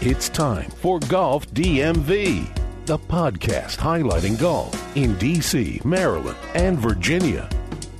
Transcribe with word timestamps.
It's 0.00 0.28
time 0.28 0.70
for 0.70 1.00
Golf 1.00 1.48
DMV, 1.48 2.46
the 2.86 3.00
podcast 3.00 3.78
highlighting 3.78 4.38
golf 4.38 4.72
in 4.96 5.16
DC, 5.16 5.84
Maryland, 5.84 6.38
and 6.54 6.78
Virginia. 6.78 7.50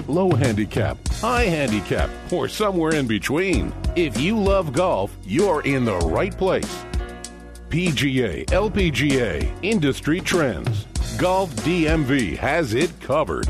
Low 0.06 0.30
handicap, 0.30 0.96
high 1.14 1.46
handicap, 1.46 2.08
or 2.30 2.46
somewhere 2.46 2.94
in 2.94 3.08
between. 3.08 3.74
If 3.96 4.16
you 4.16 4.38
love 4.38 4.72
golf, 4.72 5.12
you're 5.24 5.62
in 5.62 5.84
the 5.84 5.98
right 5.98 6.30
place. 6.38 6.72
PGA, 7.68 8.46
LPGA, 8.46 9.52
industry 9.62 10.20
trends. 10.20 10.84
Golf 11.18 11.50
DMV 11.56 12.36
has 12.36 12.74
it 12.74 12.92
covered. 13.00 13.48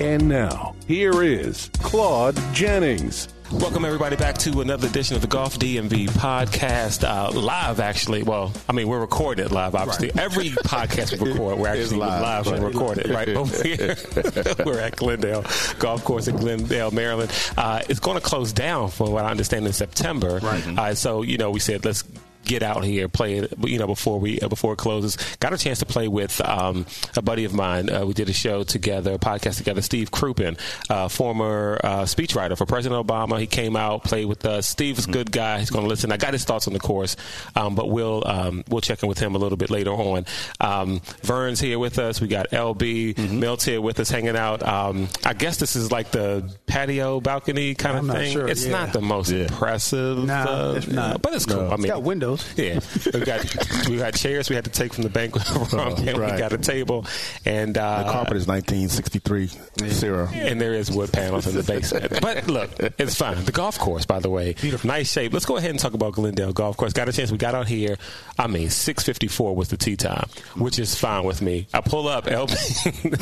And 0.00 0.28
now, 0.28 0.76
here 0.86 1.24
is 1.24 1.68
Claude 1.80 2.38
Jennings. 2.52 3.26
Welcome 3.52 3.84
everybody 3.84 4.16
back 4.16 4.38
to 4.38 4.62
another 4.62 4.88
edition 4.88 5.14
of 5.14 5.20
the 5.20 5.28
Golf 5.28 5.58
DMV 5.58 6.08
podcast, 6.08 7.06
uh, 7.06 7.30
live. 7.38 7.80
Actually, 7.80 8.22
well, 8.22 8.50
I 8.66 8.72
mean 8.72 8.88
we're 8.88 9.00
recorded 9.00 9.52
live. 9.52 9.74
Obviously, 9.74 10.08
right. 10.08 10.18
every 10.18 10.48
podcast 10.50 11.20
we 11.20 11.32
record, 11.32 11.58
we're 11.58 11.68
actually 11.68 11.98
live, 11.98 12.22
live 12.22 12.46
and 12.46 12.64
recorded 12.64 13.10
right 13.10 13.28
over 13.36 13.62
here. 13.62 13.94
we're 14.64 14.80
at 14.80 14.96
Glendale 14.96 15.44
Golf 15.78 16.02
Course 16.02 16.28
in 16.28 16.36
Glendale, 16.36 16.92
Maryland. 16.92 17.30
Uh, 17.58 17.82
it's 17.90 18.00
going 18.00 18.18
to 18.18 18.24
close 18.24 18.54
down, 18.54 18.88
from 18.88 19.12
what 19.12 19.26
I 19.26 19.30
understand, 19.30 19.66
in 19.66 19.74
September. 19.74 20.40
Right. 20.42 20.78
Uh, 20.78 20.94
so 20.94 21.20
you 21.20 21.36
know, 21.36 21.50
we 21.50 21.60
said 21.60 21.84
let's 21.84 22.04
get 22.44 22.62
out 22.62 22.84
here, 22.84 23.08
play 23.08 23.38
it, 23.38 23.52
you 23.64 23.78
know, 23.78 23.86
before 23.86 24.18
we 24.18 24.40
uh, 24.40 24.48
before 24.48 24.74
it 24.74 24.78
closes. 24.78 25.16
Got 25.40 25.52
a 25.52 25.58
chance 25.58 25.78
to 25.80 25.86
play 25.86 26.08
with 26.08 26.40
um, 26.40 26.86
a 27.16 27.22
buddy 27.22 27.44
of 27.44 27.54
mine. 27.54 27.90
Uh, 27.90 28.04
we 28.04 28.14
did 28.14 28.28
a 28.28 28.32
show 28.32 28.62
together, 28.62 29.14
a 29.14 29.18
podcast 29.18 29.58
together. 29.58 29.82
Steve 29.82 30.10
Krupin, 30.10 30.58
uh, 30.90 31.08
former 31.08 31.80
uh, 31.82 32.02
speechwriter 32.02 32.56
for 32.56 32.66
President 32.66 33.06
Obama. 33.06 33.38
He 33.38 33.46
came 33.46 33.76
out, 33.76 34.04
played 34.04 34.26
with 34.26 34.44
us. 34.44 34.66
Steve's 34.66 35.06
a 35.06 35.10
good 35.10 35.30
guy. 35.30 35.58
He's 35.58 35.70
going 35.70 35.84
to 35.84 35.88
listen. 35.88 36.12
I 36.12 36.16
got 36.16 36.32
his 36.32 36.44
thoughts 36.44 36.66
on 36.66 36.72
the 36.72 36.80
course, 36.80 37.16
um, 37.56 37.74
but 37.74 37.88
we'll 37.90 38.26
um, 38.26 38.64
we'll 38.68 38.80
check 38.80 39.02
in 39.02 39.08
with 39.08 39.18
him 39.18 39.34
a 39.34 39.38
little 39.38 39.58
bit 39.58 39.70
later 39.70 39.92
on. 39.92 40.26
Um, 40.60 41.00
Vern's 41.22 41.60
here 41.60 41.78
with 41.78 41.98
us. 41.98 42.20
We 42.20 42.28
got 42.28 42.50
LB 42.50 43.14
mm-hmm. 43.14 43.40
Milt 43.40 43.62
here 43.62 43.80
with 43.80 44.00
us, 44.00 44.10
hanging 44.10 44.36
out. 44.36 44.66
Um, 44.66 45.08
I 45.24 45.34
guess 45.34 45.58
this 45.58 45.76
is 45.76 45.92
like 45.92 46.10
the 46.10 46.50
patio 46.66 47.20
balcony 47.20 47.74
kind 47.74 47.98
of 47.98 48.14
thing. 48.14 48.32
Sure. 48.32 48.48
It's 48.48 48.64
yeah. 48.64 48.72
not 48.72 48.92
the 48.92 49.00
most 49.00 49.30
yeah. 49.30 49.42
impressive, 49.42 50.24
nah, 50.24 50.44
uh, 50.44 50.74
it's 50.76 50.88
not. 50.88 51.22
but 51.22 51.34
it's 51.34 51.46
cool. 51.46 51.56
No. 51.56 51.66
I 51.68 51.76
mean, 51.76 51.84
it's 51.84 51.92
got 51.92 52.02
windows. 52.02 52.31
Yeah, 52.56 52.80
we 53.12 53.20
got 53.20 53.88
we 53.88 53.96
got 53.96 54.14
chairs 54.14 54.48
we 54.48 54.54
had 54.54 54.64
to 54.64 54.70
take 54.70 54.92
from 54.92 55.02
the 55.02 55.10
banquet 55.10 55.48
room, 55.50 55.66
oh, 55.72 55.94
and 55.96 56.18
right. 56.18 56.32
we 56.32 56.38
got 56.38 56.52
a 56.52 56.58
table, 56.58 57.06
and 57.44 57.76
uh, 57.76 58.02
the 58.04 58.12
carpet 58.12 58.36
is 58.36 58.46
1963 58.46 59.50
zero, 59.90 60.28
and 60.32 60.60
there 60.60 60.74
is 60.74 60.90
wood 60.90 61.12
panels 61.12 61.46
in 61.46 61.56
the 61.56 61.62
basement. 61.62 62.20
but 62.20 62.46
look, 62.48 62.70
it's 62.98 63.16
fine. 63.16 63.42
The 63.44 63.52
golf 63.52 63.78
course, 63.78 64.04
by 64.04 64.20
the 64.20 64.30
way, 64.30 64.52
Beautiful. 64.54 64.88
nice 64.88 65.10
shape. 65.10 65.32
Let's 65.32 65.46
go 65.46 65.56
ahead 65.56 65.70
and 65.70 65.78
talk 65.78 65.94
about 65.94 66.12
Glendale 66.12 66.52
Golf 66.52 66.76
Course. 66.76 66.92
Got 66.92 67.08
a 67.08 67.12
chance. 67.12 67.32
We 67.32 67.38
got 67.38 67.54
out 67.54 67.66
here. 67.66 67.96
I 68.38 68.46
mean, 68.46 68.68
6:54 68.68 69.56
was 69.56 69.68
the 69.68 69.76
tee 69.76 69.96
time, 69.96 70.28
which 70.56 70.78
is 70.78 70.94
fine 70.94 71.24
with 71.24 71.42
me. 71.42 71.66
I 71.72 71.80
pull 71.80 72.08
up. 72.08 72.26
LB, 72.32 72.52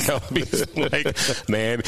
LB's 0.06 0.76
like, 0.76 1.48
man, 1.48 1.82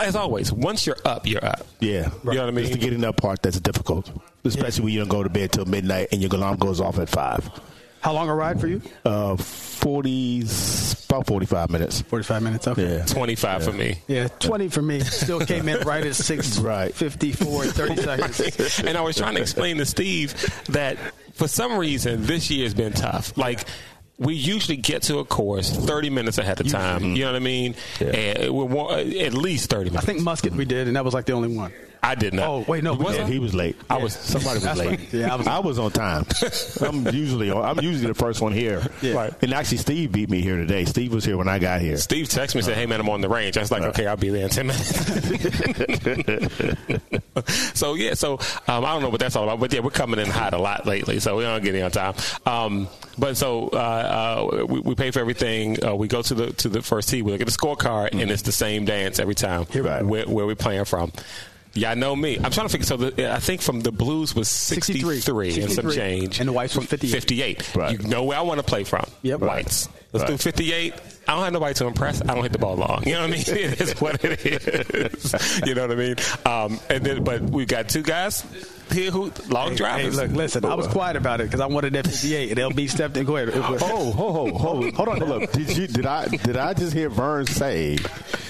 as 0.00 0.16
always, 0.16 0.52
once 0.52 0.86
you're 0.86 0.98
up, 1.04 1.26
you're 1.26 1.44
up. 1.44 1.66
Yeah, 1.80 2.10
you 2.24 2.34
know 2.34 2.40
what 2.40 2.48
I 2.48 2.50
mean. 2.50 2.64
It's 2.64 2.74
the 2.74 2.78
getting 2.78 3.04
up 3.04 3.16
part 3.16 3.42
that's 3.42 3.58
difficult 3.60 4.10
especially 4.44 4.82
yeah. 4.82 4.84
when 4.84 4.92
you 4.92 5.00
don't 5.00 5.08
go 5.08 5.22
to 5.22 5.28
bed 5.28 5.52
till 5.52 5.64
midnight 5.64 6.08
and 6.12 6.20
your 6.20 6.32
alarm 6.34 6.56
goes 6.56 6.80
off 6.80 6.98
at 6.98 7.08
five. 7.08 7.50
How 8.02 8.12
long 8.12 8.28
a 8.28 8.34
ride 8.34 8.60
for 8.60 8.66
you? 8.66 8.82
Uh, 9.04 9.36
40, 9.36 10.40
about 11.08 11.26
45 11.26 11.70
minutes. 11.70 12.00
45 12.02 12.42
minutes, 12.42 12.66
okay. 12.66 12.96
Yeah. 12.96 13.04
25 13.04 13.60
yeah. 13.60 13.66
for 13.66 13.72
me. 13.72 13.98
Yeah, 14.08 14.28
20 14.28 14.68
for 14.68 14.82
me. 14.82 15.00
Still 15.00 15.38
came 15.38 15.68
in 15.68 15.80
right 15.86 16.04
at 16.04 16.16
6, 16.16 16.58
right. 16.60 16.92
54, 16.92 17.64
30 17.66 17.96
seconds. 18.02 18.80
and 18.80 18.98
I 18.98 19.02
was 19.02 19.16
trying 19.16 19.36
to 19.36 19.40
explain 19.40 19.76
to 19.76 19.86
Steve 19.86 20.34
that 20.70 20.98
for 21.34 21.46
some 21.46 21.78
reason 21.78 22.24
this 22.24 22.50
year 22.50 22.64
has 22.64 22.74
been 22.74 22.92
tough. 22.92 23.38
Like, 23.38 23.66
we 24.18 24.34
usually 24.34 24.76
get 24.76 25.02
to 25.02 25.18
a 25.18 25.24
course 25.24 25.70
30 25.70 26.10
minutes 26.10 26.38
ahead 26.38 26.60
of 26.60 26.68
time. 26.68 27.04
You 27.04 27.24
know 27.24 27.32
what 27.32 27.36
I 27.36 27.40
mean? 27.40 27.76
Yeah. 28.00 28.08
And 28.08 28.52
we're 28.52 28.98
at 28.98 29.34
least 29.34 29.70
30 29.70 29.90
minutes. 29.90 30.04
I 30.04 30.06
think 30.06 30.22
Musket 30.22 30.54
we 30.54 30.64
did, 30.64 30.88
and 30.88 30.96
that 30.96 31.04
was 31.04 31.14
like 31.14 31.26
the 31.26 31.32
only 31.32 31.56
one. 31.56 31.72
I 32.04 32.16
did 32.16 32.34
not. 32.34 32.48
Oh 32.48 32.64
wait, 32.66 32.82
no, 32.82 32.94
was 32.94 33.16
yeah, 33.16 33.28
he 33.28 33.38
was 33.38 33.54
late. 33.54 33.76
I 33.88 33.98
was 33.98 34.14
somebody 34.14 34.58
was 34.58 34.76
late. 34.76 34.88
Right. 34.88 35.12
Yeah, 35.12 35.32
I 35.32 35.36
was, 35.36 35.46
I 35.46 35.58
was, 35.60 35.78
on 35.78 35.92
time. 35.92 36.26
I'm 36.80 37.06
usually 37.14 37.52
I'm 37.52 37.78
usually 37.78 38.08
the 38.08 38.14
first 38.14 38.40
one 38.40 38.52
here. 38.52 38.84
Yeah. 39.00 39.14
Right. 39.14 39.32
And 39.40 39.54
actually, 39.54 39.76
Steve 39.78 40.10
beat 40.10 40.28
me 40.28 40.40
here 40.42 40.56
today. 40.56 40.84
Steve 40.84 41.14
was 41.14 41.24
here 41.24 41.36
when 41.36 41.46
I 41.46 41.60
got 41.60 41.80
here. 41.80 41.96
Steve 41.96 42.26
texted 42.26 42.56
me 42.56 42.58
and 42.58 42.64
said, 42.66 42.76
"Hey 42.76 42.86
man, 42.86 42.98
I'm 42.98 43.08
on 43.08 43.20
the 43.20 43.28
range." 43.28 43.56
I 43.56 43.60
was 43.60 43.70
like, 43.70 43.82
"Okay, 43.82 44.08
I'll 44.08 44.16
be 44.16 44.30
there 44.30 44.44
in 44.44 44.50
ten 44.50 44.66
minutes." 44.66 44.88
so 47.78 47.94
yeah, 47.94 48.14
so 48.14 48.32
um, 48.66 48.84
I 48.84 48.92
don't 48.92 49.02
know 49.02 49.10
what 49.10 49.20
that's 49.20 49.36
all 49.36 49.44
about, 49.44 49.60
but 49.60 49.72
yeah, 49.72 49.78
we're 49.78 49.90
coming 49.90 50.18
in 50.18 50.26
hot 50.26 50.54
a 50.54 50.58
lot 50.58 50.86
lately, 50.86 51.20
so 51.20 51.36
we 51.36 51.44
don't 51.44 51.62
get 51.62 51.76
in 51.76 51.84
on 51.84 51.92
time. 51.92 52.14
Um, 52.44 52.88
but 53.16 53.36
so 53.36 53.68
uh, 53.68 53.76
uh, 53.76 54.66
we, 54.66 54.80
we, 54.80 54.94
pay 54.96 55.12
for 55.12 55.20
everything. 55.20 55.84
Uh, 55.84 55.94
we 55.94 56.08
go 56.08 56.20
to 56.20 56.34
the 56.34 56.52
to 56.54 56.68
the 56.68 56.82
first 56.82 57.10
tee. 57.10 57.22
We 57.22 57.30
look 57.30 57.40
at 57.40 57.46
the 57.46 57.52
scorecard, 57.52 58.08
mm-hmm. 58.08 58.20
and 58.20 58.30
it's 58.32 58.42
the 58.42 58.50
same 58.50 58.86
dance 58.86 59.20
every 59.20 59.36
time. 59.36 59.66
Right. 59.72 60.02
Where, 60.04 60.26
where 60.26 60.46
we're 60.46 60.56
playing 60.56 60.86
from. 60.86 61.12
Yeah, 61.74 61.90
I 61.90 61.94
know 61.94 62.14
me. 62.14 62.36
I'm 62.36 62.50
trying 62.50 62.66
to 62.66 62.72
figure. 62.72 62.86
So 62.86 62.96
the, 62.96 63.32
I 63.32 63.38
think 63.38 63.62
from 63.62 63.80
the 63.80 63.92
Blues 63.92 64.34
was 64.34 64.48
63, 64.48 65.20
63, 65.20 65.62
and 65.62 65.72
some 65.72 65.90
change, 65.90 66.38
and 66.38 66.48
the 66.48 66.52
Whites 66.52 66.74
from 66.74 66.84
58. 66.84 67.12
58. 67.12 67.76
Right. 67.76 67.92
You 68.00 68.08
know 68.08 68.24
where 68.24 68.38
I 68.38 68.42
want 68.42 68.58
to 68.58 68.64
play 68.64 68.84
from. 68.84 69.06
Yep. 69.22 69.40
Whites. 69.40 69.88
Let's 70.12 70.24
right. 70.24 70.32
do 70.32 70.36
58. 70.36 70.94
I 71.26 71.34
don't 71.34 71.44
have 71.44 71.52
nobody 71.52 71.74
to 71.74 71.86
impress. 71.86 72.20
I 72.20 72.34
don't 72.34 72.42
hit 72.42 72.52
the 72.52 72.58
ball 72.58 72.76
long. 72.76 73.04
You 73.06 73.12
know 73.12 73.20
what 73.22 73.30
I 73.30 73.32
mean? 73.32 73.40
it 73.46 73.80
is 73.80 74.00
what 74.00 74.22
it 74.22 74.44
is. 74.44 75.60
you 75.66 75.74
know 75.74 75.86
what 75.86 75.92
I 75.92 75.94
mean? 75.94 76.16
Um, 76.44 76.80
and 76.90 77.04
then, 77.04 77.24
but 77.24 77.42
we've 77.42 77.68
got 77.68 77.88
two 77.88 78.02
guys 78.02 78.44
here 78.92 79.10
who 79.10 79.32
long 79.48 79.70
hey, 79.70 79.76
drivers. 79.76 80.18
Hey, 80.18 80.26
look, 80.26 80.36
listen. 80.36 80.64
I 80.64 80.74
was 80.74 80.86
oh, 80.86 80.90
quiet 80.90 81.16
about 81.16 81.40
it 81.40 81.44
because 81.44 81.60
I 81.60 81.66
wanted 81.66 81.92
that 81.94 82.06
58, 82.06 82.58
and 82.58 82.74
LB 82.74 82.90
stepped 82.90 83.16
in. 83.16 83.26
Go 83.26 83.36
ahead. 83.36 83.50
Oh, 83.54 83.62
ho, 83.62 84.10
ho, 84.12 84.52
ho, 84.52 84.90
hold 84.92 85.08
on. 85.08 85.18
Look, 85.18 85.52
did 85.52 85.76
you 85.76 85.86
did 85.86 86.06
I 86.06 86.28
did 86.28 86.56
I 86.56 86.74
just 86.74 86.92
hear 86.92 87.08
Vern 87.08 87.46
say? 87.46 87.98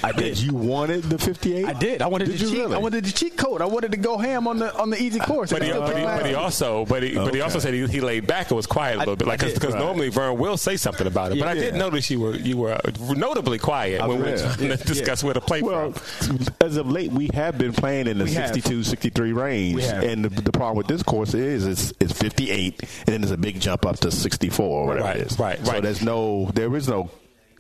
I 0.05 0.13
did. 0.13 0.39
you 0.39 0.53
wanted 0.53 1.05
the 1.05 1.19
58? 1.19 1.65
I 1.65 1.73
did. 1.75 2.03
I 2.03 2.09
wanted 2.09 2.27
did 2.27 2.35
the 2.35 2.39
cheat. 2.47 2.59
Really? 2.59 2.75
I 2.75 2.79
wanted 2.79 3.05
the 3.05 3.13
cheat 3.13 3.37
code. 3.37 3.63
I 3.63 3.67
wanted 3.67 3.93
to 3.93 3.97
go 3.97 4.19
ham 4.19 4.49
on 4.49 4.59
the 4.59 4.77
on 4.77 4.91
the 4.91 5.01
easy 5.01 5.21
course. 5.21 5.53
But 5.53 5.63
he, 5.63 5.71
but 5.71 5.97
he, 5.97 6.03
but 6.03 6.27
he, 6.27 6.35
also 6.35 6.85
but 6.87 7.03
he, 7.03 7.11
okay. 7.11 7.25
but 7.25 7.35
he 7.35 7.41
also 7.41 7.59
said 7.59 7.75
he, 7.75 7.87
he 7.87 8.01
laid 8.01 8.27
back 8.27 8.51
and 8.51 8.57
was 8.57 8.67
quiet 8.67 8.97
a 8.97 8.99
little 8.99 9.15
I, 9.15 9.17
bit, 9.17 9.29
like 9.29 9.41
because 9.41 9.75
right. 9.75 9.79
normally 9.79 10.09
Vern 10.09 10.39
will 10.39 10.57
say 10.57 10.77
something 10.77 11.07
about 11.07 11.33
it. 11.33 11.37
Yeah, 11.37 11.45
but 11.45 11.49
I 11.51 11.53
yeah. 11.55 11.71
did 11.71 11.75
notice 11.75 12.11
you 12.11 12.21
were 12.21 12.35
you 12.35 12.57
were 12.57 12.73
uh, 12.73 13.15
notably 13.15 13.59
quiet 13.59 14.01
I 14.01 14.07
when 14.09 14.23
we 14.23 14.31
yeah. 14.69 14.77
discuss 14.77 15.23
where 15.23 15.35
to 15.35 15.41
play 15.41 15.63
well, 15.63 15.93
from. 15.93 16.41
as 16.61 16.77
of 16.77 16.91
late, 16.91 17.13
we 17.13 17.31
have 17.35 17.59
been 17.59 17.73
playing 17.73 18.09
in 18.09 18.19
the 18.19 18.29
62, 18.29 18.83
63 18.83 19.33
range, 19.33 19.83
and 19.85 20.25
the, 20.25 20.32
the, 20.37 20.53
problem 20.53 20.77
with 20.77 20.87
this 20.87 21.03
course 21.03 21.35
is 21.35 21.67
it's, 21.67 21.93
it's 22.01 22.13
58, 22.13 22.81
and 22.81 22.89
then 23.07 23.21
there's 23.21 23.31
a 23.31 23.37
big 23.37 23.61
jump 23.61 23.87
up 23.87 23.99
to 24.01 24.11
64 24.11 24.67
or 24.67 24.87
whatever 24.87 25.07
right, 25.07 25.17
it 25.17 25.27
is. 25.27 25.39
Right, 25.39 25.59
right. 25.59 25.67
So 25.67 25.81
there's 25.81 26.03
no, 26.03 26.51
there 26.55 26.75
is 26.77 26.89
no 26.89 27.11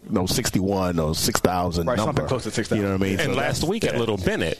no 0.09 0.27
61 0.27 0.99
or 0.99 1.15
6,000 1.15 1.87
right, 1.87 1.97
number. 1.97 2.09
Something 2.09 2.27
close 2.27 2.43
to 2.45 2.51
6,000. 2.51 2.77
You 2.77 2.83
know 2.89 2.97
what 2.97 3.07
I 3.07 3.11
mean? 3.11 3.21
And 3.21 3.33
so 3.33 3.39
last 3.39 3.65
week 3.65 3.85
at 3.85 3.97
Little 3.97 4.17
Bennett, 4.17 4.59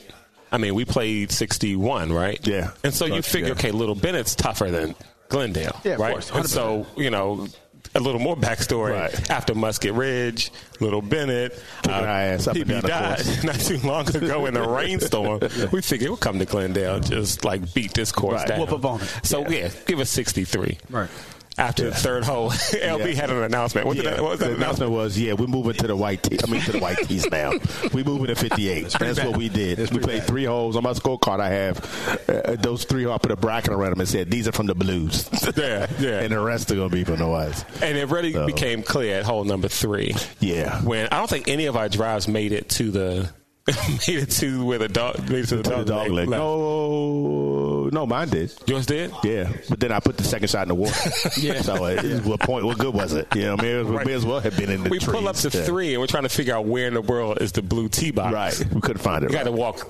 I 0.51 0.57
mean, 0.57 0.75
we 0.75 0.85
played 0.85 1.31
61, 1.31 2.13
right? 2.13 2.45
Yeah. 2.47 2.71
And 2.83 2.93
so 2.93 3.05
you 3.05 3.21
figure, 3.21 3.47
yeah. 3.47 3.53
okay, 3.53 3.71
Little 3.71 3.95
Bennett's 3.95 4.35
tougher 4.35 4.71
than 4.71 4.95
Glendale, 5.29 5.79
yeah, 5.83 5.95
right? 5.95 6.13
Course, 6.13 6.31
and 6.31 6.49
so, 6.49 6.85
you 6.95 7.09
know, 7.09 7.47
a 7.95 7.99
little 7.99 8.19
more 8.19 8.35
backstory 8.35 8.93
right. 8.93 9.31
after 9.31 9.53
Musket 9.53 9.93
Ridge, 9.93 10.51
Little 10.79 11.01
Bennett, 11.01 11.53
uh, 11.87 12.01
PB 12.39 12.81
died 12.81 13.25
not 13.43 13.59
too 13.59 13.77
long 13.79 14.07
ago 14.15 14.45
in 14.45 14.57
a 14.57 14.67
rainstorm. 14.75 15.39
We 15.71 15.81
figured 15.81 16.09
we'll 16.09 16.17
come 16.17 16.39
to 16.39 16.45
Glendale, 16.45 16.99
just 16.99 17.45
like 17.45 17.73
beat 17.73 17.93
this 17.93 18.11
course 18.11 18.39
right. 18.39 18.47
down. 18.47 18.59
Whoop 18.61 18.73
up 18.73 18.85
on 18.85 19.01
it. 19.01 19.11
So 19.23 19.41
yeah. 19.41 19.49
yeah, 19.49 19.69
give 19.85 19.99
us 19.99 20.09
63. 20.09 20.77
Right 20.89 21.09
after 21.57 21.85
the 21.85 21.95
third 21.95 22.23
hole, 22.23 22.49
LB 22.49 23.07
yeah. 23.13 23.21
had 23.21 23.29
an 23.29 23.43
announcement. 23.43 23.85
What, 23.85 23.97
yeah. 23.97 24.03
that, 24.03 24.21
what 24.21 24.31
was 24.31 24.39
that 24.39 24.49
the 24.49 24.55
announcement? 24.55 24.91
was, 24.91 25.17
yeah, 25.19 25.33
we're 25.33 25.47
moving 25.47 25.73
to 25.73 25.87
the 25.87 25.95
white 25.95 26.23
tee. 26.23 26.39
I 26.43 26.49
mean, 26.49 26.61
to 26.61 26.71
the 26.71 26.79
white 26.79 26.97
tees 26.97 27.29
now. 27.29 27.53
we 27.93 28.03
moving 28.03 28.27
to 28.27 28.35
58. 28.35 28.89
That's 28.89 29.19
bad. 29.19 29.27
what 29.27 29.37
we 29.37 29.49
did. 29.49 29.79
we 29.91 29.99
played 29.99 30.19
bad. 30.19 30.27
three 30.27 30.45
holes. 30.45 30.75
On 30.75 30.83
my 30.83 30.93
scorecard, 30.93 31.39
I 31.39 31.49
have 31.49 32.29
uh, 32.29 32.55
those 32.55 32.85
three. 32.85 33.07
I 33.07 33.17
put 33.17 33.31
a 33.31 33.35
bracket 33.35 33.71
around 33.71 33.91
them 33.91 33.99
and 33.99 34.09
said, 34.09 34.31
these 34.31 34.47
are 34.47 34.51
from 34.51 34.65
the 34.65 34.75
blues. 34.75 35.29
yeah, 35.55 35.87
yeah. 35.99 36.21
and 36.21 36.31
the 36.31 36.39
rest 36.39 36.71
are 36.71 36.75
going 36.75 36.89
to 36.89 36.95
be 36.95 37.03
from 37.03 37.17
the 37.17 37.27
whites. 37.27 37.63
And 37.81 37.97
it 37.97 38.09
really 38.09 38.33
so. 38.33 38.45
became 38.45 38.81
clear 38.81 39.19
at 39.19 39.25
hole 39.25 39.43
number 39.43 39.67
three. 39.67 40.15
Yeah. 40.39 40.81
When 40.81 41.07
I 41.07 41.17
don't 41.17 41.29
think 41.29 41.47
any 41.47 41.65
of 41.65 41.77
our 41.77 41.89
drives 41.89 42.27
made 42.27 42.51
it 42.51 42.69
to 42.69 42.91
the 42.91 43.29
made 44.07 44.19
it 44.19 44.31
to 44.31 44.65
where 44.65 44.77
the 44.77 44.89
dog 44.89 45.29
made 45.29 45.45
it 45.45 45.47
to 45.47 45.57
the, 45.57 45.63
dog, 45.63 45.85
dog 45.85 46.09
leg. 46.09 46.27
leg. 46.27 46.29
No, 46.29 47.62
no, 47.91 48.05
mine 48.05 48.29
did. 48.29 48.53
Yours 48.65 48.85
did? 48.85 49.11
Yeah, 49.23 49.51
but 49.69 49.79
then 49.79 49.91
I 49.91 49.99
put 49.99 50.17
the 50.17 50.23
second 50.23 50.49
shot 50.49 50.63
in 50.63 50.69
the 50.69 50.75
water. 50.75 51.11
yeah. 51.37 51.61
So 51.61 51.85
uh, 51.85 52.01
what 52.21 52.39
point? 52.39 52.65
What 52.65 52.77
good 52.77 52.93
was 52.93 53.13
it? 53.13 53.27
You 53.35 53.43
know, 53.43 53.53
I 53.53 53.61
may, 53.61 53.75
right. 53.75 54.05
may 54.05 54.13
as 54.13 54.25
well 54.25 54.39
have 54.39 54.57
been 54.57 54.69
in 54.69 54.83
the. 54.83 54.89
We 54.89 54.99
trees. 54.99 55.11
pull 55.11 55.27
up 55.27 55.35
to 55.37 55.49
yeah. 55.49 55.63
three, 55.63 55.93
and 55.93 56.01
we're 56.01 56.07
trying 56.07 56.23
to 56.23 56.29
figure 56.29 56.55
out 56.55 56.65
where 56.65 56.87
in 56.87 56.93
the 56.93 57.01
world 57.01 57.41
is 57.41 57.51
the 57.51 57.61
blue 57.61 57.89
tee 57.89 58.11
box. 58.11 58.33
Right, 58.33 58.73
we 58.73 58.81
couldn't 58.81 59.01
find 59.01 59.23
it. 59.23 59.31
You 59.31 59.37
right. 59.37 59.45
got 59.45 59.51
to 59.51 59.55
walk 59.55 59.87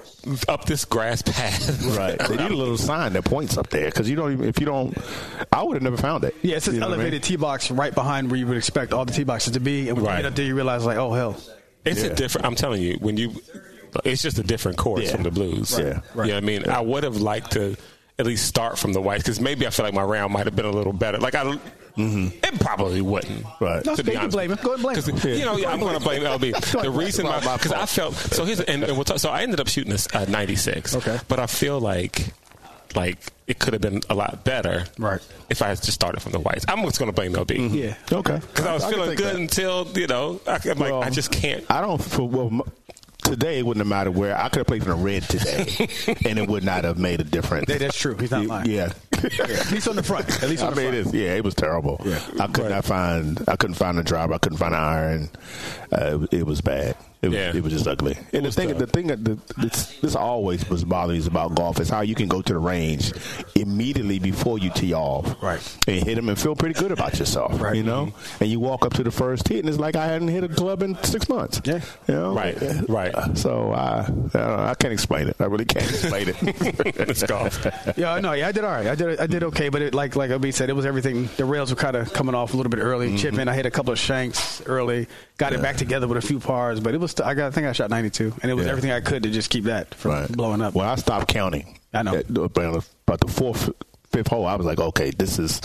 up 0.48 0.66
this 0.66 0.86
grass 0.86 1.22
path. 1.22 1.84
right, 1.98 2.18
they 2.20 2.38
need 2.38 2.52
a 2.52 2.56
little 2.56 2.78
sign 2.78 3.14
that 3.14 3.26
points 3.26 3.58
up 3.58 3.70
there 3.70 3.86
because 3.86 4.10
you 4.10 4.16
don't. 4.16 4.34
Even, 4.34 4.48
if 4.48 4.60
you 4.60 4.66
don't, 4.66 4.98
I 5.52 5.64
would 5.64 5.76
have 5.76 5.84
never 5.84 5.98
found 5.98 6.24
it. 6.24 6.36
Yeah, 6.42 6.58
it's 6.58 6.68
an 6.68 6.82
elevated 6.82 7.08
I 7.08 7.16
mean? 7.16 7.22
tee 7.22 7.36
box 7.36 7.72
right 7.72 7.94
behind 7.94 8.30
where 8.30 8.40
you 8.40 8.48
would 8.48 8.58
expect 8.58 8.94
all 8.94 9.06
the 9.06 9.14
tee 9.14 9.24
boxes 9.24 9.54
to 9.54 9.60
be, 9.60 9.90
and 9.90 9.98
when 9.98 10.06
right. 10.06 10.18
you 10.18 10.24
get 10.24 10.30
up 10.30 10.36
there, 10.36 10.46
you 10.46 10.56
realize 10.56 10.86
like, 10.86 10.98
oh 10.98 11.14
hell. 11.14 11.38
It's 11.86 12.02
yeah. 12.02 12.12
a 12.12 12.16
different. 12.16 12.48
I'm 12.48 12.56
telling 12.56 12.82
you, 12.82 12.98
when 13.02 13.18
you 13.18 13.34
it's 14.04 14.22
just 14.22 14.40
a 14.40 14.44
different 14.44 14.78
course 14.78 15.06
yeah. 15.06 15.12
from 15.12 15.24
the 15.24 15.32
blues. 15.32 15.78
Right. 15.78 15.88
Yeah. 15.88 16.00
Right. 16.14 16.28
You 16.28 16.34
know 16.34 16.38
what 16.38 16.44
I 16.44 16.48
mean? 16.48 16.70
I 16.70 16.82
would 16.82 17.04
have 17.04 17.18
liked 17.18 17.52
to 17.52 17.76
at 18.20 18.26
least 18.26 18.46
start 18.46 18.78
from 18.78 18.94
the 18.94 19.02
whites 19.02 19.24
because 19.24 19.40
maybe 19.40 19.66
I 19.66 19.70
feel 19.70 19.86
like 19.86 19.94
my 19.94 20.04
round 20.04 20.34
might 20.34 20.46
have 20.46 20.56
been 20.56 20.66
a 20.66 20.72
little 20.72 20.94
better. 20.94 21.18
Like 21.18 21.36
I, 21.36 21.44
mm-hmm. 21.44 22.28
it 22.44 22.60
probably 22.60 23.02
wouldn't. 23.02 23.46
Right. 23.60 23.86
No, 23.86 23.96
to 23.96 24.04
be 24.04 24.12
you 24.12 24.18
can 24.18 24.24
honest. 24.26 24.36
blame 24.36 24.52
him. 24.52 24.58
Go 24.62 24.74
ahead 24.74 24.74
and 24.74 24.84
blame 24.84 24.96
'Cause, 24.96 25.26
him. 25.26 25.32
You 25.32 25.46
know, 25.46 25.68
I'm 25.68 25.80
going 25.80 25.98
to 25.98 26.04
blame 26.04 26.22
LB. 26.22 26.82
The 26.82 26.92
reason 26.92 27.26
why, 27.26 27.40
because 27.40 27.72
I 27.72 27.86
felt 27.86 28.14
so. 28.16 28.46
Here's 28.46 28.60
and, 28.60 28.84
and 28.84 28.94
we'll 28.94 29.04
talk, 29.04 29.20
so 29.20 29.30
I 29.30 29.42
ended 29.42 29.60
up 29.60 29.68
shooting 29.68 29.92
this 29.92 30.08
uh, 30.14 30.26
96. 30.26 30.96
Okay. 30.98 31.20
but 31.28 31.40
I 31.40 31.48
feel 31.48 31.80
like 31.80 32.34
like 32.96 33.18
it 33.48 33.60
could 33.60 33.74
have 33.74 33.82
been 33.82 34.02
a 34.10 34.16
lot 34.16 34.44
better. 34.44 34.86
Right. 34.98 35.22
If 35.50 35.62
I 35.62 35.70
had 35.70 35.78
just 35.78 35.94
started 35.94 36.22
from 36.22 36.32
the 36.32 36.40
whites, 36.40 36.66
I'm 36.68 36.84
just 36.84 37.00
going 37.00 37.10
to 37.10 37.16
blame 37.16 37.34
LB. 37.34 37.74
Yeah. 37.74 37.96
Okay. 38.12 38.36
Because 38.36 38.66
I 38.66 38.74
was 38.74 38.84
can 38.84 38.94
feeling 38.94 39.16
good 39.16 39.26
that. 39.26 39.36
until 39.36 39.88
you 39.96 40.08
know 40.08 40.40
I, 40.48 40.60
am 40.66 40.78
like 40.78 40.92
Well, 40.92 41.04
I 41.04 41.10
just 41.10 41.32
can't. 41.32 41.66
I 41.70 41.82
don't. 41.82 42.02
For, 42.02 42.28
well, 42.28 42.48
m- 42.48 42.62
today 43.24 43.60
it 43.60 43.66
wouldn't 43.66 43.82
have 43.82 43.88
mattered 43.88 44.12
where 44.12 44.38
I 44.38 44.50
could 44.50 44.60
have 44.60 44.68
played 44.68 44.84
from 44.84 45.00
the 45.00 45.06
red 45.06 45.24
today, 45.24 45.88
and 46.26 46.40
it 46.40 46.48
would 46.48 46.64
not 46.64 46.84
have 46.84 46.98
made 46.98 47.20
a 47.22 47.24
difference. 47.24 47.70
Yeah, 47.70 47.78
that's 47.78 47.98
true. 47.98 48.16
He's 48.18 48.32
not 48.32 48.46
lying. 48.46 48.70
Yeah. 48.70 48.94
At 49.12 49.72
least 49.72 49.88
on 49.88 49.96
the 49.96 50.04
front. 50.04 50.30
At 50.44 50.50
least 50.50 50.64
I 50.64 50.68
on 50.68 50.74
the 50.76 50.82
mean, 50.82 50.92
front. 50.92 51.08
it 51.08 51.08
is, 51.08 51.14
yeah, 51.14 51.36
it 51.36 51.44
was 51.44 51.56
terrible. 51.56 52.02
Yeah. 52.04 52.20
I 52.40 52.48
could 52.48 52.70
not 52.70 52.86
find. 52.86 53.42
I 53.48 53.56
couldn't 53.56 53.76
find 53.76 53.98
a 53.98 54.04
driver. 54.04 54.34
I 54.34 54.38
couldn't 54.38 54.58
find 54.58 54.74
an 54.74 54.82
iron. 54.82 55.30
Uh, 55.92 56.20
it, 56.32 56.40
it 56.40 56.46
was 56.46 56.62
bad. 56.62 56.96
It 57.24 57.30
was, 57.30 57.36
Yeah. 57.38 57.56
it 57.56 57.64
was 57.64 57.72
just 57.74 57.88
ugly. 57.88 58.18
And 58.34 58.46
the 58.46 58.52
thing, 58.52 58.78
the 58.78 58.86
thing 58.86 59.08
that 59.08 59.24
the, 59.24 59.40
this, 59.58 59.98
this 60.02 60.16
always 60.16 60.70
was 60.70 60.84
bothering 60.84 61.22
me 61.22 61.26
about 61.28 61.56
golf 61.56 61.80
is 61.80 61.90
how 61.90 62.02
you 62.02 62.16
can 62.16 62.28
go 62.28 62.42
to 62.42 62.54
the 62.54 62.60
range 62.60 63.14
immediately 63.56 64.20
before 64.20 64.60
you 64.60 64.70
tee 64.72 64.94
off, 64.94 65.42
Right. 65.42 65.62
and 65.88 66.04
hit 66.04 66.16
them 66.16 66.30
and 66.30 66.38
feel 66.40 66.56
pretty 66.56 66.80
good 66.80 66.92
about 66.92 67.18
yourself, 67.20 67.60
Right. 67.62 67.76
You 67.76 67.84
know, 67.84 68.14
and 68.40 68.50
you 68.50 68.60
walk 68.60 68.86
up 68.86 68.94
to 68.96 69.04
the 69.04 69.12
first 69.12 69.48
hit 69.48 69.60
and 69.60 69.70
it's 69.70 69.80
like 69.80 69.96
I 69.96 70.06
hadn't 70.06 70.28
hit 70.28 70.44
a 70.44 70.50
club 70.50 70.84
in 70.84 71.02
six 71.04 71.30
months. 71.30 71.62
Yeah. 71.64 71.80
you 72.08 72.14
know, 72.14 72.34
Right, 72.34 72.58
right. 72.90 73.38
So 73.38 73.72
I, 73.72 74.02
I, 74.02 74.06
don't 74.08 74.34
know, 74.34 74.66
I 74.70 74.76
can't 74.76 74.94
explain 74.94 75.28
it. 75.30 75.38
I 75.40 75.46
really 75.46 75.66
can't 75.66 75.90
explain 75.90 76.30
it. 76.30 76.36
it's 77.10 77.24
golf. 77.24 77.66
Yeah, 77.98 78.20
no, 78.20 78.34
yeah, 78.34 78.50
I 78.50 78.52
did 78.52 78.64
all 78.66 78.72
right. 78.72 78.88
I 78.88 78.96
did, 78.96 79.20
I 79.20 79.28
did 79.28 79.44
okay, 79.44 79.70
but 79.70 79.82
it, 79.82 79.94
like 79.94 80.16
like 80.16 80.32
Obi 80.32 80.52
said, 80.52 80.70
it 80.70 80.74
was 80.74 80.86
everything. 80.86 81.30
The 81.38 81.46
rails 81.46 81.70
were 81.70 81.76
kind 81.78 81.96
of 81.96 82.12
coming 82.14 82.36
off 82.36 82.54
a 82.54 82.58
little 82.58 82.70
bit 82.70 82.80
early. 82.80 83.08
Mm-hmm. 83.08 83.18
Chipping, 83.18 83.48
I 83.48 83.54
hit 83.54 83.66
a 83.66 83.72
couple 83.72 83.94
of 83.94 84.00
shanks 84.00 84.62
early, 84.66 85.08
got 85.38 85.54
it 85.54 85.62
back 85.62 85.78
together 85.78 86.08
with 86.08 86.18
a 86.24 86.26
few 86.28 86.40
pars, 86.40 86.80
but 86.80 86.94
it 86.94 87.00
was. 87.00 87.20
I 87.20 87.34
got, 87.34 87.48
I 87.48 87.52
think 87.52 87.68
I 87.68 87.72
shot 87.72 87.90
92, 87.90 88.34
and 88.42 88.52
it 88.52 88.54
was 88.54 88.66
Yeah. 88.66 88.72
everything 88.72 88.92
I 88.92 89.02
could 89.02 89.24
to 89.24 89.30
just 89.30 89.50
keep 89.50 89.66
that 89.66 89.94
from 89.96 90.12
right. 90.12 90.32
blowing 90.32 90.62
up. 90.62 90.74
Well, 90.74 90.88
I 90.90 90.96
stopped 90.96 91.28
counting. 91.28 91.80
I 91.94 92.04
know. 92.04 92.16
About 92.30 92.86
about 93.08 93.20
the 93.20 93.28
fourth, 93.28 93.70
fifth 94.14 94.28
hole, 94.28 94.46
I 94.46 94.56
was 94.56 94.66
like, 94.66 94.80
okay, 94.80 95.12
this 95.12 95.40
is 95.40 95.60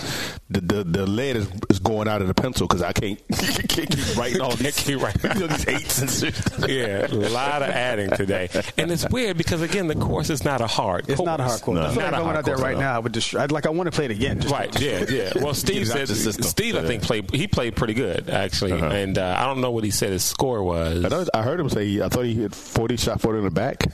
the 0.50 0.60
the, 0.60 0.84
the 0.84 1.06
lead 1.06 1.36
is, 1.36 1.48
is 1.70 1.78
going 1.78 2.08
out 2.08 2.22
of 2.22 2.28
the 2.28 2.34
pencil 2.34 2.66
because 2.66 2.82
I 2.82 2.92
can't, 2.92 3.20
can't 3.68 3.88
keep 3.90 4.16
writing 4.16 4.40
all 4.40 4.56
these, 4.56 4.76
keep 4.78 5.00
writing. 5.00 5.30
you 5.34 5.40
know, 5.40 5.46
these 5.46 5.68
eights 5.68 6.00
and 6.00 6.10
shit. 6.10 6.68
yeah, 6.68 7.06
a 7.06 7.14
lot 7.30 7.62
of 7.62 7.68
adding 7.70 8.10
today, 8.10 8.48
and 8.76 8.90
it's 8.90 9.08
weird 9.10 9.36
because 9.36 9.62
again, 9.62 9.86
the 9.86 9.94
course 9.94 10.30
is 10.30 10.44
not 10.44 10.60
a 10.60 10.66
hard. 10.66 11.08
It's 11.08 11.16
course. 11.16 11.26
not 11.26 11.40
a 11.40 11.44
hard 11.44 11.60
course. 11.60 11.76
No. 11.76 11.82
I 11.86 11.90
feel 11.92 12.02
Not 12.02 12.14
a 12.14 12.16
I 12.16 12.20
went 12.20 12.24
hard 12.24 12.36
out 12.38 12.44
there 12.44 12.56
right 12.56 12.76
now. 12.78 12.96
I 12.96 12.98
would 12.98 13.14
just, 13.14 13.34
I'd 13.36 13.52
like, 13.52 13.66
I 13.66 13.70
want 13.70 13.86
to 13.86 13.92
play 13.92 14.06
it 14.06 14.10
again. 14.10 14.40
Just 14.40 14.52
Right. 14.52 14.80
Yeah. 14.80 15.04
Yeah. 15.08 15.32
Well, 15.42 15.54
Steve 15.54 15.84
Get 15.84 15.92
said 15.92 16.08
the 16.08 16.14
system. 16.14 16.42
Steve, 16.44 16.74
I 16.76 16.82
think 16.84 17.02
played. 17.02 17.30
He 17.34 17.46
played 17.46 17.76
pretty 17.76 17.94
good 17.94 18.28
actually, 18.30 18.72
Uh-huh. 18.72 18.86
and 18.86 19.16
uh, 19.18 19.36
I 19.38 19.44
don't 19.46 19.60
know 19.60 19.70
what 19.70 19.84
he 19.84 19.90
said 19.90 20.10
his 20.10 20.24
score 20.24 20.62
was. 20.62 21.04
I, 21.04 21.08
know, 21.08 21.26
I 21.32 21.42
heard 21.42 21.60
him 21.60 21.68
say, 21.68 22.00
I 22.00 22.08
thought 22.08 22.24
he 22.24 22.34
hit 22.34 22.54
40, 22.54 22.96
shot 22.96 23.20
40 23.20 23.38
in 23.38 23.44
the 23.44 23.50
back. 23.50 23.84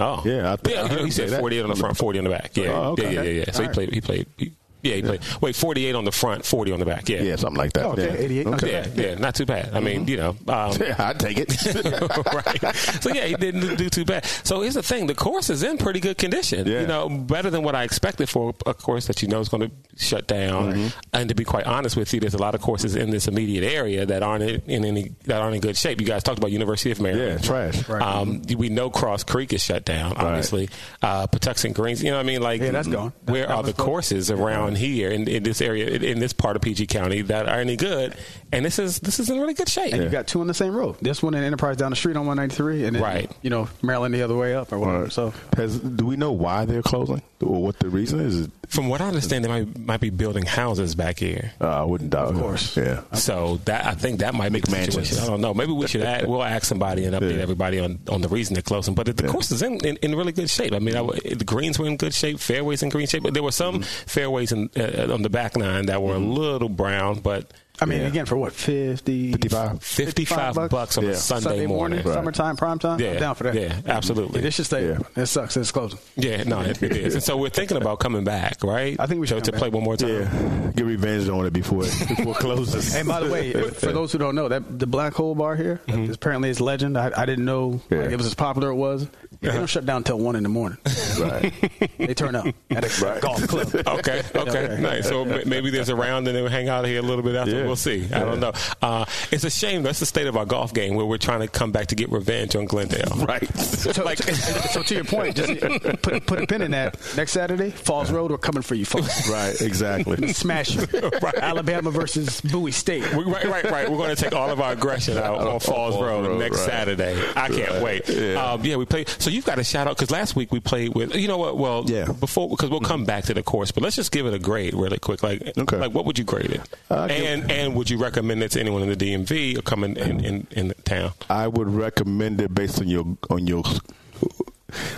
Oh, 0.00 0.22
Yeah, 0.24 0.52
I 0.52 0.56
think- 0.56 0.78
I 0.78 0.82
yeah. 0.82 0.88
heard 0.88 1.00
he 1.04 1.10
said 1.10 1.28
say 1.28 1.34
that. 1.36 1.42
on 1.64 1.70
the 1.70 1.76
front, 1.76 1.96
forty 1.96 2.18
on 2.18 2.24
the 2.24 2.30
back. 2.30 2.56
Yeah, 2.56 2.70
Oh, 2.70 2.92
okay. 2.92 3.12
yeah, 3.14 3.22
yeah, 3.22 3.30
yeah. 3.46 3.52
So 3.52 3.52
he 3.52 3.58
All 3.58 3.66
right. 3.66 3.74
played. 3.74 3.92
He 3.92 4.00
played. 4.00 4.26
He, 4.38 4.52
yeah, 4.82 4.94
he 4.96 5.02
played. 5.02 5.20
Wait, 5.40 5.56
forty-eight 5.56 5.94
on 5.94 6.04
the 6.04 6.12
front, 6.12 6.44
forty 6.44 6.72
on 6.72 6.78
the 6.80 6.86
back. 6.86 7.08
Yeah, 7.08 7.22
Yeah, 7.22 7.36
something 7.36 7.58
like 7.58 7.72
that. 7.74 7.84
Oh, 7.86 7.92
okay, 7.92 8.06
yeah. 8.06 8.24
88. 8.24 8.46
Okay. 8.46 8.70
yeah, 8.72 8.86
yeah. 9.10 9.14
Not 9.16 9.34
too 9.34 9.46
bad. 9.46 9.74
I 9.74 9.80
mean, 9.80 10.06
you 10.08 10.16
know. 10.16 10.30
Um, 10.48 10.72
Yeah, 10.80 10.94
I'd 10.98 11.18
take 11.20 11.36
it. 11.38 11.50
right. 12.34 12.74
So 13.02 13.10
yeah, 13.12 13.26
he 13.26 13.34
didn't 13.34 13.76
do 13.76 13.88
too 13.88 14.04
bad. 14.04 14.24
So 14.24 14.60
here's 14.62 14.74
the 14.74 14.82
thing: 14.82 15.06
the 15.06 15.14
course 15.14 15.50
is 15.50 15.62
in 15.62 15.78
pretty 15.78 16.00
good 16.00 16.18
condition. 16.18 16.66
Yeah. 16.66 16.80
You 16.82 16.86
know, 16.86 17.08
better 17.08 17.50
than 17.50 17.62
what 17.62 17.74
I 17.74 17.84
expected 17.84 18.28
for 18.28 18.54
a 18.66 18.74
course 18.74 19.06
that 19.06 19.22
you 19.22 19.28
know 19.28 19.40
is 19.40 19.48
going 19.48 19.68
to 19.68 20.04
shut 20.04 20.26
down. 20.26 20.72
Mm-hmm. 20.72 20.98
And 21.12 21.28
to 21.28 21.34
be 21.34 21.44
quite 21.44 21.66
honest 21.66 21.96
with 21.96 22.12
you, 22.14 22.20
there's 22.20 22.34
a 22.34 22.38
lot 22.38 22.54
of 22.54 22.60
courses 22.60 22.96
in 22.96 23.10
this 23.10 23.28
immediate 23.28 23.64
area 23.64 24.06
that 24.06 24.22
aren't 24.22 24.44
in, 24.44 24.60
in 24.66 24.84
any 24.84 25.12
that 25.24 25.40
aren't 25.40 25.54
in 25.54 25.60
good 25.60 25.76
shape. 25.76 26.00
You 26.00 26.06
guys 26.06 26.22
talked 26.22 26.38
about 26.38 26.50
University 26.52 26.90
of 26.90 27.00
Maryland. 27.00 27.44
yeah, 27.44 27.50
Maryland. 27.50 27.74
trash. 27.74 27.88
Right. 27.88 28.02
Um, 28.02 28.42
we 28.56 28.68
know 28.68 28.90
Cross 28.90 29.24
Creek 29.24 29.52
is 29.52 29.62
shut 29.62 29.84
down, 29.84 30.16
obviously. 30.16 30.68
Uh, 31.02 31.26
Patuxent 31.26 31.74
Greens, 31.74 32.02
you 32.02 32.10
know 32.10 32.16
what 32.16 32.22
I 32.22 32.26
mean? 32.26 32.40
Like, 32.42 32.60
Yeah, 32.60 32.70
that's 32.70 32.88
gone. 32.88 33.12
That- 33.24 33.32
where 33.32 33.46
that 33.46 33.54
are 33.54 33.62
the 33.62 33.68
was 33.68 33.74
gone. 33.76 33.86
courses 33.86 34.30
around 34.30 34.69
here 34.74 35.10
in, 35.10 35.28
in 35.28 35.42
this 35.42 35.60
area, 35.60 35.86
in, 35.88 36.02
in 36.02 36.18
this 36.18 36.32
part 36.32 36.56
of 36.56 36.62
PG 36.62 36.86
County 36.86 37.22
that 37.22 37.48
are 37.48 37.60
any 37.60 37.76
good? 37.76 38.14
And 38.52 38.64
this 38.64 38.78
is 38.78 38.98
this 39.00 39.20
is 39.20 39.30
in 39.30 39.38
really 39.38 39.54
good 39.54 39.68
shape. 39.68 39.92
And 39.92 40.02
you 40.02 40.08
got 40.08 40.26
two 40.26 40.40
on 40.40 40.46
the 40.48 40.54
same 40.54 40.74
road. 40.74 40.96
This 41.00 41.22
one 41.22 41.34
in 41.34 41.44
Enterprise 41.44 41.76
down 41.76 41.90
the 41.90 41.96
street 41.96 42.16
on 42.16 42.26
193, 42.26 42.84
and 42.84 42.96
then, 42.96 43.02
Right. 43.02 43.30
you 43.42 43.50
know, 43.50 43.68
Maryland 43.82 44.12
the 44.14 44.22
other 44.22 44.36
way 44.36 44.54
up 44.54 44.72
or 44.72 44.78
whatever. 44.78 45.02
Right. 45.04 45.12
So 45.12 45.32
Has, 45.56 45.78
do 45.78 46.04
we 46.06 46.16
know 46.16 46.32
why 46.32 46.64
they're 46.64 46.82
closing 46.82 47.22
or 47.40 47.62
what 47.62 47.78
the 47.78 47.88
reason 47.88 48.20
is? 48.20 48.48
From 48.68 48.88
what 48.88 49.00
I 49.00 49.06
understand, 49.08 49.44
they 49.44 49.48
might 49.48 49.78
might 49.78 50.00
be 50.00 50.10
building 50.10 50.44
houses 50.46 50.94
back 50.94 51.18
here. 51.18 51.52
Uh, 51.60 51.68
I 51.68 51.82
wouldn't 51.84 52.10
doubt. 52.10 52.28
It. 52.30 52.34
Of 52.36 52.40
course. 52.40 52.76
Yeah. 52.76 53.02
So 53.14 53.60
that 53.66 53.86
I 53.86 53.94
think 53.94 54.20
that 54.20 54.34
might 54.34 54.52
be 54.52 54.60
the 54.60 54.66
McMansions. 54.68 55.20
I 55.22 55.26
don't 55.26 55.40
know. 55.40 55.54
Maybe 55.54 55.72
we 55.72 55.86
should 55.88 56.02
add, 56.02 56.26
we'll 56.26 56.42
ask 56.42 56.64
somebody 56.66 57.04
and 57.04 57.14
update 57.14 57.36
Yeah. 57.36 57.42
everybody 57.42 57.78
on, 57.80 57.98
on 58.08 58.20
the 58.20 58.28
reason 58.28 58.54
they're 58.54 58.62
closing. 58.62 58.94
But 58.94 59.06
the 59.16 59.24
Yeah. 59.24 59.30
course 59.30 59.50
is 59.50 59.62
in, 59.62 59.84
in, 59.84 59.96
in 60.02 60.14
really 60.16 60.32
good 60.32 60.50
shape. 60.50 60.72
I 60.72 60.78
mean, 60.78 60.96
I, 60.96 61.02
the 61.02 61.44
greens 61.44 61.78
were 61.78 61.86
in 61.86 61.96
good 61.96 62.14
shape, 62.14 62.38
fairways 62.40 62.82
in 62.82 62.88
green 62.90 63.06
shape. 63.06 63.22
But 63.22 63.34
there 63.34 63.42
were 63.42 63.52
some 63.52 63.76
Mm-hmm. 63.80 64.06
fairways 64.08 64.52
in, 64.52 64.70
uh, 64.76 65.12
on 65.12 65.22
the 65.22 65.30
back 65.30 65.56
nine 65.56 65.86
that 65.86 66.02
were 66.02 66.14
a 66.14 66.18
little 66.18 66.68
brown, 66.68 67.20
but 67.20 67.52
I 67.80 67.86
mean, 67.86 68.00
Yeah. 68.02 68.06
again, 68.08 68.26
for 68.26 68.36
what 68.36 68.52
50, 68.52 69.32
55. 69.32 69.82
55 69.82 70.68
bucks 70.70 70.98
on 70.98 71.04
a 71.04 71.08
Yeah. 71.08 71.14
Sunday 71.14 71.66
morning. 71.66 72.02
Right. 72.04 72.14
summertime, 72.14 72.56
prime 72.56 72.78
time. 72.78 73.00
yeah, 73.00 73.12
I'm 73.12 73.18
down 73.20 73.34
for 73.34 73.44
that. 73.44 73.54
Yeah, 73.54 73.74
absolutely. 73.86 74.40
Yeah, 74.40 74.44
this 74.44 74.54
should 74.56 74.66
stay. 74.66 74.88
Yeah. 74.88 74.98
It 75.22 75.26
sucks. 75.26 75.56
It's 75.56 75.70
closing. 75.72 75.98
Yeah, 76.16 76.42
no, 76.44 76.60
it, 76.60 76.82
it 76.82 76.96
is. 76.96 77.14
And 77.20 77.22
so 77.22 77.36
we're 77.36 77.48
thinking 77.50 77.76
about 77.76 77.98
coming 78.00 78.24
back, 78.24 78.62
right? 78.62 78.96
I 78.98 79.06
think 79.06 79.20
we 79.20 79.26
should 79.26 79.36
to, 79.36 79.40
come 79.40 79.44
to 79.46 79.52
back. 79.52 79.58
play 79.60 79.68
one 79.70 79.84
more 79.84 79.96
time. 79.96 80.08
Yeah. 80.10 80.72
Get 80.76 80.86
revenge 80.86 81.28
on 81.28 81.46
it 81.46 81.52
before 81.52 81.84
it, 81.84 81.94
before 82.08 82.32
it 82.32 82.36
closes. 82.40 82.94
And 82.94 83.08
by 83.08 83.20
the 83.20 83.30
way, 83.30 83.48
if- 83.54 83.76
for 83.76 83.92
those 83.92 84.12
who 84.12 84.18
don't 84.18 84.34
know, 84.34 84.48
that 84.48 84.78
the 84.78 84.86
Black 84.86 85.14
Hole 85.14 85.34
Bar 85.34 85.56
here, 85.56 85.80
Mm-hmm. 85.88 86.12
apparently 86.12 86.50
it's 86.50 86.60
legend. 86.60 86.96
I, 86.98 87.10
I 87.16 87.26
didn't 87.26 87.44
know 87.44 87.80
Yeah. 87.90 87.98
like, 88.02 88.10
it 88.10 88.16
was 88.16 88.26
as 88.26 88.34
popular 88.34 88.68
as 88.68 88.72
it 88.72 88.76
was. 88.76 89.08
They 89.40 89.48
don't 89.52 89.66
shut 89.68 89.86
down 89.86 89.98
until 89.98 90.18
one 90.18 90.36
in 90.36 90.42
the 90.42 90.48
morning. 90.50 90.78
right. 91.18 91.52
They 91.98 92.14
turn 92.14 92.34
up 92.34 92.46
at 92.70 92.84
a 92.84 93.04
Right. 93.04 93.20
golf 93.20 93.46
club. 93.46 93.68
Okay, 93.86 94.22
okay, 94.34 94.64
Okay. 94.64 94.80
nice. 94.82 95.06
So 95.08 95.24
maybe 95.24 95.70
there's 95.70 95.88
a 95.90 95.94
round 95.94 96.26
and 96.28 96.34
then 96.36 96.42
we'll 96.42 96.50
hang 96.52 96.68
out 96.68 96.84
here 96.86 96.98
a 96.98 97.02
little 97.02 97.22
bit 97.22 97.34
after. 97.36 97.50
Yeah. 97.56 97.64
We'll 97.66 97.76
see. 97.76 98.06
I 98.12 98.20
don't 98.20 98.40
know. 98.40 98.52
Uh, 98.82 99.04
it's 99.30 99.44
a 99.44 99.50
shame. 99.50 99.82
That's 99.82 100.00
the 100.00 100.06
state 100.06 100.26
of 100.26 100.36
our 100.36 100.44
golf 100.46 100.72
game 100.74 100.94
where 100.94 101.04
we're 101.06 101.18
trying 101.18 101.40
to 101.40 101.48
come 101.48 101.72
back 101.72 101.88
to 101.88 101.94
get 101.94 102.10
revenge 102.10 102.56
on 102.56 102.64
Glendale. 102.64 103.12
Right. 103.26 103.46
So, 103.58 104.02
Like- 104.02 104.18
so 104.18 104.82
to 104.82 104.94
your 104.94 105.04
point, 105.04 105.36
just 105.36 105.60
put, 106.02 106.26
put 106.26 106.42
a 106.42 106.46
pin 106.46 106.62
in 106.62 106.70
that. 106.72 106.96
Next 107.16 107.32
Saturday, 107.32 107.70
Falls 107.70 108.10
Road, 108.10 108.30
we're 108.30 108.38
coming 108.38 108.62
for 108.62 108.74
you, 108.74 108.84
folks. 108.84 109.28
Right. 109.28 109.60
Exactly. 109.60 110.32
Smash 110.32 110.74
you. 110.76 110.86
Right. 111.22 111.34
Alabama 111.36 111.90
versus 111.90 112.40
Bowie 112.40 112.72
State. 112.72 113.02
We- 113.14 113.24
Right, 113.24 113.44
right, 113.44 113.64
right. 113.70 113.90
We're 113.90 113.98
going 113.98 114.14
to 114.16 114.22
take 114.22 114.34
all 114.34 114.50
of 114.50 114.60
our 114.60 114.72
aggression 114.72 115.16
out 115.18 115.38
on 115.38 115.60
Falls 115.60 115.64
Falls 115.64 116.00
Road, 116.02 116.26
Road, 116.26 116.38
next 116.40 116.58
right. 116.60 116.66
Saturday. 116.70 117.20
I 117.36 117.48
can't 117.48 117.70
Right. 117.72 117.82
wait. 117.82 118.08
Yeah. 118.08 118.52
Um, 118.52 118.64
yeah, 118.64 118.76
we 118.76 118.84
played. 118.86 119.08
So 119.18 119.29
you've 119.32 119.44
got 119.44 119.58
a 119.58 119.64
shout 119.64 119.86
out 119.86 119.96
because 119.96 120.10
last 120.10 120.36
week 120.36 120.52
we 120.52 120.60
played 120.60 120.94
with. 120.94 121.14
You 121.14 121.28
know 121.28 121.38
what? 121.38 121.56
Well, 121.58 121.84
Yeah. 121.86 122.06
Before 122.12 122.48
because 122.48 122.70
we'll 122.70 122.80
come 122.80 123.04
back 123.04 123.24
to 123.24 123.34
the 123.34 123.42
course, 123.42 123.70
but 123.72 123.82
let's 123.82 123.96
just 123.96 124.12
give 124.12 124.26
it 124.26 124.34
a 124.34 124.38
grade 124.38 124.74
really 124.74 124.98
quick. 124.98 125.22
Like, 125.22 125.56
Okay. 125.56 125.76
like 125.78 125.92
what 125.92 126.04
would 126.04 126.18
you 126.18 126.24
grade 126.24 126.50
it? 126.50 126.60
Uh, 126.90 127.06
give- 127.06 127.24
and 127.24 127.50
and 127.50 127.74
would 127.74 127.88
you 127.90 127.98
recommend 127.98 128.42
it 128.42 128.50
to 128.52 128.60
anyone 128.60 128.82
in 128.82 128.88
the 128.88 128.96
DMV 128.96 129.58
or 129.58 129.62
coming 129.62 129.96
in 129.96 130.24
in, 130.24 130.46
in 130.52 130.72
town 130.84 131.12
I 131.28 131.46
would 131.48 131.68
recommend 131.68 132.40
it 132.40 132.54
based 132.54 132.80
on 132.80 132.88
your 132.88 133.04
on 133.30 133.46
your 133.46 133.62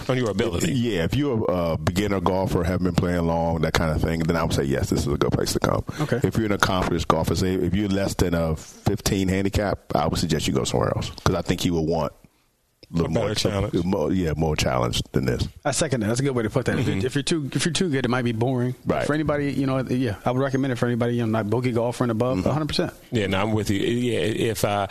on 0.08 0.18
your 0.18 0.30
ability? 0.30 0.72
Yeah, 0.72 1.04
if 1.04 1.14
you're 1.14 1.44
a 1.48 1.78
beginner 1.78 2.20
golfer, 2.20 2.62
haven't 2.62 2.84
been 2.84 2.94
playing 2.94 3.26
long, 3.26 3.62
that 3.62 3.72
kind 3.72 3.90
of 3.90 4.02
thing, 4.02 4.20
then 4.20 4.36
I 4.36 4.42
would 4.42 4.52
say 4.52 4.64
yes, 4.64 4.90
this 4.90 5.00
is 5.00 5.06
a 5.12 5.16
good 5.16 5.32
place 5.32 5.52
to 5.54 5.60
come. 5.60 5.82
Okay. 6.00 6.20
If 6.22 6.36
you're 6.36 6.46
an 6.46 6.52
accomplished 6.52 7.08
golfer, 7.08 7.34
say 7.34 7.54
if 7.54 7.74
you're 7.74 7.88
less 7.88 8.14
than 8.14 8.34
a 8.34 8.54
15 8.56 9.28
handicap, 9.28 9.78
I 9.94 10.06
would 10.06 10.18
suggest 10.18 10.46
you 10.46 10.52
go 10.52 10.64
somewhere 10.64 10.92
else 10.94 11.08
because 11.10 11.34
I 11.34 11.42
think 11.42 11.64
you 11.64 11.72
will 11.72 11.86
want 11.86 12.12
a 12.12 12.21
little 12.92 13.10
A 13.10 13.14
better 13.14 13.26
more 13.26 13.34
challenge. 13.34 13.84
More, 13.84 14.12
yeah, 14.12 14.32
more 14.36 14.54
challenge 14.56 15.02
than 15.12 15.24
this. 15.24 15.48
I 15.64 15.70
second 15.72 16.00
that. 16.00 16.08
That's 16.08 16.20
a 16.20 16.22
good 16.22 16.34
way 16.34 16.42
to 16.42 16.50
put 16.50 16.66
that. 16.66 16.78
If, 16.78 16.86
you- 16.88 17.00
if 17.02 17.14
you're 17.14 17.22
too 17.22 17.50
if 17.52 17.64
you're 17.64 17.72
too 17.72 17.88
good, 17.88 18.04
it 18.04 18.08
might 18.08 18.22
be 18.22 18.32
boring. 18.32 18.74
But 18.86 18.94
Right. 18.94 19.06
For 19.06 19.14
anybody, 19.14 19.52
you 19.52 19.66
know, 19.66 19.78
yeah, 19.80 20.16
I 20.24 20.30
would 20.30 20.40
recommend 20.40 20.72
it 20.72 20.76
for 20.76 20.86
anybody, 20.86 21.14
you 21.16 21.20
know, 21.26 21.32
not 21.32 21.48
bogey 21.50 21.72
golfer 21.72 22.04
and 22.04 22.10
above, 22.10 22.38
Mm-hmm. 22.38 22.48
100. 22.48 22.66
percent 22.68 22.92
Yeah, 23.10 23.26
no, 23.26 23.40
I'm 23.40 23.52
with 23.52 23.70
you. 23.70 23.78
Yeah, 23.80 24.20
if 24.20 24.64
uh, 24.64 24.86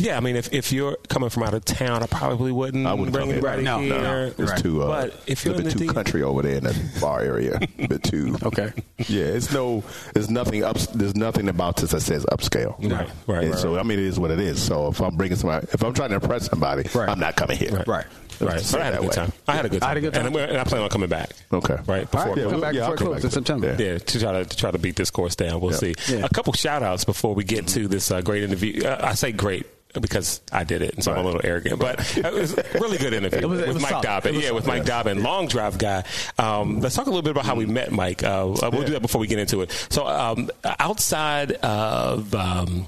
yeah, 0.00 0.16
I 0.16 0.20
mean, 0.20 0.36
if, 0.36 0.52
if 0.52 0.72
you're 0.72 0.96
coming 1.08 1.28
from 1.30 1.42
out 1.44 1.54
of 1.54 1.64
town, 1.64 2.02
I 2.02 2.06
probably 2.06 2.52
wouldn't, 2.52 2.86
I 2.86 2.94
wouldn't 2.94 3.12
bring 3.12 3.26
come 3.26 3.34
here. 3.40 3.46
anybody 3.48 3.62
No, 3.62 3.80
no, 3.80 3.82
here. 3.82 4.02
no. 4.02 4.24
It's 4.38 4.50
Right. 4.52 4.62
too, 4.62 4.82
uh, 4.82 4.86
But 5.08 5.20
if 5.26 5.44
you're 5.44 5.54
a 5.54 5.58
in 5.58 5.64
bit 5.64 5.72
the 5.72 5.78
too 5.78 5.86
D- 5.88 5.94
country 5.94 6.22
over 6.22 6.42
there 6.42 6.56
in 6.56 6.64
that 6.64 6.76
bar 7.00 7.20
area, 7.20 7.58
a 7.78 7.86
bit 7.86 8.02
too. 8.02 8.36
Okay. 8.42 8.72
Yeah, 9.08 9.24
it's 9.24 9.52
no, 9.52 9.84
there's 10.14 10.30
nothing 10.30 10.64
up, 10.64 10.78
there's 10.94 11.14
nothing 11.16 11.48
about 11.48 11.76
this 11.76 11.90
that 11.92 12.00
says 12.00 12.24
upscale. 12.26 12.76
Right, 12.90 13.08
right, 13.26 13.48
right, 13.50 13.54
so 13.58 13.78
I 13.78 13.82
mean, 13.82 13.98
it 13.98 14.04
is 14.06 14.18
what 14.18 14.30
it 14.30 14.40
is. 14.40 14.60
So 14.62 14.88
if 14.88 15.00
I'm 15.00 15.16
bringing 15.16 15.36
somebody, 15.36 15.66
if 15.72 15.82
I'm 15.82 15.92
trying 15.94 16.10
to 16.10 16.16
impress 16.16 16.46
somebody, 16.48 16.88
Right. 16.94 17.08
I'm 17.08 17.20
not 17.20 17.36
coming 17.36 17.58
here. 17.58 17.82
Right. 17.86 18.06
Right, 18.42 18.54
Let's 18.54 18.72
but 18.72 18.80
I 18.80 18.84
had 18.86 18.94
a 18.94 18.96
good 18.98 19.08
way. 19.08 19.14
time. 19.14 19.32
I 19.48 19.52
had 19.54 19.64
a 19.66 19.68
good 19.68 19.80
time. 19.82 19.86
I 19.86 19.90
had 19.90 19.96
a 19.98 20.00
good 20.00 20.14
time. 20.14 20.26
and, 20.26 20.36
I'm- 20.38 20.48
and 20.50 20.58
I 20.58 20.64
plan 20.64 20.80
on 20.82 20.88
coming 20.88 21.10
back. 21.10 21.30
Okay. 21.52 21.76
right 21.86 21.98
All 22.00 22.04
before. 22.06 22.20
right, 22.28 22.36
Yeah, 22.38 22.50
come 22.50 22.60
back 22.62 22.74
yeah, 22.74 22.84
I'll 22.84 22.90
before 22.92 22.96
come 22.96 23.12
it 23.12 23.16
back. 23.16 23.24
in 23.24 23.30
September. 23.30 23.76
Yeah. 23.78 23.84
Yeah, 23.92 23.98
to 23.98 24.18
try 24.20 24.32
to, 24.32 24.44
to 24.46 24.56
try 24.56 24.70
to 24.70 24.78
beat 24.78 24.96
this 24.96 25.10
course 25.10 25.36
down. 25.36 25.60
We'll 25.60 25.72
Yeah. 25.72 25.92
see. 25.94 26.14
A 26.22 26.28
couple 26.30 26.54
shout 26.54 26.82
outs 26.82 27.04
before 27.04 27.34
we 27.34 27.44
get 27.44 27.66
to 27.68 27.86
this 27.86 28.10
uh, 28.10 28.22
great 28.22 28.42
interview. 28.42 28.82
Uh, 28.86 28.98
I 29.02 29.12
say 29.12 29.32
great. 29.32 29.66
Because 29.98 30.40
I 30.52 30.62
did 30.62 30.82
it, 30.82 30.94
and 30.94 31.02
so 31.02 31.10
right. 31.10 31.18
I'm 31.18 31.24
a 31.24 31.28
little 31.28 31.40
arrogant. 31.42 31.80
But 31.80 32.16
it 32.16 32.32
was 32.32 32.56
a 32.56 32.64
really 32.74 32.98
good 32.98 33.12
interview 33.12 33.48
was, 33.48 33.66
with 33.66 33.80
Mike 33.80 33.90
solid. 33.90 34.06
Dobbyn. 34.06 34.40
Yeah, 34.40 34.52
with 34.52 34.66
Mike 34.66 34.84
Dobbyn, 34.84 35.22
long 35.22 35.48
drive 35.48 35.78
guy. 35.78 36.04
Um, 36.38 36.80
let's 36.80 36.94
talk 36.94 37.06
a 37.06 37.10
little 37.10 37.22
bit 37.22 37.30
about 37.32 37.44
how 37.44 37.56
we 37.56 37.66
met 37.66 37.90
Mike. 37.90 38.22
Uh, 38.22 38.44
we'll 38.46 38.74
yeah. 38.74 38.84
do 38.84 38.92
that 38.92 39.02
before 39.02 39.20
we 39.20 39.26
get 39.26 39.40
into 39.40 39.62
it. 39.62 39.72
So 39.90 40.06
um, 40.06 40.50
outside 40.78 41.52
of 41.52 42.34
um, 42.34 42.86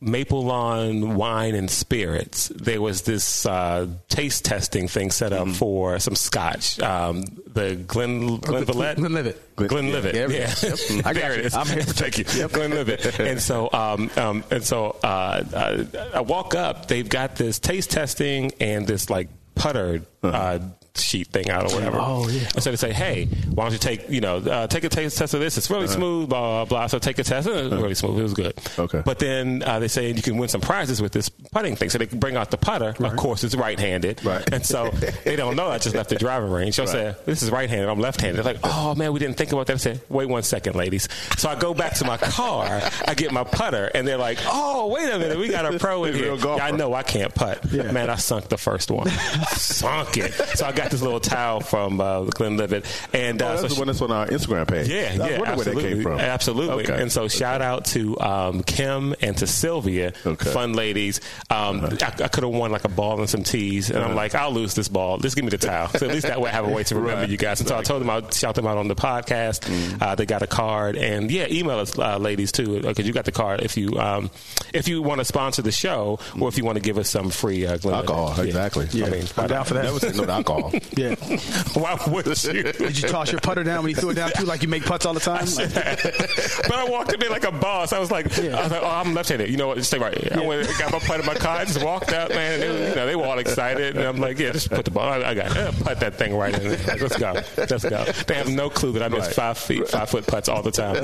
Maple 0.00 0.44
Lawn 0.44 1.16
Wine 1.16 1.56
and 1.56 1.68
Spirits, 1.68 2.48
there 2.48 2.80
was 2.80 3.02
this 3.02 3.44
uh, 3.44 3.88
taste 4.08 4.44
testing 4.44 4.86
thing 4.86 5.10
set 5.10 5.32
up 5.32 5.48
mm. 5.48 5.56
for 5.56 5.98
some 5.98 6.14
scotch. 6.14 6.78
Um, 6.80 7.24
the 7.46 7.74
Glen 7.74 8.36
Glenlivet. 8.36 8.96
Glenlivet. 8.96 9.56
Glenlivet. 9.56 10.14
Yeah. 10.14 10.28
yeah. 10.28 10.54
Yep. 10.62 11.06
I 11.06 11.12
there 11.12 11.32
it 11.32 11.40
is. 11.46 11.54
I'm 11.54 11.66
here. 11.66 11.82
Thank 11.82 12.18
you. 12.18 12.24
Yep. 12.32 12.52
Glenlivet. 12.52 13.18
and 13.18 13.42
so, 13.42 13.68
um, 13.72 14.08
um, 14.16 14.44
and 14.52 14.62
so, 14.62 14.96
uh, 15.02 15.42
uh, 15.52 15.84
I 16.14 16.20
walk 16.20 16.54
up. 16.54 16.86
They've 16.86 17.08
got 17.08 17.34
this 17.34 17.58
taste 17.58 17.90
testing 17.90 18.52
and 18.60 18.86
this 18.86 19.10
like 19.10 19.28
putter 19.56 20.02
uh-huh. 20.22 20.36
uh, 20.36 20.60
sheet 21.02 21.28
thing 21.28 21.50
out 21.50 21.70
or 21.70 21.74
whatever. 21.74 21.98
Oh 22.00 22.28
yeah. 22.28 22.48
And 22.54 22.62
so 22.62 22.70
they 22.70 22.76
say, 22.76 22.92
hey, 22.92 23.26
why 23.26 23.64
don't 23.64 23.72
you 23.72 23.78
take 23.78 24.08
you 24.08 24.20
know 24.20 24.36
uh, 24.38 24.66
take 24.66 24.84
a 24.84 24.88
taste 24.88 25.18
test 25.18 25.34
of 25.34 25.40
this? 25.40 25.56
It's 25.58 25.70
really 25.70 25.84
uh-huh. 25.84 25.94
smooth, 25.94 26.28
blah 26.28 26.40
blah 26.40 26.64
blah. 26.64 26.86
So 26.86 26.98
take 26.98 27.18
a 27.18 27.24
test. 27.24 27.48
It 27.48 27.54
was 27.54 27.72
uh-huh. 27.72 27.82
really 27.82 27.94
smooth. 27.94 28.18
It 28.18 28.22
was 28.22 28.34
good. 28.34 28.58
Okay. 28.78 29.02
But 29.04 29.18
then 29.18 29.62
uh, 29.64 29.78
they 29.78 29.88
say 29.88 30.10
you 30.10 30.22
can 30.22 30.36
win 30.36 30.48
some 30.48 30.60
prizes 30.60 31.00
with 31.02 31.12
this 31.12 31.28
putting 31.28 31.76
thing. 31.76 31.90
So 31.90 31.98
they 31.98 32.06
bring 32.06 32.36
out 32.36 32.50
the 32.50 32.58
putter. 32.58 32.94
Right. 32.98 33.12
Of 33.12 33.18
course, 33.18 33.44
it's 33.44 33.54
right-handed. 33.54 34.24
Right. 34.24 34.52
And 34.52 34.64
so 34.64 34.90
they 35.24 35.36
don't 35.36 35.56
know. 35.56 35.68
I 35.68 35.78
just 35.78 35.94
left 35.94 36.10
the 36.10 36.16
driving 36.18 36.50
range. 36.50 36.74
So 36.74 36.84
right. 36.84 36.88
I 36.90 37.12
say, 37.12 37.16
this 37.26 37.42
is 37.42 37.50
right-handed. 37.50 37.88
I'm 37.88 38.00
left-handed. 38.00 38.36
They're 38.36 38.54
like, 38.54 38.62
oh 38.64 38.94
man, 38.94 39.12
we 39.12 39.18
didn't 39.18 39.36
think 39.36 39.52
about 39.52 39.66
that. 39.68 39.74
I 39.74 39.76
said, 39.76 40.00
wait 40.08 40.28
one 40.28 40.42
second, 40.42 40.76
ladies. 40.76 41.08
So 41.36 41.48
I 41.48 41.54
go 41.54 41.74
back 41.74 41.94
to 41.94 42.04
my 42.04 42.16
car. 42.16 42.80
I 43.06 43.14
get 43.14 43.32
my 43.32 43.44
putter, 43.44 43.90
and 43.94 44.06
they're 44.06 44.18
like, 44.18 44.38
oh 44.46 44.88
wait 44.88 45.08
a 45.10 45.18
minute, 45.18 45.38
we 45.38 45.48
got 45.48 45.72
a 45.72 45.78
pro 45.78 46.04
in 46.04 46.14
here. 46.14 46.34
Yeah, 46.34 46.56
I 46.56 46.70
know 46.70 46.94
I 46.94 47.02
can't 47.02 47.34
putt. 47.34 47.64
Yeah. 47.70 47.90
Man, 47.92 48.10
I 48.10 48.16
sunk 48.16 48.48
the 48.48 48.58
first 48.58 48.90
one. 48.90 49.08
sunk 49.48 50.16
it. 50.16 50.32
So 50.32 50.66
I 50.66 50.72
got 50.72 50.87
this 50.90 51.02
little 51.02 51.20
towel 51.20 51.60
from 51.60 52.00
uh, 52.00 52.24
Glenlivet, 52.24 52.84
and 53.12 53.40
uh, 53.40 53.46
oh, 53.46 53.48
that's 53.48 53.62
so 53.62 53.68
the 53.68 53.80
one 53.80 53.86
that's 53.86 54.00
on 54.02 54.10
our 54.10 54.26
Instagram 54.26 54.68
page. 54.68 54.88
Yeah, 54.88 55.14
yeah, 55.14 55.42
absolutely, 55.44 56.06
absolutely. 56.06 56.84
Okay. 56.84 57.02
And 57.02 57.10
so 57.10 57.28
shout 57.28 57.62
out 57.62 57.86
to 57.86 58.18
um, 58.20 58.62
Kim 58.62 59.14
and 59.20 59.36
to 59.38 59.46
Sylvia, 59.46 60.12
okay. 60.26 60.50
fun 60.50 60.72
ladies. 60.72 61.20
Um, 61.50 61.84
uh-huh. 61.84 61.96
I, 62.00 62.24
I 62.24 62.28
could 62.28 62.44
have 62.44 62.52
won 62.52 62.72
like 62.72 62.84
a 62.84 62.88
ball 62.88 63.20
and 63.20 63.28
some 63.28 63.42
teas, 63.42 63.90
and 63.90 63.98
uh-huh. 63.98 64.10
I'm 64.10 64.16
like, 64.16 64.34
I'll 64.34 64.52
lose 64.52 64.74
this 64.74 64.88
ball. 64.88 65.18
Just 65.18 65.36
give 65.36 65.44
me 65.44 65.50
the 65.50 65.58
towel. 65.58 65.88
So 65.88 66.06
at 66.06 66.12
least 66.12 66.26
that 66.26 66.40
way 66.40 66.50
I 66.50 66.52
have 66.52 66.66
a 66.66 66.70
way 66.70 66.84
to 66.84 66.94
remember 66.96 67.22
right. 67.22 67.30
you 67.30 67.36
guys. 67.36 67.60
And 67.60 67.68
so 67.68 67.76
I 67.76 67.82
told 67.82 68.00
them 68.00 68.10
I'd 68.10 68.32
shout 68.32 68.54
them 68.54 68.66
out 68.66 68.78
on 68.78 68.88
the 68.88 68.96
podcast. 68.96 69.60
Mm. 69.60 70.02
Uh, 70.02 70.14
they 70.14 70.26
got 70.26 70.42
a 70.42 70.46
card, 70.46 70.96
and 70.96 71.30
yeah, 71.30 71.46
email 71.48 71.78
us, 71.78 71.98
uh, 71.98 72.18
ladies, 72.18 72.52
too, 72.52 72.80
because 72.80 73.06
you 73.06 73.12
got 73.12 73.24
the 73.24 73.32
card. 73.32 73.62
If 73.62 73.76
you 73.76 73.98
um, 73.98 74.30
if 74.72 74.88
you 74.88 75.02
want 75.02 75.20
to 75.20 75.24
sponsor 75.24 75.62
the 75.62 75.72
show, 75.72 76.18
or 76.38 76.48
if 76.48 76.58
you 76.58 76.64
want 76.64 76.76
to 76.76 76.82
give 76.82 76.98
us 76.98 77.10
some 77.10 77.30
free 77.30 77.66
uh, 77.66 77.78
alcohol, 77.84 78.34
yeah. 78.38 78.44
exactly. 78.44 78.88
Yeah. 78.92 79.06
I 79.06 79.10
mean, 79.10 79.24
I'm 79.36 79.48
down 79.48 79.64
for 79.64 79.74
that. 79.74 79.84
Never 80.02 80.26
no 80.26 80.32
alcohol. 80.32 80.72
yeah. 80.96 81.14
Why 81.74 81.98
would 82.08 82.26
you? 82.26 82.62
Did 82.62 83.00
you 83.00 83.08
toss 83.08 83.30
your 83.30 83.40
putter 83.40 83.64
down 83.64 83.82
when 83.82 83.90
you 83.90 83.96
threw 83.96 84.10
it 84.10 84.14
down 84.14 84.30
too, 84.32 84.44
like 84.44 84.62
you 84.62 84.68
make 84.68 84.84
putts 84.84 85.06
all 85.06 85.14
the 85.14 85.20
time? 85.20 85.44
but 86.68 86.74
I 86.74 86.84
walked 86.88 87.12
in 87.12 87.20
there 87.20 87.30
like 87.30 87.44
a 87.44 87.52
boss. 87.52 87.92
I 87.92 87.98
was 87.98 88.10
like, 88.10 88.36
yeah. 88.36 88.56
I 88.56 88.62
was 88.62 88.72
like, 88.72 88.82
oh, 88.82 88.86
I'm 88.86 89.14
left-handed. 89.14 89.48
You 89.48 89.56
know 89.56 89.68
what? 89.68 89.76
Just 89.76 89.90
stay 89.90 89.98
right. 89.98 90.16
Yeah. 90.22 90.40
I 90.40 90.46
went, 90.46 90.68
got 90.78 90.92
my 90.92 90.98
putt 90.98 91.20
in 91.20 91.26
my 91.26 91.34
car. 91.34 91.58
I 91.58 91.64
just 91.64 91.82
walked 91.82 92.12
out, 92.12 92.30
man. 92.30 92.54
And 92.54 92.62
they, 92.62 92.88
you 92.88 92.94
know, 92.94 93.06
they 93.06 93.16
were 93.16 93.26
all 93.26 93.38
excited, 93.38 93.96
and 93.96 94.04
I'm 94.04 94.18
like, 94.18 94.38
yeah, 94.38 94.52
just 94.52 94.70
put 94.70 94.84
the 94.84 94.90
ball. 94.90 95.08
I, 95.08 95.30
I 95.30 95.34
got 95.34 95.56
it. 95.56 95.74
Put 95.84 96.00
that 96.00 96.14
thing 96.16 96.36
right 96.36 96.54
in 96.54 96.68
there. 96.68 96.78
Like, 96.86 97.00
let's 97.00 97.16
go. 97.16 97.32
Let's 97.56 97.84
go. 97.84 98.04
They 98.26 98.34
have 98.34 98.48
no 98.48 98.70
clue 98.70 98.92
that 98.92 99.02
I 99.02 99.08
miss 99.08 99.26
right. 99.26 99.34
five 99.34 99.58
feet, 99.58 99.88
five 99.88 100.10
foot 100.10 100.26
putts 100.26 100.48
all 100.48 100.62
the 100.62 100.70
time. 100.70 100.96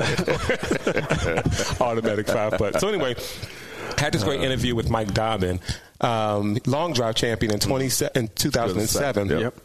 Automatic 1.81 2.27
five 2.27 2.53
putt. 2.53 2.79
So 2.79 2.87
anyway. 2.87 3.15
Had 3.97 4.13
this 4.13 4.23
great 4.23 4.41
interview 4.41 4.75
with 4.75 4.89
Mike 4.89 5.13
Dobbyn, 5.13 5.61
um, 6.01 6.57
long 6.65 6.91
drive 6.91 7.15
champion 7.15 7.53
in 7.53 7.59
20, 7.59 7.85
in 8.15 8.27
2007. 8.27 9.29
Yep. 9.29 9.55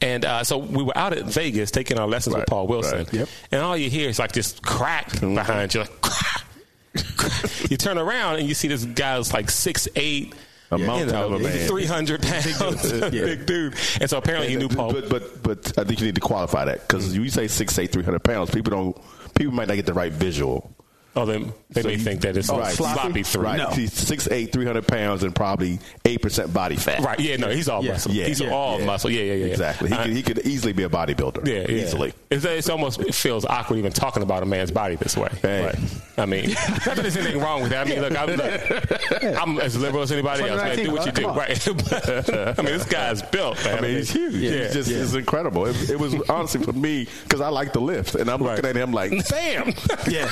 And 0.00 0.24
uh, 0.24 0.44
so 0.44 0.58
we 0.58 0.82
were 0.82 0.96
out 0.96 1.12
at 1.12 1.24
Vegas 1.24 1.70
taking 1.70 1.98
our 1.98 2.06
lessons 2.06 2.34
right, 2.34 2.40
with 2.40 2.48
Paul 2.48 2.66
Wilson. 2.66 2.98
Right. 2.98 3.12
Yep. 3.12 3.28
And 3.50 3.62
all 3.62 3.76
you 3.76 3.90
hear 3.90 4.08
is 4.08 4.18
like 4.18 4.32
this 4.32 4.58
crack 4.60 5.10
mm-hmm. 5.10 5.34
behind 5.34 5.74
you, 5.74 5.80
like 5.80 6.00
crack. 6.00 6.44
you 7.70 7.76
turn 7.76 7.98
around 7.98 8.36
and 8.38 8.48
you 8.48 8.54
see 8.54 8.68
this 8.68 8.84
guy's 8.84 9.32
like 9.32 9.50
six 9.50 9.88
eight. 9.96 10.34
A 10.70 10.78
you 10.78 10.86
know, 10.86 11.38
man. 11.38 11.68
300 11.68 12.22
pounds, 12.58 12.92
yeah. 12.92 13.10
big 13.10 13.44
dude. 13.44 13.74
And 14.00 14.08
so 14.08 14.16
apparently 14.16 14.48
he 14.48 14.56
knew 14.56 14.68
Paul. 14.68 14.92
But, 14.92 15.10
but, 15.10 15.42
but 15.42 15.78
I 15.78 15.84
think 15.84 16.00
you 16.00 16.06
need 16.06 16.14
to 16.14 16.22
qualify 16.22 16.64
that 16.64 16.88
because 16.88 17.12
mm-hmm. 17.12 17.24
you 17.24 17.30
say 17.30 17.46
six 17.46 17.78
eight, 17.78 17.92
300 17.92 18.24
pounds, 18.24 18.50
people 18.50 18.70
don't, 18.70 19.34
people 19.34 19.52
might 19.52 19.68
not 19.68 19.74
get 19.74 19.84
the 19.84 19.92
right 19.92 20.12
visual. 20.12 20.74
Oh, 21.14 21.26
then 21.26 21.52
they 21.68 21.82
so 21.82 21.88
may 21.88 21.96
think 21.98 22.22
that 22.22 22.38
it's 22.38 22.48
oh, 22.48 22.58
right. 22.58 22.72
sloppy 22.72 23.22
through. 23.22 23.42
Right. 23.42 23.58
No. 23.58 23.68
He's 23.68 23.92
6'8", 23.92 24.50
300 24.50 24.86
pounds 24.86 25.22
and 25.22 25.34
probably 25.34 25.78
8% 26.04 26.54
body 26.54 26.76
fat. 26.76 27.00
Right. 27.00 27.20
Yeah, 27.20 27.36
no, 27.36 27.50
he's 27.50 27.68
all 27.68 27.84
yeah. 27.84 27.92
muscle. 27.92 28.12
Yeah. 28.12 28.26
He's 28.26 28.40
yeah. 28.40 28.50
all 28.50 28.80
yeah. 28.80 28.86
muscle. 28.86 29.10
Yeah, 29.10 29.22
yeah, 29.22 29.34
yeah. 29.34 29.46
Exactly. 29.46 29.90
He, 29.90 29.94
uh, 29.94 30.04
could, 30.04 30.12
he 30.12 30.22
could 30.22 30.38
easily 30.46 30.72
be 30.72 30.84
a 30.84 30.88
bodybuilder. 30.88 31.46
Yeah, 31.46 31.70
yeah. 31.70 31.84
Easily. 31.84 32.14
It's, 32.30 32.46
it's, 32.46 32.70
almost, 32.70 33.00
it 33.00 33.14
feels 33.14 33.44
awkward 33.44 33.76
even 33.76 33.92
talking 33.92 34.22
about 34.22 34.42
a 34.42 34.46
man's 34.46 34.70
body 34.70 34.96
this 34.96 35.14
way. 35.14 35.28
Hey. 35.42 35.66
Right. 35.66 35.78
I 36.16 36.24
mean, 36.24 36.50
not 36.70 36.84
that 36.84 36.96
there's 36.96 37.16
anything 37.16 37.40
wrong 37.40 37.60
with 37.60 37.70
that. 37.70 37.86
I 37.86 37.90
mean, 37.90 38.00
look, 38.00 38.18
I'm, 38.18 38.28
look, 38.30 39.38
I'm 39.40 39.58
as 39.60 39.76
liberal 39.76 40.02
as 40.02 40.12
anybody 40.12 40.44
else, 40.44 40.62
man. 40.62 40.76
Do 40.76 40.92
what 40.92 41.06
you 41.06 41.12
do. 41.12 41.28
Right. 41.28 41.68
I 42.58 42.62
mean, 42.62 42.72
this 42.72 42.86
guy's 42.86 43.22
built, 43.22 43.62
man. 43.64 43.78
I 43.78 43.80
mean, 43.82 43.96
he's 43.96 44.10
huge. 44.10 44.34
Yeah. 44.34 44.50
He's 44.64 44.72
just 44.72 44.90
it's 44.90 45.14
incredible. 45.14 45.66
It, 45.66 45.90
it, 45.90 45.98
was 45.98 46.14
honestly 46.30 46.62
for 46.62 46.72
me, 46.72 47.06
because 47.24 47.40
I 47.40 47.48
like 47.48 47.72
the 47.74 47.80
lift, 47.80 48.14
and 48.14 48.30
I'm 48.30 48.42
looking 48.42 48.64
right. 48.64 48.76
at 48.76 48.76
him 48.76 48.92
like, 48.92 49.10
bam! 49.28 49.74
Yeah, 50.08 50.30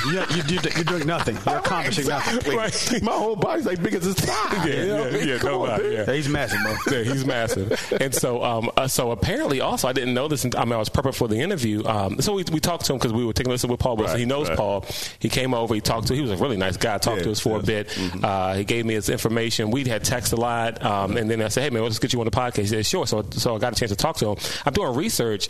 you're, 0.70 0.84
you're 0.84 0.98
doing 0.98 1.06
nothing. 1.06 1.36
You're 1.46 1.58
accomplishing 1.64 2.06
nothing. 2.06 2.56
Right. 2.56 3.02
My 3.02 3.12
whole 3.12 3.36
body's 3.36 3.66
like 3.66 3.82
big 3.82 3.94
as 3.94 4.04
his 4.04 4.14
thigh. 4.14 4.66
Yeah, 4.66 5.08
yeah, 5.08 5.16
yeah, 5.18 5.38
no 5.42 5.66
on, 5.66 5.92
yeah. 5.92 6.12
He's 6.12 6.28
massive, 6.28 6.58
bro. 6.62 6.98
Yeah, 6.98 7.04
he's 7.04 7.24
massive. 7.24 7.92
And 8.00 8.14
so, 8.14 8.42
um, 8.42 8.70
uh, 8.76 8.88
so 8.88 9.10
apparently, 9.10 9.60
also, 9.60 9.88
I 9.88 9.92
didn't 9.92 10.14
know 10.14 10.28
this. 10.28 10.44
I 10.44 10.64
mean, 10.64 10.72
I 10.72 10.78
was 10.78 10.88
prepping 10.88 11.14
for 11.14 11.28
the 11.28 11.36
interview. 11.36 11.84
Um, 11.84 12.20
so 12.20 12.34
we, 12.34 12.44
we 12.52 12.60
talked 12.60 12.84
to 12.86 12.92
him 12.92 12.98
because 12.98 13.12
we 13.12 13.24
were 13.24 13.32
taking 13.32 13.50
a 13.50 13.54
listen 13.54 13.70
with 13.70 13.80
Paul 13.80 13.96
Wilson. 13.96 14.14
Right, 14.14 14.20
he 14.20 14.26
knows 14.26 14.48
right. 14.48 14.56
Paul. 14.56 14.84
He 15.18 15.28
came 15.28 15.54
over. 15.54 15.74
He 15.74 15.80
talked 15.80 16.08
to. 16.08 16.14
He 16.14 16.22
was 16.22 16.30
a 16.30 16.36
really 16.36 16.56
nice 16.56 16.76
guy. 16.76 16.98
Talked 16.98 17.18
yeah, 17.18 17.24
to 17.24 17.30
us 17.32 17.40
for 17.40 17.58
a 17.58 17.62
bit. 17.62 17.88
Mm-hmm. 17.88 18.24
Uh, 18.24 18.54
he 18.54 18.64
gave 18.64 18.84
me 18.84 18.94
his 18.94 19.08
information. 19.08 19.70
We 19.70 19.84
had 19.84 20.04
text 20.04 20.32
a 20.32 20.36
lot, 20.36 20.82
um, 20.84 21.16
and 21.16 21.30
then 21.30 21.42
I 21.42 21.48
said, 21.48 21.64
"Hey 21.64 21.70
man, 21.70 21.82
let's 21.82 21.98
get 21.98 22.12
you 22.12 22.20
on 22.20 22.26
the 22.26 22.30
podcast." 22.30 22.56
He 22.58 22.66
said, 22.66 22.86
"Sure." 22.86 23.06
So, 23.06 23.24
so 23.30 23.56
I 23.56 23.58
got 23.58 23.72
a 23.72 23.76
chance 23.76 23.90
to 23.90 23.96
talk 23.96 24.16
to 24.16 24.30
him. 24.30 24.36
I'm 24.64 24.72
doing 24.72 24.94
research 24.94 25.48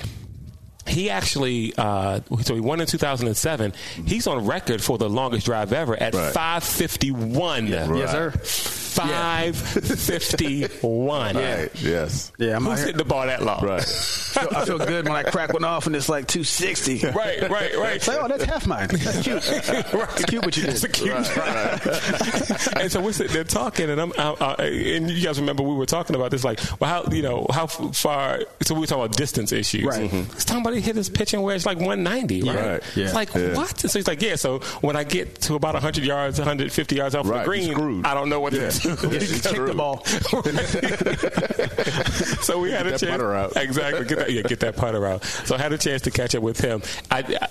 he 0.87 1.11
actually 1.11 1.75
uh, 1.77 2.21
so 2.43 2.55
he 2.55 2.61
won 2.61 2.81
in 2.81 2.87
2007 2.87 3.73
he's 4.07 4.27
on 4.27 4.47
record 4.47 4.83
for 4.83 4.99
the 4.99 5.09
longest 5.09 5.47
drive 5.47 5.73
ever 5.73 5.95
at 5.95 6.15
right. 6.15 6.33
551 6.33 7.67
yeah, 7.67 7.89
right. 7.89 7.99
yes 7.99 8.11
sir. 8.11 8.31
551 8.91 11.37
right 11.37 11.71
yes. 11.81 12.33
Yeah 12.39 12.57
I'm 12.57 12.65
who's 12.65 12.81
hitting 12.81 12.97
the 12.97 13.05
ball 13.05 13.27
that 13.27 13.43
long? 13.43 13.65
Right. 13.65 13.83
I 14.37 14.65
feel 14.65 14.79
good 14.79 15.07
when 15.07 15.17
I 15.17 15.23
crack 15.23 15.53
one 15.53 15.63
off 15.65 15.87
and 15.87 15.95
it's 15.95 16.09
like 16.09 16.27
260 16.27 17.07
right 17.15 17.49
right 17.49 17.77
right. 17.77 17.95
It's 17.97 18.09
like 18.09 18.19
oh 18.21 18.27
that's 18.29 18.45
half 18.45 18.67
mine. 18.67 18.89
That's 18.89 19.23
cute. 19.23 19.41
Right. 20.01 20.09
that's 20.09 20.25
cute 20.27 20.45
what 20.45 20.57
you 20.57 20.63
did. 20.65 20.77
That's 20.77 20.99
cute 20.99 21.37
right. 21.37 22.77
and 22.81 22.91
so 22.93 23.01
we're 23.01 23.13
sitting 23.13 23.33
there 23.33 23.45
talking 23.45 23.91
and 23.91 24.01
I'm 24.01 24.13
I, 24.19 24.35
I, 24.41 24.55
and 24.65 25.09
you 25.11 25.25
guys 25.25 25.39
remember 25.41 25.63
we 25.63 25.75
were 25.75 25.87
talking 25.87 26.17
about 26.17 26.31
this 26.31 26.45
like 26.45 26.61
well 26.81 26.91
how 26.91 27.05
you 27.13 27.23
know 27.23 27.47
how 27.51 27.67
far 27.67 28.41
so 28.63 28.75
we 28.75 28.81
were 28.81 28.87
talking 28.87 29.05
about 29.05 29.17
distance 29.17 29.53
issues. 29.53 29.85
Right. 29.85 30.11
Mm-hmm. 30.11 30.33
it's 30.33 30.45
talking 30.45 30.63
about 30.63 30.75
hit 30.81 30.97
his 30.97 31.09
pitching 31.09 31.43
where 31.43 31.55
it's 31.55 31.67
like 31.67 31.79
190, 31.79 32.43
right? 32.43 32.55
right. 32.55 32.83
Yeah. 32.97 33.05
It's 33.05 33.15
like, 33.15 33.35
yeah. 33.35 33.55
what? 33.55 33.79
So 33.79 33.99
he's 33.99 34.07
like, 34.07 34.23
yeah, 34.23 34.37
so 34.37 34.61
when 34.81 34.97
I 34.97 35.05
get 35.05 35.41
to 35.43 35.55
about 35.55 35.75
100 35.75 36.05
yards, 36.05 36.39
150 36.39 36.97
yards 36.97 37.15
off 37.15 37.29
right. 37.29 37.47
the 37.47 37.75
green, 37.75 38.05
I 38.05 38.15
don't 38.15 38.29
know 38.29 38.41
what 38.41 38.53
yeah. 38.53 38.71
to 38.71 38.81
do. 38.81 38.97
Kick 39.01 39.67
the 39.67 39.75
ball. 39.77 40.05
so 42.43 42.61
we 42.61 42.71
had 42.71 42.85
get 42.85 43.03
a 43.03 43.07
chance. 43.07 43.57
Exactly. 43.57 44.05
Get 44.05 44.19
that, 44.19 44.33
yeah, 44.33 44.43
get 44.43 44.61
that 44.61 44.77
putter 44.77 45.07
out. 45.07 45.25
So 45.25 45.55
I 45.55 45.59
had 45.59 45.73
a 45.73 45.79
chance 45.79 46.03
to 46.03 46.11
catch 46.11 46.35
up 46.35 46.43
with 46.43 46.61
him. 46.61 46.83
I, 47.11 47.49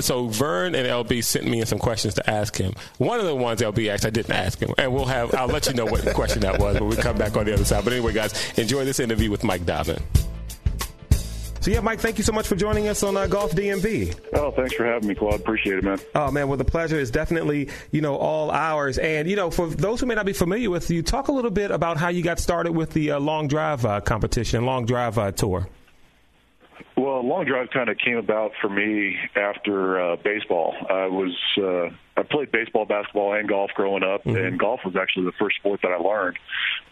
so 0.00 0.28
Vern 0.28 0.74
and 0.74 0.86
LB 0.86 1.24
sent 1.24 1.46
me 1.46 1.60
in 1.60 1.66
some 1.66 1.78
questions 1.78 2.14
to 2.14 2.30
ask 2.30 2.56
him. 2.56 2.74
One 2.98 3.20
of 3.20 3.26
the 3.26 3.34
ones 3.34 3.60
LB 3.60 3.88
asked, 3.88 4.06
I 4.06 4.10
didn't 4.10 4.34
ask 4.34 4.58
him. 4.58 4.72
And 4.78 4.92
we'll 4.92 5.06
have, 5.06 5.34
I'll 5.34 5.48
let 5.48 5.66
you 5.66 5.74
know 5.74 5.86
what 5.86 6.06
question 6.14 6.40
that 6.40 6.58
was 6.58 6.80
when 6.80 6.88
we 6.88 6.96
come 6.96 7.16
back 7.16 7.36
on 7.36 7.44
the 7.44 7.54
other 7.54 7.64
side. 7.64 7.84
But 7.84 7.92
anyway, 7.92 8.12
guys, 8.12 8.58
enjoy 8.58 8.84
this 8.84 9.00
interview 9.00 9.30
with 9.30 9.44
Mike 9.44 9.62
Dobbyn. 9.62 10.00
So 11.66 11.72
yeah, 11.72 11.80
Mike, 11.80 11.98
thank 11.98 12.16
you 12.16 12.22
so 12.22 12.30
much 12.30 12.46
for 12.46 12.54
joining 12.54 12.86
us 12.86 13.02
on 13.02 13.16
uh, 13.16 13.26
Golf 13.26 13.50
DMV. 13.50 14.16
Oh, 14.34 14.52
thanks 14.52 14.72
for 14.74 14.86
having 14.86 15.08
me, 15.08 15.16
Claude. 15.16 15.40
Appreciate 15.40 15.78
it, 15.78 15.82
man. 15.82 15.98
Oh 16.14 16.30
man, 16.30 16.46
well 16.46 16.56
the 16.56 16.64
pleasure 16.64 16.96
is 16.96 17.10
definitely 17.10 17.70
you 17.90 18.00
know 18.00 18.14
all 18.14 18.52
ours. 18.52 18.98
And 18.98 19.28
you 19.28 19.34
know, 19.34 19.50
for 19.50 19.66
those 19.66 19.98
who 19.98 20.06
may 20.06 20.14
not 20.14 20.26
be 20.26 20.32
familiar 20.32 20.70
with 20.70 20.88
you, 20.92 21.02
talk 21.02 21.26
a 21.26 21.32
little 21.32 21.50
bit 21.50 21.72
about 21.72 21.96
how 21.96 22.06
you 22.06 22.22
got 22.22 22.38
started 22.38 22.70
with 22.70 22.92
the 22.92 23.10
uh, 23.10 23.18
long 23.18 23.48
drive 23.48 23.84
uh, 23.84 24.00
competition, 24.00 24.64
long 24.64 24.86
drive 24.86 25.18
uh, 25.18 25.32
tour. 25.32 25.68
Well, 26.96 27.26
long 27.26 27.46
drive 27.46 27.70
kind 27.70 27.88
of 27.88 27.98
came 27.98 28.16
about 28.16 28.52
for 28.60 28.68
me 28.68 29.16
after 29.34 30.00
uh, 30.00 30.16
baseball. 30.22 30.72
I 30.88 31.06
was 31.08 31.36
uh, 31.58 31.90
I 32.16 32.22
played 32.22 32.52
baseball, 32.52 32.84
basketball, 32.84 33.34
and 33.34 33.48
golf 33.48 33.72
growing 33.74 34.04
up, 34.04 34.22
mm-hmm. 34.22 34.36
and 34.36 34.56
golf 34.56 34.82
was 34.84 34.94
actually 34.94 35.24
the 35.24 35.32
first 35.32 35.56
sport 35.56 35.80
that 35.82 35.90
I 35.90 35.96
learned. 35.96 36.38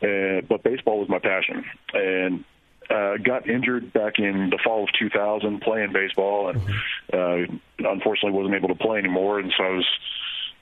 And 0.03 0.49
but 0.49 0.65
baseball 0.65 0.99
was 0.99 1.09
my 1.09 1.21
passion, 1.21 1.65
and 1.93 2.45
uh, 2.91 3.17
got 3.23 3.49
injured 3.49 3.93
back 3.93 4.19
in 4.19 4.51
the 4.51 4.59
fall 4.63 4.85
of 4.85 4.91
2000 4.99 5.61
playing 5.61 5.93
baseball, 5.93 6.49
and 6.49 6.61
uh, 7.13 7.53
unfortunately 7.79 8.33
wasn't 8.33 8.55
able 8.55 8.69
to 8.69 8.75
play 8.75 8.99
anymore. 8.99 9.39
And 9.39 9.53
so 9.57 9.65
I 9.65 9.71
was 9.71 9.87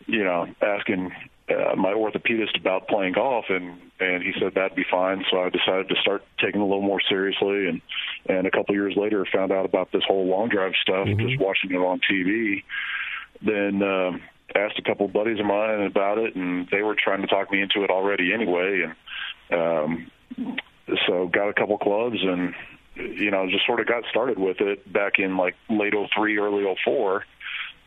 you 0.07 0.25
know, 0.25 0.47
asking 0.61 1.13
uh, 1.49 1.77
my 1.77 1.93
orthopedist 1.93 2.59
about 2.59 2.89
playing 2.89 3.15
golf, 3.15 3.47
and 3.49 3.79
and 4.01 4.23
he 4.23 4.33
said 4.39 4.55
that'd 4.55 4.77
be 4.77 4.85
fine. 4.91 5.25
So 5.31 5.41
I 5.41 5.51
decided 5.51 5.89
to 5.89 5.97
start 6.01 6.25
taking 6.39 6.61
it 6.61 6.65
a 6.65 6.67
little 6.67 6.83
more 6.83 7.01
seriously, 7.09 7.69
and 7.69 7.81
and 8.27 8.47
a 8.47 8.51
couple 8.51 8.75
years 8.75 8.95
later, 8.97 9.27
found 9.33 9.53
out 9.53 9.65
about 9.65 9.93
this 9.93 10.03
whole 10.07 10.27
long 10.27 10.49
drive 10.49 10.73
stuff, 10.81 11.07
mm-hmm. 11.07 11.29
just 11.29 11.41
watching 11.41 11.73
it 11.73 11.77
on 11.77 12.01
TV. 12.11 12.65
Then 13.45 13.83
uh, 13.83 14.13
asked 14.55 14.79
a 14.79 14.83
couple 14.83 15.09
buddies 15.09 15.41
of 15.41 15.47
mine 15.47 15.83
about 15.83 16.19
it, 16.19 16.35
and 16.35 16.69
they 16.71 16.83
were 16.83 16.97
trying 16.97 17.23
to 17.23 17.27
talk 17.29 17.51
me 17.51 17.61
into 17.61 17.85
it 17.85 17.91
already 17.91 18.33
anyway, 18.33 18.83
and 18.83 19.61
um, 19.61 20.61
so 21.07 21.27
got 21.27 21.49
a 21.49 21.53
couple 21.53 21.77
clubs 21.79 22.19
and 22.23 22.55
you 22.97 23.31
know 23.31 23.49
just 23.51 23.65
sort 23.67 23.81
of 23.81 23.87
got 23.87 24.05
started 24.11 24.39
with 24.39 24.61
it 24.61 24.91
back 24.93 25.19
in 25.19 25.37
like 25.37 25.55
late 25.71 25.95
03 26.15 26.39
early 26.39 26.65
04 26.85 27.25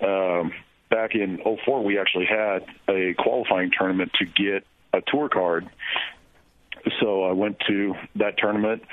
um 0.02 0.54
back 0.90 1.16
in 1.16 1.40
04 1.66 1.84
we 1.84 2.00
actually 2.00 2.26
had 2.26 2.66
a 2.90 3.14
qualifying 3.18 3.72
tournament 3.78 4.12
to 4.16 4.26
get 4.26 4.66
a 4.94 5.02
tour 5.08 5.30
card 5.30 5.70
so 7.00 7.24
i 7.24 7.32
went 7.32 7.58
to 7.68 7.94
that 8.16 8.38
tournament 8.38 8.84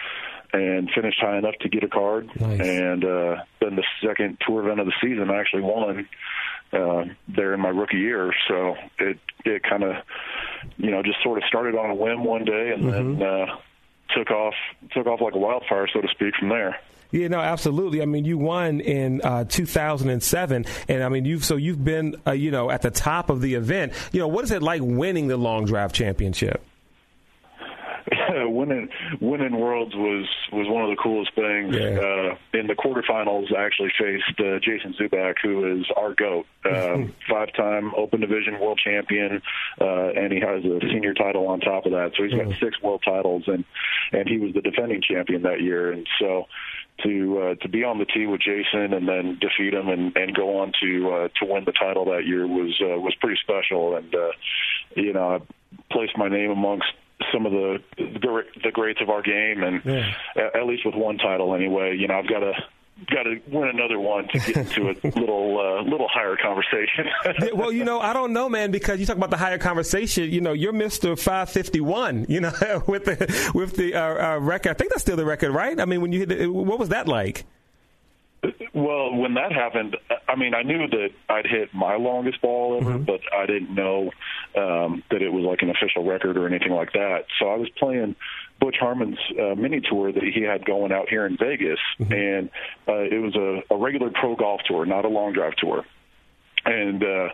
and 0.55 0.91
finished 0.95 1.19
high 1.19 1.39
enough 1.39 1.55
to 1.61 1.69
get 1.69 1.83
a 1.83 1.89
card 1.89 2.29
nice. 2.39 2.61
and 2.61 3.05
uh 3.05 3.37
then 3.61 3.77
the 3.77 3.85
second 4.05 4.37
tour 4.47 4.63
event 4.63 4.81
of 4.81 4.87
the 4.87 4.93
season 5.03 5.31
i 5.31 5.39
actually 5.39 5.63
won 5.63 6.09
uh 6.73 7.05
there 7.29 7.55
in 7.55 7.61
my 7.61 7.69
rookie 7.69 7.99
year 7.99 8.35
so 8.49 8.75
it 8.99 9.19
it 9.45 9.63
kind 9.63 9.83
of 9.83 9.97
you 10.77 10.91
know 10.91 11.03
just 11.03 11.23
sort 11.23 11.39
of 11.39 11.45
started 11.45 11.75
on 11.75 11.91
a 11.91 11.95
whim 11.95 12.25
one 12.25 12.45
day 12.45 12.73
and 12.73 12.85
mm-hmm. 12.85 13.19
then 13.19 13.23
uh 13.23 13.57
took 14.17 14.31
off 14.31 14.55
took 14.93 15.07
off 15.07 15.21
like 15.21 15.35
a 15.35 15.39
wildfire, 15.39 15.89
so 15.93 16.01
to 16.01 16.09
speak, 16.09 16.35
from 16.39 16.49
there. 16.49 16.79
Yeah, 17.13 17.29
no, 17.29 17.41
absolutely. 17.41 18.01
I 18.01 18.07
mean, 18.07 18.25
you 18.25 18.39
won 18.39 18.81
in 18.81 19.21
uh, 19.23 19.45
2007, 19.45 20.65
and 20.89 21.03
I 21.03 21.09
mean, 21.11 21.27
you've 21.27 21.45
so 21.45 21.57
you've 21.57 21.85
been, 21.85 22.17
uh, 22.27 22.33
you 22.33 22.51
know, 22.51 22.71
at 22.71 22.81
the 22.81 22.91
top 22.91 23.29
of 23.29 23.43
the 23.43 23.55
event. 23.55 23.93
You 24.13 24.21
know, 24.21 24.29
what 24.29 24.45
is 24.45 24.51
it 24.51 24.63
like 24.63 24.81
winning 24.83 25.29
the 25.29 25.37
long 25.37 25.67
drive 25.67 25.93
championship? 25.93 26.65
winning 28.49 28.89
winning 29.21 29.59
worlds 29.59 29.95
was 29.95 30.29
was 30.53 30.67
one 30.69 30.83
of 30.83 30.91
the 30.91 30.97
coolest 30.97 31.35
things. 31.35 31.75
Yeah. 31.75 31.99
Uh, 31.99 32.59
in 32.59 32.67
the 32.67 32.75
quarterfinals, 32.75 33.55
I 33.57 33.65
actually 33.65 33.93
faced 33.99 34.39
uh, 34.41 34.59
Jason 34.59 34.95
Zuback, 35.01 35.35
who 35.43 35.81
is 35.81 35.87
our 35.97 36.15
goat, 36.15 36.47
um, 36.65 37.15
five 37.29 37.53
time 37.55 37.93
Open 37.97 38.21
Division 38.21 38.61
world 38.61 38.81
champion, 38.83 39.43
uh, 39.81 40.09
and 40.09 40.33
he 40.33 40.41
has 40.41 40.65
a 40.65 40.81
senior 40.93 41.15
title 41.15 41.47
on 41.49 41.61
top 41.61 41.87
of 41.87 41.93
that. 41.93 42.13
So 42.17 42.25
he's 42.25 42.33
got 42.33 42.47
mm. 42.47 42.61
six 42.61 42.81
world 42.83 43.03
titles, 43.05 43.45
and 43.47 43.65
and 44.13 44.29
he 44.29 44.39
was 44.39 44.53
the 44.55 44.61
defending 44.61 45.03
champion 45.03 45.43
that 45.43 45.61
year. 45.61 45.93
And 45.93 46.07
so 46.19 46.47
to 47.03 47.39
uh, 47.39 47.55
to 47.57 47.69
be 47.69 47.85
on 47.85 47.99
the 47.99 48.05
tee 48.05 48.27
with 48.27 48.41
Jason 48.41 48.93
and 48.93 49.09
then 49.09 49.39
defeat 49.41 49.75
him 49.75 49.89
and, 49.89 50.17
and 50.17 50.35
go 50.35 50.59
on 50.59 50.73
to 50.83 51.11
uh, 51.11 51.29
to 51.41 51.53
win 51.53 51.65
the 51.65 51.73
title 51.73 52.05
that 52.07 52.27
year 52.27 52.47
was 52.47 52.81
uh, 52.83 52.99
was 53.01 53.15
pretty 53.21 53.39
special. 53.43 53.97
And 53.97 54.15
uh, 54.15 54.33
you 54.95 55.13
know, 55.13 55.37
I 55.37 55.41
placed 55.91 56.17
my 56.17 56.29
name 56.29 56.51
amongst 56.51 56.93
some 57.33 57.47
of 57.47 57.53
the 57.53 57.79
the 57.97 58.71
greats 58.73 59.01
of 59.01 59.11
our 59.11 59.23
game, 59.23 59.63
and 59.63 59.83
yeah. 59.85 60.13
at 60.55 60.67
least 60.67 60.85
with 60.85 60.95
one 60.95 61.19
title 61.19 61.55
anyway. 61.55 61.97
You 61.97 62.09
know, 62.09 62.15
I've 62.19 62.29
got 62.29 62.41
to 62.41 62.53
got 63.11 63.25
to 63.25 63.41
win 63.49 63.69
another 63.69 63.99
one 63.99 64.29
to 64.29 64.39
get 64.39 64.57
into 64.57 64.91
a 64.91 64.95
little 65.19 65.59
uh, 65.59 65.83
little 65.83 66.09
higher 66.09 66.37
conversation. 66.37 67.07
yeah, 67.25 67.53
well, 67.55 67.73
you 67.73 67.85
know, 67.85 68.01
I 68.01 68.13
don't 68.13 68.33
know, 68.33 68.49
man, 68.49 68.71
because 68.71 69.01
you 69.01 69.07
talk 69.07 69.17
about 69.17 69.31
the 69.31 69.37
higher 69.37 69.59
conversation. 69.59 70.31
You 70.31 70.41
know, 70.41 70.53
you're 70.53 70.73
Mister 70.73 71.17
Five 71.17 71.51
Fifty 71.51 71.81
One. 71.81 72.27
You 72.29 72.41
know, 72.41 72.53
with 72.87 73.05
the 73.05 73.53
with 73.55 73.77
the 73.77 73.95
uh, 73.95 74.35
uh, 74.35 74.39
record. 74.39 74.71
I 74.71 74.75
think 74.75 74.91
that's 74.91 75.03
still 75.03 75.17
the 75.17 75.25
record, 75.25 75.53
right? 75.53 75.79
I 75.79 75.85
mean, 75.85 76.01
when 76.01 76.13
you 76.13 76.21
hit, 76.21 76.33
it, 76.33 76.47
what 76.49 76.79
was 76.79 76.91
that 76.91 77.09
like? 77.09 77.45
Well, 78.75 79.15
when 79.15 79.35
that 79.35 79.53
happened, 79.53 79.97
I 80.29 80.35
mean, 80.35 80.55
I 80.55 80.63
knew 80.63 80.89
that 80.89 81.11
I'd 81.29 81.47
hit 81.47 81.73
my 81.73 81.95
longest 81.97 82.41
ball 82.41 82.79
ever, 82.81 82.93
mm-hmm. 82.95 83.05
but 83.05 83.21
I 83.33 83.47
didn't 83.47 83.73
know 83.75 84.11
um, 84.57 85.03
that 85.11 85.23
it 85.23 85.33
was 85.33 85.45
like 85.45 85.63
an 85.63 85.71
official 85.71 86.05
record 86.05 86.37
or 86.37 86.47
anything 86.47 86.73
like 86.73 86.93
that. 86.93 87.25
So 87.39 87.49
I 87.49 87.57
was 87.57 87.69
playing 87.71 88.17
Butch 88.61 88.77
Harmon's 88.79 89.19
uh, 89.39 89.55
mini 89.55 89.81
tour 89.81 90.13
that 90.13 90.23
he 90.23 90.43
had 90.43 90.65
going 90.65 90.93
out 90.93 91.09
here 91.09 91.27
in 91.27 91.37
Vegas, 91.37 91.81
mm-hmm. 91.99 92.13
and 92.13 92.51
uh, 92.89 93.03
it 93.03 93.21
was 93.21 93.35
a, 93.37 93.75
a 93.75 93.77
regular 93.77 94.11
pro 94.11 94.37
golf 94.37 94.61
tour, 94.67 94.85
not 94.87 95.05
a 95.05 95.09
long 95.09 95.33
drive 95.33 95.57
tour 95.57 95.85
and 96.65 97.03
uh 97.03 97.29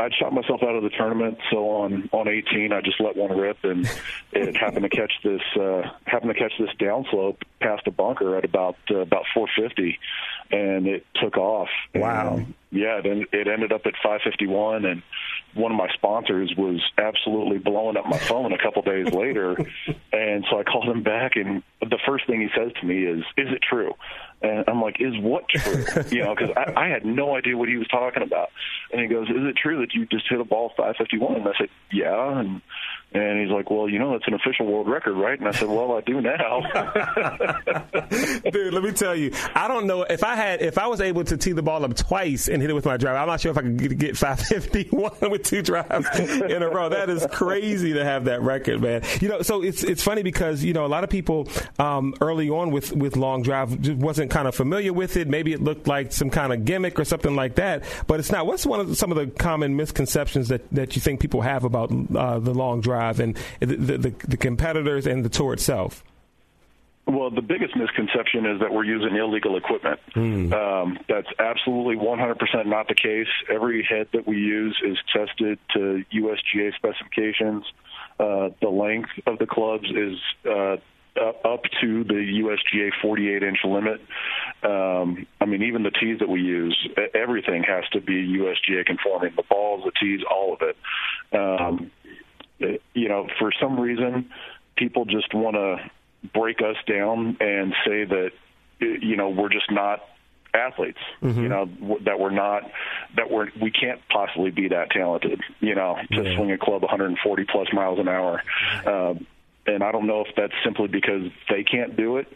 I'd 0.00 0.14
shot 0.14 0.32
myself 0.32 0.62
out 0.62 0.74
of 0.74 0.82
the 0.82 0.90
tournament. 0.90 1.38
So 1.50 1.68
on 1.70 2.08
on 2.12 2.26
18, 2.26 2.72
I 2.72 2.80
just 2.80 3.00
let 3.00 3.16
one 3.16 3.36
rip, 3.36 3.58
and 3.64 3.88
it 4.32 4.56
happened 4.56 4.82
to 4.82 4.88
catch 4.88 5.12
this 5.22 5.42
uh, 5.60 5.82
happened 6.06 6.32
to 6.34 6.38
catch 6.38 6.52
this 6.58 6.70
downslope 6.78 7.42
past 7.60 7.86
a 7.86 7.90
bunker 7.90 8.36
at 8.36 8.44
about 8.44 8.76
uh, 8.90 8.98
about 8.98 9.24
450, 9.34 9.98
and 10.50 10.86
it 10.86 11.06
took 11.20 11.36
off. 11.36 11.68
Wow. 11.94 12.36
And, 12.36 12.54
yeah, 12.72 13.00
then 13.02 13.26
it 13.32 13.48
ended 13.48 13.72
up 13.72 13.82
at 13.84 13.94
551, 14.02 14.84
and 14.84 15.02
one 15.54 15.72
of 15.72 15.76
my 15.76 15.88
sponsors 15.94 16.54
was 16.56 16.80
absolutely 16.96 17.58
blowing 17.58 17.96
up 17.96 18.06
my 18.06 18.18
phone 18.18 18.52
a 18.52 18.58
couple 18.58 18.80
days 18.82 19.12
later, 19.12 19.56
and 20.12 20.46
so 20.48 20.58
I 20.58 20.62
called 20.62 20.88
him 20.88 21.02
back, 21.02 21.36
and 21.36 21.62
the 21.80 21.98
first 22.06 22.26
thing 22.26 22.40
he 22.40 22.48
says 22.56 22.72
to 22.80 22.86
me 22.86 23.04
is, 23.04 23.20
"Is 23.36 23.48
it 23.52 23.60
true?" 23.60 23.92
And 24.42 24.64
I'm 24.68 24.80
like, 24.80 24.96
"Is 25.00 25.14
what 25.18 25.48
true?" 25.48 25.84
you 26.10 26.24
know, 26.24 26.34
because 26.34 26.50
I, 26.56 26.84
I 26.84 26.88
had 26.88 27.04
no 27.04 27.36
idea 27.36 27.56
what 27.56 27.68
he 27.68 27.76
was 27.76 27.88
talking 27.88 28.22
about. 28.22 28.48
And 28.90 29.00
he 29.00 29.06
goes, 29.06 29.28
"Is 29.28 29.36
it 29.36 29.56
true 29.56 29.80
that 29.80 29.94
you 29.94 30.06
just 30.06 30.24
hit 30.28 30.40
a 30.40 30.44
ball 30.44 30.72
551?" 30.76 31.36
And 31.36 31.48
I 31.48 31.52
said, 31.58 31.68
"Yeah." 31.92 32.38
And 32.38 32.62
and 33.12 33.40
he's 33.40 33.50
like, 33.50 33.70
"Well, 33.70 33.88
you 33.88 33.98
know, 33.98 34.12
that's 34.12 34.26
an 34.28 34.34
official 34.34 34.66
world 34.66 34.88
record, 34.88 35.14
right?" 35.14 35.38
And 35.38 35.48
I 35.48 35.50
said, 35.50 35.68
"Well, 35.68 35.92
I 35.92 36.00
do 36.00 36.20
now." 36.20 36.60
Dude, 38.50 38.72
let 38.72 38.82
me 38.82 38.92
tell 38.92 39.16
you, 39.16 39.32
I 39.54 39.68
don't 39.68 39.86
know 39.86 40.02
if 40.04 40.22
I 40.22 40.36
had 40.36 40.62
if 40.62 40.78
I 40.78 40.86
was 40.86 41.00
able 41.00 41.24
to 41.24 41.36
tee 41.36 41.52
the 41.52 41.62
ball 41.62 41.84
up 41.84 41.94
twice 41.96 42.48
and 42.48 42.62
hit 42.62 42.70
it 42.70 42.74
with 42.74 42.86
my 42.86 42.96
drive. 42.96 43.16
I'm 43.16 43.26
not 43.26 43.40
sure 43.40 43.50
if 43.50 43.58
I 43.58 43.62
could 43.62 43.98
get 43.98 44.16
551 44.16 45.30
with 45.30 45.42
two 45.42 45.60
drives 45.60 46.06
in 46.18 46.62
a 46.62 46.68
row. 46.68 46.88
That 46.88 47.10
is 47.10 47.26
crazy 47.32 47.94
to 47.94 48.04
have 48.04 48.26
that 48.26 48.42
record, 48.42 48.80
man. 48.80 49.02
You 49.20 49.28
know, 49.28 49.42
so 49.42 49.62
it's 49.62 49.82
it's 49.82 50.02
funny 50.02 50.22
because 50.22 50.62
you 50.62 50.72
know 50.72 50.86
a 50.86 50.88
lot 50.88 51.02
of 51.02 51.10
people 51.10 51.48
um, 51.78 52.14
early 52.20 52.48
on 52.48 52.70
with 52.70 52.92
with 52.92 53.16
long 53.16 53.42
drive 53.42 53.80
just 53.80 53.98
wasn't 53.98 54.29
kind 54.30 54.46
of 54.46 54.54
familiar 54.54 54.92
with 54.92 55.16
it. 55.16 55.28
Maybe 55.28 55.52
it 55.52 55.62
looked 55.62 55.86
like 55.86 56.12
some 56.12 56.30
kind 56.30 56.52
of 56.52 56.64
gimmick 56.64 56.98
or 56.98 57.04
something 57.04 57.34
like 57.34 57.56
that, 57.56 57.82
but 58.06 58.20
it's 58.20 58.30
not. 58.30 58.46
What's 58.46 58.64
one 58.64 58.80
of 58.80 58.88
the, 58.88 58.96
some 58.96 59.10
of 59.10 59.18
the 59.18 59.26
common 59.26 59.76
misconceptions 59.76 60.48
that 60.48 60.68
that 60.70 60.96
you 60.96 61.02
think 61.02 61.20
people 61.20 61.40
have 61.40 61.64
about 61.64 61.90
uh, 62.14 62.38
the 62.38 62.54
long 62.54 62.80
drive? 62.80 62.90
drive 62.90 63.20
and 63.20 63.38
the, 63.60 63.96
the, 63.96 64.14
the 64.28 64.36
competitors 64.36 65.06
and 65.06 65.24
the 65.24 65.28
tour 65.28 65.52
itself? 65.52 66.04
Well, 67.06 67.30
the 67.30 67.42
biggest 67.42 67.74
misconception 67.76 68.46
is 68.46 68.60
that 68.60 68.72
we're 68.72 68.84
using 68.84 69.16
illegal 69.16 69.56
equipment. 69.56 69.98
Mm. 70.14 70.52
Um, 70.52 70.98
that's 71.08 71.26
absolutely 71.38 71.96
100% 71.96 72.66
not 72.66 72.86
the 72.86 72.94
case. 72.94 73.26
Every 73.52 73.82
head 73.82 74.08
that 74.12 74.28
we 74.28 74.36
use 74.36 74.80
is 74.84 74.96
tested 75.12 75.58
to 75.74 76.04
USGA 76.12 76.74
specifications. 76.76 77.64
Uh, 78.20 78.50
the 78.60 78.68
length 78.68 79.10
of 79.26 79.38
the 79.38 79.46
clubs 79.46 79.90
is 79.90 80.18
uh, 80.48 80.76
up 81.16 81.64
to 81.80 82.04
the 82.04 82.14
USGA 82.44 82.90
48 83.02 83.42
inch 83.42 83.58
limit. 83.64 84.00
Um, 84.62 85.26
I 85.40 85.46
mean, 85.46 85.62
even 85.64 85.82
the 85.82 85.90
tees 85.90 86.18
that 86.20 86.28
we 86.28 86.40
use, 86.40 86.88
everything 87.14 87.62
has 87.64 87.84
to 87.92 88.00
be 88.00 88.38
USGA 88.38 88.86
conforming. 88.86 89.32
The 89.36 89.42
balls, 89.42 89.84
the 89.84 89.92
tees, 90.00 90.20
all 90.28 90.54
of 90.54 90.60
it. 90.62 90.76
Um, 91.32 91.90
you 92.94 93.08
know, 93.08 93.26
for 93.38 93.52
some 93.60 93.78
reason, 93.78 94.30
people 94.76 95.04
just 95.04 95.34
want 95.34 95.56
to 95.56 95.90
break 96.34 96.58
us 96.58 96.76
down 96.86 97.36
and 97.40 97.74
say 97.86 98.04
that, 98.04 98.30
you 98.80 99.16
know, 99.16 99.30
we're 99.30 99.48
just 99.48 99.70
not 99.70 100.00
athletes 100.52 100.98
mm-hmm. 101.22 101.42
you 101.42 101.48
know 101.48 101.68
that 102.04 102.18
we're 102.18 102.30
not 102.30 102.64
that 103.16 103.30
we're 103.30 103.46
we 103.62 103.70
can't 103.70 104.00
possibly 104.08 104.50
be 104.50 104.66
that 104.66 104.90
talented 104.90 105.40
you 105.60 105.76
know 105.76 105.96
to 106.10 106.24
yeah. 106.24 106.34
swing 106.34 106.50
a 106.50 106.58
club 106.58 106.82
140 106.82 107.44
plus 107.44 107.68
miles 107.72 108.00
an 108.00 108.08
hour 108.08 108.42
um, 108.86 109.26
and 109.66 109.82
I 109.82 109.92
don't 109.92 110.06
know 110.06 110.22
if 110.22 110.34
that's 110.36 110.52
simply 110.64 110.88
because 110.88 111.30
they 111.48 111.62
can't 111.62 111.96
do 111.96 112.16
it 112.16 112.26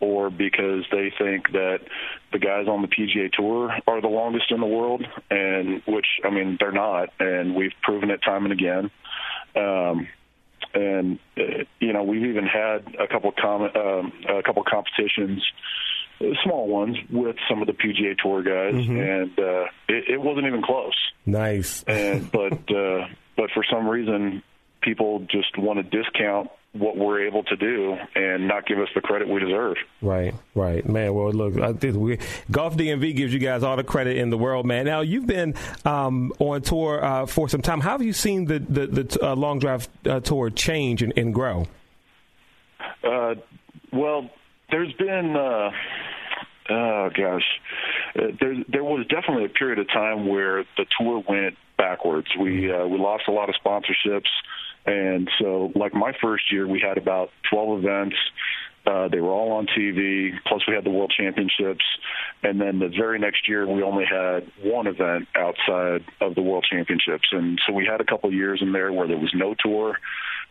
or 0.00 0.30
because 0.30 0.84
they 0.90 1.12
think 1.18 1.52
that 1.52 1.80
the 2.32 2.38
guys 2.38 2.66
on 2.66 2.82
the 2.82 2.88
PGA 2.88 3.30
Tour 3.32 3.70
are 3.86 4.00
the 4.00 4.08
longest 4.08 4.50
in 4.50 4.60
the 4.60 4.66
world, 4.66 5.04
and 5.30 5.82
which 5.86 6.06
I 6.24 6.30
mean 6.30 6.56
they're 6.58 6.72
not, 6.72 7.10
and 7.18 7.54
we've 7.54 7.74
proven 7.82 8.10
it 8.10 8.20
time 8.22 8.44
and 8.44 8.52
again. 8.52 8.90
Um, 9.54 10.08
and 10.72 11.18
uh, 11.36 11.64
you 11.80 11.92
know 11.92 12.02
we've 12.02 12.24
even 12.24 12.46
had 12.46 12.94
a 12.98 13.06
couple 13.06 13.32
com- 13.32 13.70
um, 13.74 14.12
a 14.28 14.42
couple 14.42 14.62
competitions, 14.64 15.42
small 16.44 16.66
ones 16.66 16.96
with 17.10 17.36
some 17.48 17.60
of 17.60 17.66
the 17.66 17.74
PGA 17.74 18.16
Tour 18.16 18.42
guys, 18.42 18.74
mm-hmm. 18.74 18.98
and 18.98 19.38
uh, 19.38 19.64
it, 19.88 20.14
it 20.14 20.20
wasn't 20.20 20.46
even 20.46 20.62
close. 20.62 20.96
Nice. 21.26 21.82
and 21.82 22.30
but 22.32 22.52
uh, 22.74 23.06
but 23.36 23.50
for 23.52 23.64
some 23.70 23.86
reason, 23.86 24.42
people 24.80 25.26
just 25.30 25.58
want 25.58 25.78
to 25.78 25.82
discount 25.82 26.50
what 26.72 26.96
we're 26.96 27.26
able 27.26 27.42
to 27.42 27.56
do 27.56 27.96
and 28.14 28.46
not 28.46 28.64
give 28.64 28.78
us 28.78 28.88
the 28.94 29.00
credit 29.00 29.28
we 29.28 29.40
deserve. 29.40 29.76
Right, 30.00 30.34
right, 30.54 30.88
man. 30.88 31.14
Well, 31.14 31.32
look, 31.32 31.58
I 31.58 31.72
think 31.72 31.96
we, 31.96 32.18
Golf 32.50 32.76
DMV 32.76 33.16
gives 33.16 33.32
you 33.32 33.40
guys 33.40 33.64
all 33.64 33.76
the 33.76 33.84
credit 33.84 34.16
in 34.16 34.30
the 34.30 34.38
world, 34.38 34.66
man. 34.66 34.84
Now 34.84 35.00
you've 35.00 35.26
been 35.26 35.54
um, 35.84 36.32
on 36.38 36.62
tour 36.62 37.04
uh, 37.04 37.26
for 37.26 37.48
some 37.48 37.60
time. 37.60 37.80
How 37.80 37.92
have 37.92 38.02
you 38.02 38.12
seen 38.12 38.44
the 38.44 38.60
the, 38.60 38.86
the 38.86 39.18
uh, 39.22 39.34
long 39.34 39.58
drive 39.58 39.88
uh, 40.06 40.20
tour 40.20 40.48
change 40.50 41.02
and, 41.02 41.12
and 41.16 41.34
grow? 41.34 41.66
Uh, 43.02 43.34
well, 43.92 44.30
there's 44.70 44.92
been. 44.92 45.36
Uh, 45.36 45.70
oh 46.70 47.10
gosh, 47.16 47.44
uh, 48.16 48.28
there 48.40 48.54
there 48.68 48.84
was 48.84 49.06
definitely 49.08 49.46
a 49.46 49.48
period 49.48 49.80
of 49.80 49.88
time 49.88 50.28
where 50.28 50.64
the 50.76 50.86
tour 50.98 51.24
went 51.28 51.56
backwards. 51.76 52.28
We 52.38 52.70
uh, 52.70 52.86
we 52.86 52.98
lost 52.98 53.24
a 53.26 53.32
lot 53.32 53.48
of 53.48 53.56
sponsorships, 53.64 54.28
and 54.86 55.28
so 55.40 55.72
like 55.74 55.94
my 55.94 56.12
first 56.22 56.52
year, 56.52 56.66
we 56.66 56.80
had 56.80 56.98
about 56.98 57.30
12 57.50 57.84
events. 57.84 58.16
Uh, 58.86 59.08
they 59.08 59.20
were 59.20 59.30
all 59.30 59.52
on 59.52 59.66
TV. 59.66 60.30
Plus, 60.46 60.62
we 60.66 60.74
had 60.74 60.84
the 60.84 60.90
World 60.90 61.12
Championships, 61.14 61.84
and 62.42 62.60
then 62.60 62.78
the 62.78 62.88
very 62.88 63.18
next 63.18 63.46
year, 63.46 63.66
we 63.66 63.82
only 63.82 64.04
had 64.06 64.50
one 64.62 64.86
event 64.86 65.28
outside 65.36 66.02
of 66.20 66.34
the 66.34 66.40
World 66.40 66.66
Championships. 66.70 67.28
And 67.30 67.60
so 67.66 67.74
we 67.74 67.86
had 67.86 68.00
a 68.00 68.04
couple 68.04 68.32
years 68.32 68.60
in 68.62 68.72
there 68.72 68.90
where 68.90 69.06
there 69.06 69.18
was 69.18 69.32
no 69.34 69.54
tour 69.62 69.98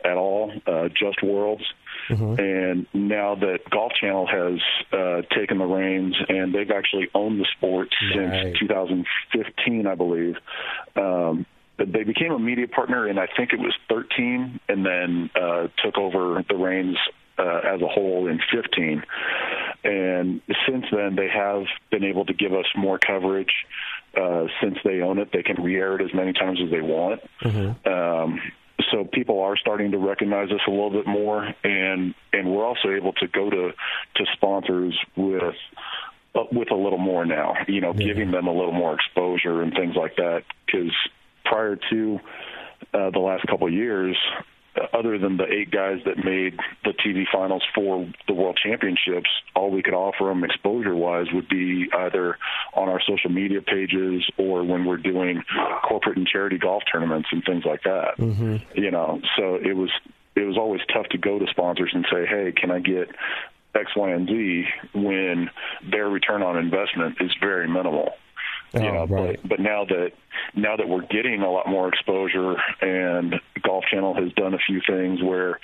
at 0.04 0.16
all, 0.16 0.52
uh, 0.66 0.88
just 0.88 1.22
Worlds. 1.22 1.64
Mm-hmm. 2.08 2.40
And 2.40 2.86
now 2.94 3.34
that 3.34 3.58
Golf 3.70 3.92
Channel 4.00 4.26
has 4.26 4.60
uh, 4.92 5.22
taken 5.36 5.58
the 5.58 5.66
reins 5.66 6.16
and 6.28 6.54
they've 6.54 6.70
actually 6.70 7.08
owned 7.14 7.40
the 7.40 7.46
sport 7.56 7.88
nice. 8.14 8.42
since 8.42 8.58
2015, 8.60 9.86
I 9.86 9.94
believe. 9.94 10.36
Um, 10.96 11.46
they 11.86 12.04
became 12.04 12.32
a 12.32 12.38
media 12.38 12.68
partner 12.68 13.08
in 13.08 13.18
I 13.18 13.26
think 13.36 13.52
it 13.52 13.58
was 13.58 13.74
13, 13.88 14.60
and 14.68 14.84
then 14.84 15.30
uh, 15.34 15.68
took 15.82 15.98
over 15.98 16.44
the 16.48 16.56
reins 16.56 16.96
uh, 17.38 17.60
as 17.64 17.80
a 17.80 17.88
whole 17.88 18.26
in 18.26 18.40
15. 18.52 19.02
And 19.82 20.42
since 20.68 20.84
then, 20.92 21.16
they 21.16 21.28
have 21.28 21.64
been 21.90 22.04
able 22.04 22.26
to 22.26 22.34
give 22.34 22.52
us 22.52 22.66
more 22.76 22.98
coverage. 22.98 23.52
Uh, 24.14 24.46
since 24.62 24.76
they 24.84 25.00
own 25.00 25.18
it, 25.18 25.30
they 25.32 25.42
can 25.42 25.62
re-air 25.62 25.94
it 25.94 26.04
as 26.04 26.12
many 26.12 26.32
times 26.32 26.58
as 26.62 26.70
they 26.70 26.80
want. 26.80 27.20
Mm-hmm. 27.42 27.88
Um, 27.88 28.40
so 28.90 29.04
people 29.04 29.40
are 29.42 29.56
starting 29.56 29.92
to 29.92 29.98
recognize 29.98 30.50
us 30.50 30.60
a 30.66 30.70
little 30.70 30.90
bit 30.90 31.06
more, 31.06 31.44
and 31.64 32.14
and 32.32 32.50
we're 32.50 32.64
also 32.64 32.90
able 32.90 33.12
to 33.14 33.28
go 33.28 33.48
to 33.50 33.72
to 34.16 34.26
sponsors 34.32 34.98
with 35.16 35.54
uh, 36.34 36.44
with 36.50 36.70
a 36.70 36.74
little 36.74 36.98
more 36.98 37.24
now. 37.24 37.54
You 37.68 37.80
know, 37.80 37.92
yeah. 37.94 38.06
giving 38.06 38.30
them 38.30 38.46
a 38.46 38.52
little 38.52 38.72
more 38.72 38.94
exposure 38.94 39.62
and 39.62 39.72
things 39.74 39.96
like 39.96 40.16
that. 40.16 40.44
Because 40.66 40.92
prior 41.50 41.76
to 41.90 42.20
uh, 42.94 43.10
the 43.10 43.18
last 43.18 43.46
couple 43.46 43.66
of 43.66 43.72
years, 43.72 44.16
other 44.94 45.18
than 45.18 45.36
the 45.36 45.44
eight 45.44 45.70
guys 45.70 45.98
that 46.06 46.16
made 46.24 46.58
the 46.84 46.92
TV 46.92 47.24
finals 47.32 47.62
for 47.74 48.08
the 48.28 48.34
World 48.34 48.58
Championships, 48.62 49.28
all 49.54 49.70
we 49.70 49.82
could 49.82 49.94
offer 49.94 50.24
them 50.24 50.44
exposure 50.44 50.94
wise 50.94 51.26
would 51.32 51.48
be 51.48 51.88
either 51.92 52.38
on 52.74 52.88
our 52.88 53.00
social 53.06 53.30
media 53.30 53.60
pages 53.62 54.24
or 54.38 54.62
when 54.64 54.84
we're 54.84 54.96
doing 54.96 55.42
corporate 55.88 56.16
and 56.16 56.26
charity 56.26 56.56
golf 56.56 56.82
tournaments 56.90 57.28
and 57.32 57.42
things 57.44 57.64
like 57.64 57.82
that. 57.82 58.16
Mm-hmm. 58.18 58.78
You 58.80 58.90
know, 58.90 59.20
so 59.36 59.56
it 59.56 59.76
was 59.76 59.90
it 60.36 60.44
was 60.44 60.56
always 60.56 60.80
tough 60.92 61.06
to 61.10 61.18
go 61.18 61.38
to 61.38 61.46
sponsors 61.50 61.90
and 61.92 62.06
say, 62.10 62.24
"Hey, 62.26 62.52
can 62.56 62.70
I 62.70 62.78
get 62.78 63.10
X, 63.74 63.90
Y, 63.96 64.10
and 64.10 64.28
Z?" 64.28 64.64
when 64.94 65.50
their 65.90 66.08
return 66.08 66.42
on 66.42 66.56
investment 66.56 67.16
is 67.20 67.32
very 67.40 67.68
minimal. 67.68 68.12
Oh, 68.74 68.80
you 68.80 68.92
know, 68.92 69.06
right. 69.06 69.38
but 69.42 69.48
but 69.48 69.60
now 69.60 69.84
that 69.84 70.12
now 70.54 70.76
that 70.76 70.88
we're 70.88 71.06
getting 71.06 71.42
a 71.42 71.50
lot 71.50 71.68
more 71.68 71.88
exposure 71.88 72.54
and 72.80 73.34
Golf 73.62 73.84
Channel 73.90 74.14
has 74.14 74.32
done 74.34 74.54
a 74.54 74.58
few 74.58 74.80
things 74.86 75.22
where 75.22 75.58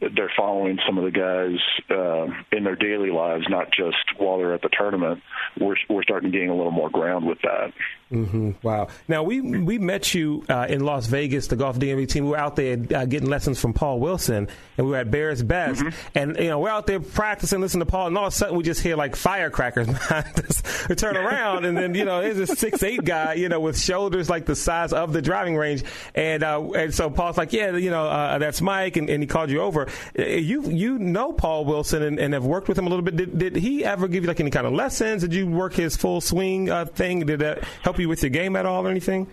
they're 0.00 0.30
following 0.36 0.78
some 0.86 0.96
of 0.96 1.04
the 1.04 1.10
guys 1.10 1.58
uh, 1.90 2.26
in 2.56 2.64
their 2.64 2.76
daily 2.76 3.10
lives, 3.10 3.46
not 3.48 3.66
just 3.72 3.96
while 4.16 4.38
they're 4.38 4.54
at 4.54 4.62
the 4.62 4.70
tournament. 4.70 5.22
We're 5.60 5.76
we're 5.88 6.02
starting 6.02 6.30
to 6.32 6.38
gain 6.38 6.48
a 6.48 6.56
little 6.56 6.72
more 6.72 6.90
ground 6.90 7.26
with 7.26 7.38
that. 7.42 7.72
Mm-hmm. 8.12 8.52
Wow. 8.62 8.88
Now 9.06 9.22
we 9.22 9.40
we 9.40 9.78
met 9.78 10.14
you 10.14 10.42
uh, 10.48 10.66
in 10.68 10.80
Las 10.80 11.06
Vegas, 11.06 11.48
the 11.48 11.56
golf 11.56 11.78
DMV 11.78 12.08
team. 12.08 12.24
We 12.24 12.30
were 12.30 12.38
out 12.38 12.56
there 12.56 12.78
uh, 12.94 13.04
getting 13.04 13.28
lessons 13.28 13.60
from 13.60 13.74
Paul 13.74 14.00
Wilson, 14.00 14.48
and 14.78 14.86
we 14.86 14.92
were 14.92 14.98
at 14.98 15.10
Bears 15.10 15.42
Best, 15.42 15.82
mm-hmm. 15.82 16.18
and 16.18 16.36
you 16.38 16.48
know 16.48 16.58
we're 16.58 16.70
out 16.70 16.86
there 16.86 17.00
practicing, 17.00 17.60
listening 17.60 17.84
to 17.84 17.90
Paul, 17.90 18.06
and 18.06 18.16
all 18.16 18.26
of 18.26 18.32
a 18.32 18.36
sudden 18.36 18.56
we 18.56 18.64
just 18.64 18.80
hear 18.80 18.96
like 18.96 19.14
firecrackers 19.14 19.86
behind 19.86 20.40
us. 20.40 20.62
We 20.88 20.94
turn 20.94 21.18
around, 21.18 21.66
and 21.66 21.76
then 21.76 21.94
you 21.94 22.06
know 22.06 22.22
there's 22.22 22.38
a 22.38 22.46
six 22.56 22.82
eight 22.82 23.04
guy, 23.04 23.34
you 23.34 23.50
know, 23.50 23.60
with 23.60 23.78
shoulders 23.78 24.30
like 24.30 24.46
the 24.46 24.56
size 24.56 24.94
of 24.94 25.12
the 25.12 25.20
driving 25.20 25.56
range, 25.56 25.84
and 26.14 26.42
uh, 26.42 26.62
and 26.70 26.94
so 26.94 27.10
Paul's 27.10 27.36
like, 27.36 27.52
yeah, 27.52 27.76
you 27.76 27.90
know, 27.90 28.06
uh, 28.06 28.38
that's 28.38 28.62
Mike, 28.62 28.96
and, 28.96 29.10
and, 29.10 29.22
he 29.22 29.26
called 29.26 29.50
you 29.50 29.60
over. 29.60 29.86
Uh, 30.18 30.22
you 30.22 30.62
you 30.62 30.98
know 30.98 31.34
Paul 31.34 31.66
Wilson 31.66 32.02
and, 32.02 32.18
and, 32.18 32.32
have 32.32 32.46
worked 32.46 32.68
with 32.68 32.78
him 32.78 32.86
a 32.86 32.88
little 32.88 33.04
bit. 33.04 33.16
Did, 33.16 33.38
did 33.38 33.56
he 33.56 33.84
ever 33.84 34.08
give 34.08 34.24
you 34.24 34.28
like 34.28 34.40
any 34.40 34.50
kind 34.50 34.66
of 34.66 34.72
lessons? 34.72 35.20
Did 35.20 35.34
you 35.34 35.46
work 35.46 35.74
his 35.74 35.94
full 35.94 36.22
swing 36.22 36.70
uh, 36.70 36.86
thing? 36.86 37.26
Did 37.26 37.40
that 37.40 37.64
help 37.82 37.97
you 38.02 38.08
with 38.08 38.22
your 38.22 38.30
game 38.30 38.56
at 38.56 38.66
all 38.66 38.86
or 38.86 38.90
anything? 38.90 39.28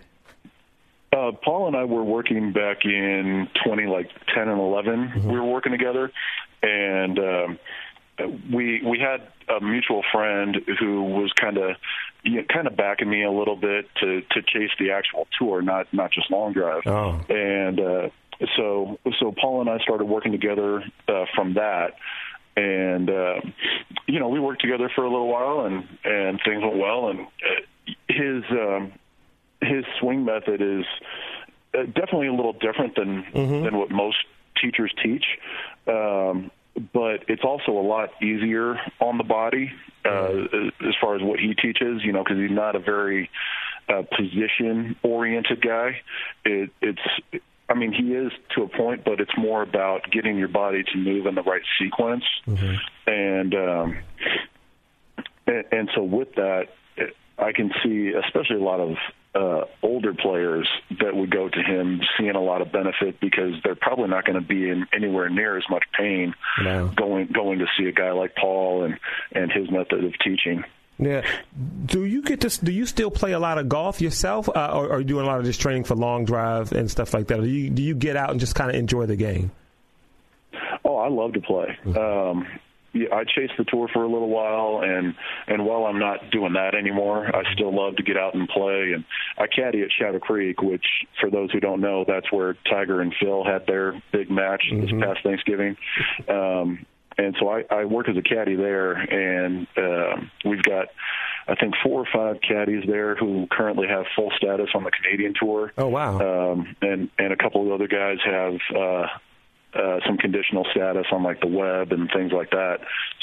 Uh, 1.14 1.32
Paul 1.32 1.68
and 1.68 1.76
I 1.76 1.86
were 1.86 2.04
working 2.04 2.52
back 2.52 2.84
in 2.84 3.48
20, 3.66 3.86
like 3.86 4.10
10 4.34 4.50
and 4.50 4.60
11. 4.60 4.94
Mm-hmm. 4.94 5.32
We 5.32 5.40
were 5.40 5.46
working 5.46 5.72
together, 5.72 6.12
and 6.62 7.20
um, 7.20 7.60
we 8.52 8.82
we 8.84 9.00
had 9.00 9.28
a 9.48 9.64
mutual 9.64 10.04
friend 10.12 10.58
who 10.80 11.04
was 11.04 11.32
kind 11.40 11.58
of 11.58 11.78
you 12.24 12.38
know, 12.38 12.44
kind 12.52 12.68
of 12.68 12.76
backing 12.76 13.10
me 13.10 13.24
a 13.24 13.32
little 13.32 13.56
bit 13.56 13.86
to 14.02 14.22
to 14.22 14.42
chase 14.42 14.72
the 14.80 14.92
actual 14.92 15.28
tour, 15.40 15.62
not 15.62 15.88
not 15.94 16.12
just 16.12 16.30
long 16.30 16.52
drive. 16.52 16.82
Oh. 16.86 17.22
And 17.30 17.80
uh, 17.80 18.10
so 18.58 19.00
so 19.20 19.32
Paul 19.32 19.62
and 19.62 19.70
I 19.70 19.78
started 19.80 20.06
working 20.06 20.34
together 20.34 20.84
uh, 21.08 21.26
from 21.34 21.54
that 21.54 21.94
and 22.58 23.10
uh, 23.10 23.36
you 24.08 24.20
know 24.20 24.30
we 24.30 24.40
worked 24.40 24.62
together 24.62 24.90
for 24.96 25.04
a 25.04 25.10
little 25.10 25.28
while 25.28 25.66
and 25.66 25.88
and 26.04 26.40
things 26.46 26.62
went 26.62 26.78
well 26.78 27.10
and 27.10 27.20
uh, 27.20 27.62
his 28.08 28.44
um, 28.52 28.94
his 29.62 29.86
swing 30.00 30.26
method 30.26 30.62
is 30.62 30.86
uh, 31.74 31.84
definitely 31.84 32.28
a 32.28 32.34
little 32.34 32.54
different 32.54 32.96
than 32.96 33.24
mm-hmm. 33.24 33.64
than 33.66 33.78
what 33.78 33.92
most 33.92 34.18
teachers 34.62 34.94
teach. 35.04 35.26
Um, 35.88 36.52
but 36.94 37.26
it's 37.28 37.44
also 37.44 37.72
a 37.72 37.86
lot 37.86 38.22
easier 38.22 38.80
on 39.00 39.18
the 39.18 39.24
body 39.24 39.72
uh, 40.04 40.30
as 40.82 40.94
far 41.00 41.16
as 41.16 41.22
what 41.22 41.40
he 41.40 41.54
teaches, 41.54 42.04
you 42.04 42.12
know, 42.12 42.24
because 42.24 42.38
he's 42.38 42.52
not 42.52 42.76
a 42.76 42.80
very 42.80 43.30
uh, 43.88 44.04
position 44.16 44.96
oriented 45.02 45.62
guy. 45.62 46.02
It, 46.44 46.72
it's, 46.82 47.44
I 47.70 47.76
mean, 47.76 47.94
he 47.94 48.14
is 48.14 48.32
to 48.56 48.64
a 48.64 48.68
point, 48.68 49.06
but 49.06 49.22
it's 49.22 49.38
more 49.38 49.62
about 49.62 50.12
getting 50.12 50.38
your 50.38 50.50
body 50.50 50.84
to 50.84 50.98
move 50.98 51.28
in 51.28 51.36
the 51.36 51.44
right 51.44 51.64
sequence. 51.80 52.26
Mm-hmm. 52.46 52.76
And, 53.10 53.56
um, 53.56 53.98
and, 55.48 55.64
and 55.72 55.90
so 55.96 56.04
with 56.04 56.36
that, 56.36 56.68
I 57.38 57.52
can 57.52 57.72
see, 57.84 58.14
especially 58.14 58.58
a 58.58 58.64
lot 58.64 58.80
of 58.80 58.96
uh, 59.36 59.66
older 59.82 60.14
players 60.14 60.68
that 61.02 61.14
would 61.14 61.30
go 61.30 61.50
to 61.50 61.62
him 61.62 62.00
seeing 62.18 62.36
a 62.36 62.42
lot 62.42 62.62
of 62.62 62.72
benefit 62.72 63.20
because 63.20 63.54
they're 63.64 63.76
probably 63.76 64.08
not 64.08 64.26
going 64.26 64.40
to 64.40 64.48
be 64.48 64.70
in 64.70 64.86
anywhere 64.94 65.30
near 65.30 65.58
as 65.58 65.64
much 65.70 65.84
pain 65.98 66.34
no. 66.64 66.88
going 66.96 67.28
going 67.34 67.60
to 67.60 67.66
see 67.78 67.86
a 67.86 67.92
guy 67.92 68.12
like 68.12 68.36
Paul 68.36 68.84
and 68.84 68.98
and 69.34 69.52
his 69.52 69.70
method 69.70 70.06
of 70.06 70.14
teaching. 70.24 70.64
Yeah. 70.98 71.26
Do 71.86 72.06
you 72.06 72.22
get 72.22 72.42
to? 72.42 72.66
Do 72.66 72.72
you 72.72 72.86
still 72.86 73.12
play 73.12 73.34
a 73.34 73.40
lot 73.40 73.58
of 73.58 73.68
golf 73.68 74.00
yourself, 74.00 74.48
uh, 74.48 74.72
or, 74.74 74.86
or 74.86 74.92
are 74.94 75.00
you 75.00 75.06
doing 75.06 75.26
a 75.26 75.28
lot 75.28 75.40
of 75.40 75.46
just 75.46 75.60
training 75.60 75.84
for 75.84 75.96
long 75.96 76.24
drive 76.24 76.72
and 76.72 76.90
stuff 76.90 77.14
like 77.14 77.28
that? 77.28 77.40
Or 77.40 77.42
do 77.42 77.50
you 77.50 77.70
do 77.70 77.84
you 77.84 77.96
get 77.96 78.16
out 78.16 78.32
and 78.32 78.40
just 78.40 78.56
kind 78.56 78.70
of 78.70 78.78
enjoy 78.78 79.06
the 79.06 79.18
game? 79.18 79.52
Oh, 80.86 80.96
I 80.96 81.10
love 81.10 81.34
to 81.34 81.42
play. 81.42 81.78
Mm-hmm. 81.84 81.98
Um, 81.98 82.48
I 83.12 83.24
chased 83.24 83.54
the 83.58 83.66
tour 83.66 83.88
for 83.92 84.04
a 84.04 84.08
little 84.08 84.30
while, 84.30 84.82
and 84.84 85.16
and 85.48 85.66
while 85.66 85.86
I'm 85.86 86.00
not 86.00 86.32
doing 86.32 86.54
that 86.54 86.76
anymore, 86.76 87.28
I 87.36 87.44
still 87.54 87.76
love 87.76 87.98
to 87.98 88.04
get 88.04 88.18
out 88.18 88.36
and 88.36 88.48
play. 88.48 88.94
And 88.94 89.04
I 89.38 89.48
caddy 89.48 89.82
at 89.82 89.90
Shadow 89.92 90.20
Creek, 90.20 90.62
which, 90.62 90.86
for 91.20 91.30
those 91.30 91.52
who 91.52 91.60
don't 91.60 91.82
know, 91.82 92.06
that's 92.08 92.32
where 92.32 92.56
Tiger 92.70 93.02
and 93.02 93.14
Phil 93.20 93.44
had 93.44 93.68
their 93.68 94.02
big 94.12 94.32
match 94.32 94.64
mm-hmm. 94.72 94.82
this 94.82 94.92
past 95.06 95.24
Thanksgiving. 95.24 95.76
Um, 96.30 96.86
and 97.18 97.36
so 97.40 97.50
I, 97.50 97.64
I 97.70 97.86
work 97.86 98.10
as 98.10 98.18
a 98.18 98.22
caddy 98.22 98.56
there, 98.56 98.94
and 98.94 99.68
uh, 99.78 100.22
we've 100.44 100.64
got. 100.64 100.88
I 101.48 101.54
think 101.54 101.76
four 101.84 102.02
or 102.02 102.08
five 102.12 102.42
caddies 102.42 102.86
there 102.88 103.16
who 103.16 103.46
currently 103.52 103.88
have 103.88 104.06
full 104.16 104.32
status 104.36 104.70
on 104.74 104.84
the 104.84 104.90
Canadian 104.90 105.36
tour. 105.40 105.72
Oh 105.78 105.90
wow! 105.90 106.54
Um, 106.54 106.76
and 106.82 107.12
and 107.20 107.32
a 107.32 107.38
couple 107.38 107.64
of 107.64 107.72
other 107.72 107.88
guys 107.88 108.18
have 108.26 108.56
uh, 108.76 109.06
uh, 109.76 110.00
some 110.06 110.18
conditional 110.18 110.66
status 110.72 111.06
on 111.12 111.24
like 111.24 111.42
the 111.42 111.48
web 111.48 111.92
and 111.92 112.10
things 112.12 112.32
like 112.32 112.52
that. 112.52 112.80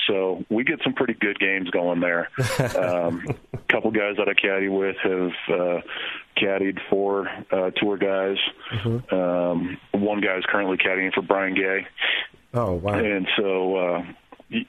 So 0.07 0.45
we 0.51 0.65
get 0.65 0.81
some 0.83 0.95
pretty 0.95 1.15
good 1.15 1.39
games 1.39 1.71
going 1.71 2.01
there. 2.01 2.29
um, 2.77 3.25
a 3.53 3.59
couple 3.69 3.91
guys 3.91 4.17
that 4.19 4.29
I 4.29 4.35
caddy 4.35 4.69
with 4.69 4.97
have 5.03 5.33
uh, 5.49 5.81
caddied 6.37 6.79
for 6.91 7.29
uh, 7.51 7.71
tour 7.77 7.97
guys. 7.97 8.37
Mm-hmm. 8.73 9.15
Um, 9.15 9.79
one 9.93 10.21
guy 10.21 10.37
is 10.37 10.45
currently 10.49 10.77
caddying 10.77 11.13
for 11.13 11.23
Brian 11.23 11.55
Gay. 11.55 11.87
Oh 12.55 12.75
wow! 12.75 12.95
And 12.95 13.27
so 13.37 13.77
uh, 13.77 14.05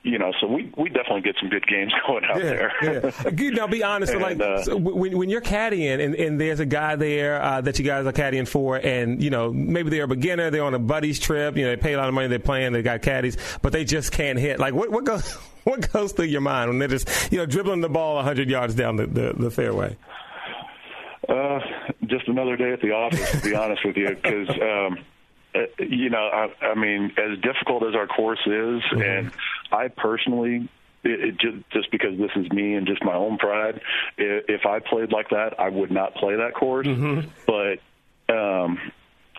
you 0.03 0.17
know, 0.17 0.31
so 0.39 0.47
we 0.47 0.71
we 0.77 0.89
definitely 0.89 1.21
get 1.21 1.35
some 1.39 1.49
good 1.49 1.65
games 1.67 1.91
going 2.07 2.23
out 2.25 2.37
yeah, 2.37 2.43
there. 2.43 3.13
yeah. 3.31 3.49
Now, 3.49 3.67
be 3.67 3.83
honest. 3.83 4.13
and, 4.13 4.21
like, 4.21 4.39
uh, 4.39 4.63
so 4.63 4.77
when 4.77 5.17
when 5.17 5.29
you're 5.29 5.41
caddying 5.41 6.03
and, 6.03 6.15
and 6.15 6.39
there's 6.39 6.59
a 6.59 6.65
guy 6.65 6.95
there 6.95 7.41
uh, 7.41 7.61
that 7.61 7.79
you 7.79 7.85
guys 7.85 8.05
are 8.05 8.13
caddying 8.13 8.47
for, 8.47 8.77
and 8.77 9.21
you 9.21 9.29
know 9.29 9.51
maybe 9.51 9.89
they're 9.89 10.05
a 10.05 10.07
beginner, 10.07 10.49
they're 10.49 10.63
on 10.63 10.73
a 10.73 10.79
buddies 10.79 11.19
trip, 11.19 11.57
you 11.57 11.63
know, 11.63 11.71
they 11.71 11.77
pay 11.77 11.93
a 11.93 11.97
lot 11.97 12.07
of 12.07 12.13
money, 12.13 12.27
they're 12.27 12.39
playing, 12.39 12.73
they 12.73 12.81
got 12.81 13.01
caddies, 13.01 13.37
but 13.61 13.73
they 13.73 13.83
just 13.83 14.11
can't 14.11 14.39
hit. 14.39 14.59
Like, 14.59 14.73
what 14.73 14.89
what 14.89 15.03
goes 15.03 15.33
what 15.63 15.91
goes 15.91 16.13
through 16.13 16.25
your 16.25 16.41
mind 16.41 16.69
when 16.69 16.79
they're 16.79 16.87
just 16.87 17.31
you 17.31 17.37
know 17.37 17.45
dribbling 17.45 17.81
the 17.81 17.89
ball 17.89 18.21
hundred 18.21 18.49
yards 18.49 18.75
down 18.75 18.95
the, 18.95 19.07
the, 19.07 19.33
the 19.33 19.51
fairway? 19.51 19.95
Uh, 21.27 21.59
just 22.05 22.27
another 22.27 22.57
day 22.57 22.73
at 22.73 22.81
the 22.81 22.91
office, 22.91 23.31
to 23.31 23.41
be 23.41 23.55
honest 23.55 23.85
with 23.85 23.97
you, 23.97 24.09
because. 24.09 24.49
Um, 24.49 24.99
uh, 25.55 25.59
you 25.77 26.09
know, 26.09 26.29
I, 26.33 26.65
I 26.65 26.75
mean, 26.75 27.11
as 27.17 27.37
difficult 27.41 27.83
as 27.83 27.93
our 27.93 28.07
course 28.07 28.39
is, 28.45 28.51
mm-hmm. 28.51 29.01
and 29.01 29.31
I 29.73 29.87
personally 29.89 30.69
it, 31.03 31.37
just, 31.37 31.69
just 31.71 31.91
because 31.91 32.17
this 32.17 32.31
is 32.35 32.49
me 32.51 32.75
and 32.75 32.87
just 32.87 33.03
my 33.03 33.13
own 33.13 33.37
pride. 33.37 33.81
If 34.17 34.65
I 34.65 34.79
played 34.79 35.11
like 35.11 35.29
that, 35.29 35.59
I 35.59 35.69
would 35.69 35.91
not 35.91 36.15
play 36.15 36.35
that 36.35 36.53
course. 36.55 36.87
Mm-hmm. 36.87 37.29
But 37.45 38.33
um, 38.33 38.79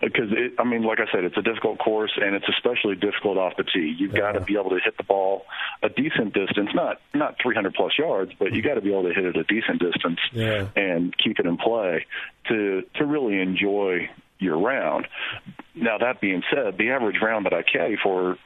because 0.01 0.31
it, 0.31 0.53
I 0.59 0.63
mean, 0.63 0.83
like 0.83 0.99
I 0.99 1.11
said, 1.11 1.23
it's 1.23 1.37
a 1.37 1.41
difficult 1.41 1.79
course, 1.79 2.11
and 2.21 2.35
it's 2.35 2.47
especially 2.49 2.95
difficult 2.95 3.37
off 3.37 3.53
the 3.57 3.63
tee. 3.63 3.95
You've 3.97 4.13
yeah. 4.13 4.19
got 4.19 4.31
to 4.33 4.41
be 4.41 4.57
able 4.57 4.71
to 4.71 4.79
hit 4.83 4.97
the 4.97 5.03
ball 5.03 5.45
a 5.81 5.89
decent 5.89 6.33
distance, 6.33 6.69
not 6.73 7.01
not 7.13 7.37
300 7.41 7.73
plus 7.73 7.93
yards, 7.97 8.31
but 8.37 8.53
you 8.53 8.61
got 8.61 8.75
to 8.75 8.81
be 8.81 8.91
able 8.91 9.03
to 9.03 9.13
hit 9.13 9.25
it 9.25 9.37
a 9.37 9.43
decent 9.43 9.79
distance 9.81 10.19
yeah. 10.33 10.67
and 10.75 11.15
keep 11.17 11.39
it 11.39 11.45
in 11.45 11.57
play 11.57 12.05
to 12.49 12.83
to 12.95 13.05
really 13.05 13.39
enjoy 13.39 14.09
your 14.37 14.59
round. 14.59 15.07
Now 15.73 15.97
that 15.97 16.21
being 16.21 16.43
said, 16.53 16.77
the 16.77 16.91
average 16.91 17.21
round 17.21 17.45
that 17.45 17.53
I 17.53 17.63
caddy 17.63 17.97
for 18.01 18.37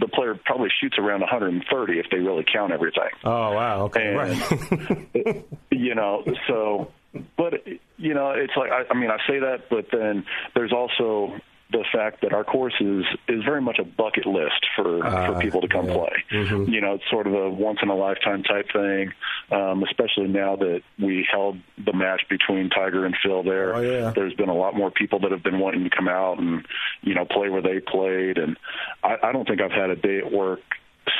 the 0.00 0.08
player 0.08 0.38
probably 0.44 0.68
shoots 0.80 0.96
around 0.98 1.20
130 1.20 1.98
if 1.98 2.06
they 2.10 2.18
really 2.18 2.44
count 2.50 2.72
everything. 2.72 3.10
Oh 3.24 3.52
wow! 3.52 3.82
Okay, 3.84 4.14
and, 4.14 4.16
right. 4.16 5.44
you 5.70 5.94
know, 5.94 6.24
so 6.48 6.90
but 7.36 7.66
you 7.96 8.14
know, 8.14 8.30
it's 8.30 8.52
like 8.56 8.70
I, 8.70 8.84
I 8.90 8.94
mean, 8.94 9.10
I 9.10 9.18
say 9.28 9.38
that, 9.40 9.64
but 9.70 9.86
then 9.92 10.24
there's 10.54 10.72
also 10.72 11.34
the 11.70 11.84
fact 11.92 12.22
that 12.22 12.32
our 12.32 12.44
course 12.44 12.74
is 12.80 13.04
is 13.28 13.42
very 13.44 13.60
much 13.60 13.78
a 13.78 13.84
bucket 13.84 14.26
list 14.26 14.64
for 14.76 15.04
uh, 15.04 15.26
for 15.26 15.40
people 15.40 15.60
to 15.60 15.68
come 15.68 15.86
yeah. 15.86 15.94
play. 15.94 16.24
Mm-hmm. 16.30 16.72
You 16.72 16.80
know, 16.80 16.94
it's 16.94 17.10
sort 17.10 17.26
of 17.26 17.34
a 17.34 17.50
once 17.50 17.78
in 17.82 17.88
a 17.88 17.94
lifetime 17.94 18.42
type 18.42 18.66
thing. 18.72 19.12
Um, 19.50 19.82
especially 19.82 20.28
now 20.28 20.56
that 20.56 20.82
we 20.98 21.26
held 21.30 21.58
the 21.84 21.92
match 21.92 22.22
between 22.28 22.70
Tiger 22.70 23.04
and 23.04 23.16
Phil 23.22 23.42
there. 23.42 23.74
Oh, 23.74 23.80
yeah. 23.80 24.12
There's 24.14 24.34
been 24.34 24.48
a 24.48 24.54
lot 24.54 24.74
more 24.74 24.90
people 24.90 25.20
that 25.20 25.32
have 25.32 25.42
been 25.42 25.58
wanting 25.58 25.84
to 25.84 25.90
come 25.90 26.08
out 26.08 26.38
and 26.38 26.64
you 27.02 27.14
know 27.14 27.24
play 27.24 27.48
where 27.48 27.62
they 27.62 27.80
played, 27.80 28.38
and 28.38 28.56
I, 29.02 29.16
I 29.22 29.32
don't 29.32 29.46
think 29.46 29.60
I've 29.60 29.72
had 29.72 29.90
a 29.90 29.96
day 29.96 30.18
at 30.18 30.30
work 30.30 30.60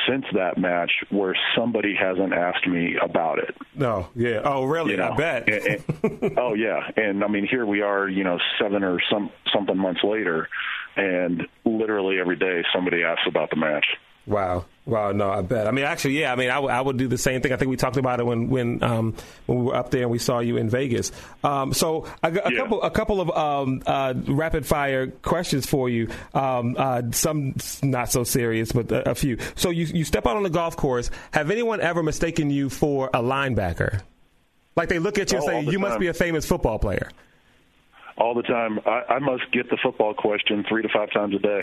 since 0.07 0.25
that 0.33 0.57
match 0.57 0.91
where 1.09 1.35
somebody 1.55 1.95
hasn't 1.95 2.33
asked 2.33 2.67
me 2.67 2.95
about 3.01 3.39
it. 3.39 3.55
No, 3.75 4.07
yeah. 4.15 4.41
Oh, 4.43 4.63
really? 4.63 4.91
You 4.91 4.97
know? 4.97 5.11
I 5.11 5.15
bet. 5.15 5.49
and, 5.49 5.83
and, 6.03 6.33
oh, 6.39 6.53
yeah. 6.53 6.89
And 6.95 7.23
I 7.23 7.27
mean, 7.27 7.47
here 7.47 7.65
we 7.65 7.81
are, 7.81 8.07
you 8.07 8.23
know, 8.23 8.39
seven 8.59 8.83
or 8.83 8.99
some 9.09 9.29
something 9.53 9.77
months 9.77 10.01
later, 10.03 10.49
and 10.95 11.47
literally 11.65 12.19
every 12.19 12.35
day 12.35 12.63
somebody 12.73 13.03
asks 13.03 13.27
about 13.27 13.49
the 13.49 13.55
match. 13.55 13.85
Wow. 14.25 14.65
Wow, 14.87 15.11
no, 15.11 15.29
I 15.29 15.41
bet. 15.41 15.67
I 15.67 15.71
mean, 15.71 15.83
actually, 15.83 16.17
yeah. 16.21 16.31
I 16.31 16.37
mean, 16.37 16.49
I, 16.49 16.55
w- 16.55 16.73
I 16.73 16.79
would 16.79 16.95
do 16.95 17.09
the 17.09 17.17
same 17.17 17.41
thing. 17.41 17.51
I 17.51 17.57
think 17.57 17.69
we 17.69 17.75
talked 17.75 17.97
about 17.97 18.21
it 18.21 18.25
when 18.25 18.47
when 18.49 18.81
um, 18.81 19.15
when 19.45 19.57
we 19.59 19.65
were 19.65 19.75
up 19.75 19.91
there 19.91 20.03
and 20.03 20.09
we 20.11 20.17
saw 20.17 20.39
you 20.39 20.55
in 20.55 20.69
Vegas. 20.69 21.11
Um, 21.43 21.73
so, 21.73 22.05
a, 22.23 22.29
a 22.29 22.33
Yeah. 22.33 22.57
couple 22.61 22.81
a 22.81 22.89
couple 22.89 23.19
of 23.19 23.29
um, 23.31 23.83
uh, 23.85 24.13
rapid 24.27 24.65
fire 24.65 25.07
questions 25.07 25.65
for 25.65 25.89
you. 25.89 26.07
Um, 26.33 26.75
uh, 26.79 27.01
some 27.11 27.55
not 27.83 28.13
so 28.13 28.23
serious, 28.23 28.71
but 28.71 28.89
a, 28.93 29.11
a 29.11 29.15
few. 29.15 29.37
So, 29.55 29.71
you 29.71 29.87
you 29.87 30.05
step 30.05 30.25
out 30.25 30.37
on 30.37 30.43
the 30.43 30.49
golf 30.49 30.77
course. 30.77 31.11
Have 31.31 31.51
anyone 31.51 31.81
ever 31.81 32.01
mistaken 32.01 32.49
you 32.49 32.69
for 32.69 33.07
a 33.13 33.19
linebacker? 33.21 34.01
Like 34.77 34.87
they 34.87 34.99
look 34.99 35.17
at 35.17 35.31
you 35.33 35.39
and 35.39 35.43
Oh, 35.43 35.47
say, 35.49 35.55
all 35.57 35.63
the 35.63 35.71
"You 35.73 35.79
must 35.79 35.99
be 35.99 36.07
a 36.07 36.13
famous 36.13 36.45
football 36.45 36.79
player." 36.79 37.09
All 38.17 38.33
the 38.33 38.41
time, 38.41 38.79
I, 38.85 39.03
I 39.09 39.19
must 39.19 39.43
get 39.51 39.69
the 39.69 39.77
football 39.81 40.13
question 40.15 40.65
three 40.67 40.81
to 40.81 40.89
five 40.89 41.11
times 41.11 41.35
a 41.35 41.39
day. 41.39 41.61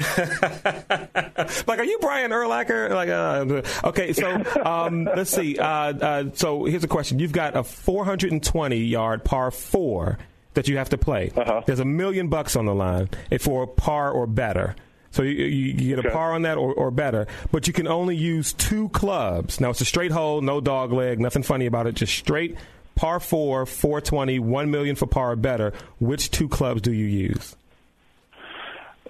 like, 1.67 1.79
are 1.81 1.85
you 1.85 1.99
Brian 2.01 2.31
Urlacher? 2.31 2.91
Like, 2.91 3.09
uh, 3.09 3.89
okay, 3.89 4.13
so 4.13 4.43
um, 4.65 5.05
let's 5.05 5.31
see. 5.31 5.59
Uh, 5.59 5.67
uh, 5.67 6.25
so 6.35 6.65
here's 6.65 6.85
a 6.85 6.89
question: 6.89 7.19
You've 7.19 7.33
got 7.33 7.57
a 7.57 7.65
420 7.65 8.77
yard 8.77 9.25
par 9.25 9.51
four 9.51 10.19
that 10.55 10.69
you 10.69 10.77
have 10.77 10.91
to 10.91 10.99
play. 10.99 11.33
Uh-huh. 11.37 11.63
There's 11.67 11.81
a 11.81 11.85
million 11.85 12.29
bucks 12.29 12.55
on 12.55 12.67
the 12.67 12.75
line 12.75 13.09
if 13.31 13.43
for 13.43 13.65
a 13.65 13.67
par 13.67 14.13
or 14.13 14.27
better. 14.29 14.77
So 15.11 15.23
you, 15.23 15.31
you, 15.31 15.47
you 15.73 15.97
get 15.97 15.99
a 16.05 16.09
Okay. 16.09 16.11
par 16.11 16.33
on 16.35 16.43
that 16.43 16.57
or, 16.59 16.73
or 16.75 16.91
better, 16.91 17.27
but 17.53 17.67
you 17.67 17.73
can 17.73 17.87
only 17.89 18.17
use 18.17 18.53
two 18.53 18.89
clubs. 18.91 19.61
Now 19.61 19.71
it's 19.71 19.81
a 19.81 19.85
straight 19.85 20.11
hole, 20.13 20.41
no 20.41 20.61
dog 20.61 20.93
leg, 20.93 21.21
nothing 21.21 21.43
funny 21.45 21.67
about 21.67 21.87
it, 21.87 21.95
just 21.95 22.15
straight 22.17 22.57
par 22.95 23.21
four, 23.21 23.67
420, 23.67 24.39
one 24.39 24.71
million 24.71 24.97
for 24.97 25.07
par 25.07 25.33
or 25.33 25.37
better. 25.37 25.73
Which 25.99 26.31
two 26.31 26.49
clubs 26.49 26.83
do 26.83 26.93
you 26.93 27.07
use? 27.07 27.57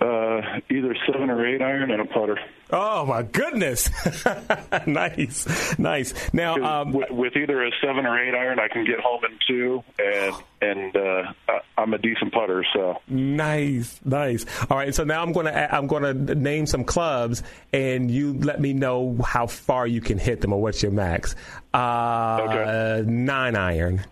Uh, 0.01 0.59
either 0.71 0.97
seven 1.07 1.31
or 1.31 1.47
eight 1.47 1.63
iron 1.63 1.93
and 1.93 2.03
a 2.03 2.05
putter. 2.05 2.37
Oh 2.71 3.07
my 3.07 3.23
goodness! 3.23 3.89
nice, 4.87 5.79
nice. 5.79 6.35
Now, 6.35 6.57
um, 6.57 6.93
with, 6.93 7.11
with 7.11 7.37
either 7.37 7.65
a 7.65 7.71
seven 7.81 8.05
or 8.05 8.19
eight 8.19 8.35
iron, 8.35 8.59
I 8.59 8.67
can 8.67 8.85
get 8.85 8.99
home 8.99 9.23
in 9.25 9.39
two, 9.47 9.85
and 10.01 10.35
and 10.61 10.97
uh, 10.97 11.33
I'm 11.79 11.95
a 11.95 11.99
decent 11.99 12.33
putter. 12.33 12.65
So 12.73 13.01
nice, 13.07 14.01
nice. 14.05 14.45
All 14.69 14.77
right, 14.77 14.93
so 14.93 15.05
now 15.05 15.23
I'm 15.23 15.33
going 15.33 15.47
to 15.47 15.75
I'm 15.75 15.87
to 15.89 16.35
name 16.35 16.67
some 16.67 16.83
clubs, 16.83 17.45
and 17.73 18.11
you 18.11 18.33
let 18.35 18.61
me 18.61 18.73
know 18.73 19.17
how 19.25 19.47
far 19.47 19.87
you 19.87 20.01
can 20.01 20.19
hit 20.19 20.41
them 20.41 20.53
or 20.53 20.61
what's 20.61 20.83
your 20.83 20.93
max. 20.93 21.37
Uh, 21.73 22.41
Okay. 22.45 23.05
Nine 23.09 23.55
iron. 23.55 24.05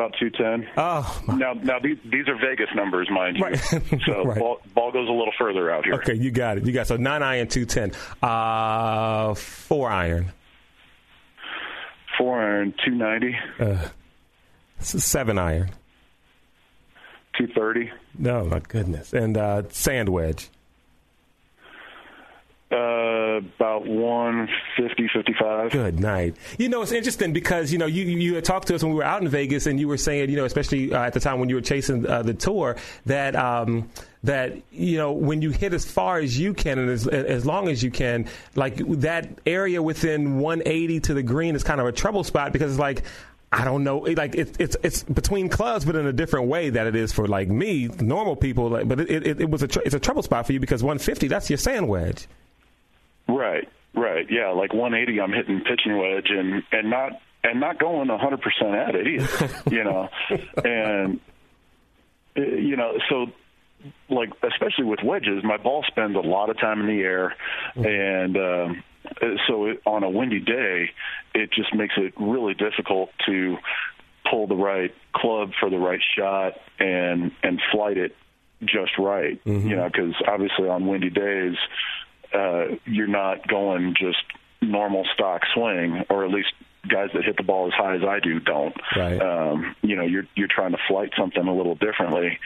About 0.00 0.14
two 0.18 0.30
ten. 0.30 0.66
Oh, 0.76 1.22
my. 1.26 1.36
Now, 1.36 1.52
now 1.52 1.78
these 1.78 1.98
these 2.04 2.26
are 2.28 2.36
Vegas 2.36 2.68
numbers, 2.74 3.08
mind 3.10 3.36
you. 3.36 3.44
Right. 3.44 3.58
So 4.06 4.24
Right. 4.24 4.38
ball, 4.38 4.60
ball 4.74 4.90
goes 4.92 5.08
a 5.08 5.12
little 5.12 5.32
further 5.38 5.70
out 5.70 5.84
here. 5.84 5.94
okay, 5.94 6.14
you 6.14 6.30
got 6.30 6.58
it. 6.58 6.66
You 6.66 6.72
got 6.72 6.86
so 6.86 6.96
nine 6.96 7.22
iron, 7.22 7.48
two 7.48 7.64
ten. 7.66 7.92
Uh, 8.22 9.34
four 9.34 9.88
iron. 9.90 10.32
Four 12.18 12.40
iron, 12.40 12.74
two 12.84 12.92
ninety, 12.94 13.36
S- 14.80 15.04
Seven 15.04 15.38
iron. 15.38 15.70
two 17.38 17.46
thirty. 17.54 17.90
No, 18.18 18.44
my 18.44 18.58
goodness. 18.60 19.12
And 19.12 19.36
uh, 19.36 19.62
sand 19.70 20.08
wedge. 20.08 20.48
Uh, 22.72 23.40
about 23.56 23.84
150, 23.84 25.08
55. 25.12 25.72
Good 25.72 25.98
night. 25.98 26.36
You 26.56 26.68
know, 26.68 26.82
it's 26.82 26.92
interesting 26.92 27.32
because 27.32 27.72
you 27.72 27.78
know 27.78 27.86
you 27.86 28.04
you 28.04 28.36
had 28.36 28.44
talked 28.44 28.68
to 28.68 28.76
us 28.76 28.84
when 28.84 28.92
we 28.92 28.96
were 28.98 29.04
out 29.04 29.22
in 29.22 29.28
Vegas, 29.28 29.66
and 29.66 29.80
you 29.80 29.88
were 29.88 29.96
saying, 29.96 30.30
you 30.30 30.36
know, 30.36 30.44
especially 30.44 30.92
uh, 30.92 31.02
at 31.02 31.12
the 31.12 31.18
time 31.18 31.40
when 31.40 31.48
you 31.48 31.56
were 31.56 31.62
chasing 31.62 32.06
uh, 32.06 32.22
the 32.22 32.32
tour, 32.32 32.76
that 33.06 33.34
um, 33.34 33.90
that 34.22 34.56
you 34.70 34.98
know 34.98 35.10
when 35.10 35.42
you 35.42 35.50
hit 35.50 35.72
as 35.74 35.84
far 35.84 36.18
as 36.18 36.38
you 36.38 36.54
can 36.54 36.78
and 36.78 36.90
as 36.90 37.08
as 37.08 37.44
long 37.44 37.66
as 37.68 37.82
you 37.82 37.90
can, 37.90 38.26
like 38.54 38.76
that 39.00 39.28
area 39.46 39.82
within 39.82 40.38
180 40.38 41.00
to 41.00 41.14
the 41.14 41.24
green 41.24 41.56
is 41.56 41.64
kind 41.64 41.80
of 41.80 41.88
a 41.88 41.92
trouble 41.92 42.22
spot 42.22 42.52
because 42.52 42.70
it's 42.72 42.80
like. 42.80 43.02
I 43.52 43.64
don't 43.64 43.82
know, 43.82 43.98
like 43.98 44.36
it's 44.36 44.56
it's 44.60 44.76
it's 44.84 45.02
between 45.02 45.48
clubs, 45.48 45.84
but 45.84 45.96
in 45.96 46.06
a 46.06 46.12
different 46.12 46.46
way 46.46 46.70
that 46.70 46.86
it 46.86 46.94
is 46.94 47.12
for 47.12 47.26
like 47.26 47.48
me, 47.48 47.88
normal 47.98 48.36
people. 48.36 48.68
Like, 48.68 48.86
but 48.86 49.00
it, 49.00 49.26
it, 49.26 49.40
it 49.40 49.50
was 49.50 49.64
a 49.64 49.66
tr- 49.66 49.80
it's 49.84 49.92
a 49.96 49.98
trouble 49.98 50.22
spot 50.22 50.46
for 50.46 50.52
you 50.52 50.60
because 50.60 50.84
150, 50.84 51.26
that's 51.26 51.50
your 51.50 51.56
sand 51.56 51.88
wedge. 51.88 52.28
Right, 53.30 53.68
right. 53.94 54.26
Yeah, 54.28 54.50
like 54.50 54.72
180, 54.72 55.20
I'm 55.20 55.32
hitting 55.32 55.60
pitching 55.60 55.96
wedge 55.96 56.28
and 56.30 56.62
and 56.72 56.90
not 56.90 57.12
and 57.42 57.60
not 57.60 57.78
going 57.78 58.08
100 58.08 58.40
percent 58.40 58.74
at 58.74 58.94
it 58.94 59.06
either. 59.06 59.62
you 59.70 59.84
know, 59.84 60.08
and 60.64 61.20
uh, 62.36 62.40
you 62.42 62.76
know, 62.76 62.92
so 63.08 63.26
like 64.08 64.30
especially 64.42 64.84
with 64.84 65.00
wedges, 65.04 65.42
my 65.44 65.56
ball 65.56 65.84
spends 65.86 66.16
a 66.16 66.20
lot 66.20 66.50
of 66.50 66.58
time 66.58 66.80
in 66.80 66.86
the 66.86 67.02
air, 67.02 67.34
and 67.74 68.36
um, 68.36 68.82
uh, 69.06 69.26
so 69.48 69.66
it, 69.66 69.82
on 69.86 70.02
a 70.02 70.10
windy 70.10 70.40
day, 70.40 70.90
it 71.34 71.50
just 71.52 71.74
makes 71.74 71.94
it 71.96 72.14
really 72.18 72.54
difficult 72.54 73.10
to 73.26 73.56
pull 74.30 74.46
the 74.46 74.54
right 74.54 74.94
club 75.14 75.50
for 75.58 75.70
the 75.70 75.78
right 75.78 76.00
shot 76.16 76.54
and 76.78 77.32
and 77.42 77.60
flight 77.72 77.96
it 77.96 78.14
just 78.62 78.98
right. 78.98 79.40
You 79.68 79.76
know, 79.76 79.88
because 79.88 80.14
obviously 80.28 80.68
on 80.68 80.86
windy 80.86 81.10
days, 81.10 81.56
uh, 82.34 82.76
you're 82.84 83.06
not 83.06 83.46
going 83.46 83.94
just 83.98 84.22
normal 84.62 85.04
stock 85.14 85.42
swing, 85.54 86.04
or 86.10 86.24
at 86.24 86.30
least 86.30 86.52
guys 86.88 87.10
that 87.14 87.24
hit 87.24 87.36
the 87.36 87.42
ball 87.42 87.66
as 87.66 87.72
high 87.74 87.94
as 87.94 88.02
I 88.02 88.20
do 88.20 88.40
don't. 88.40 88.74
Right. 88.96 89.20
Um, 89.20 89.74
you 89.82 89.96
know, 89.96 90.04
you're 90.04 90.26
you're 90.34 90.48
trying 90.48 90.72
to 90.72 90.78
flight 90.88 91.10
something 91.18 91.46
a 91.46 91.54
little 91.54 91.74
differently, 91.74 92.38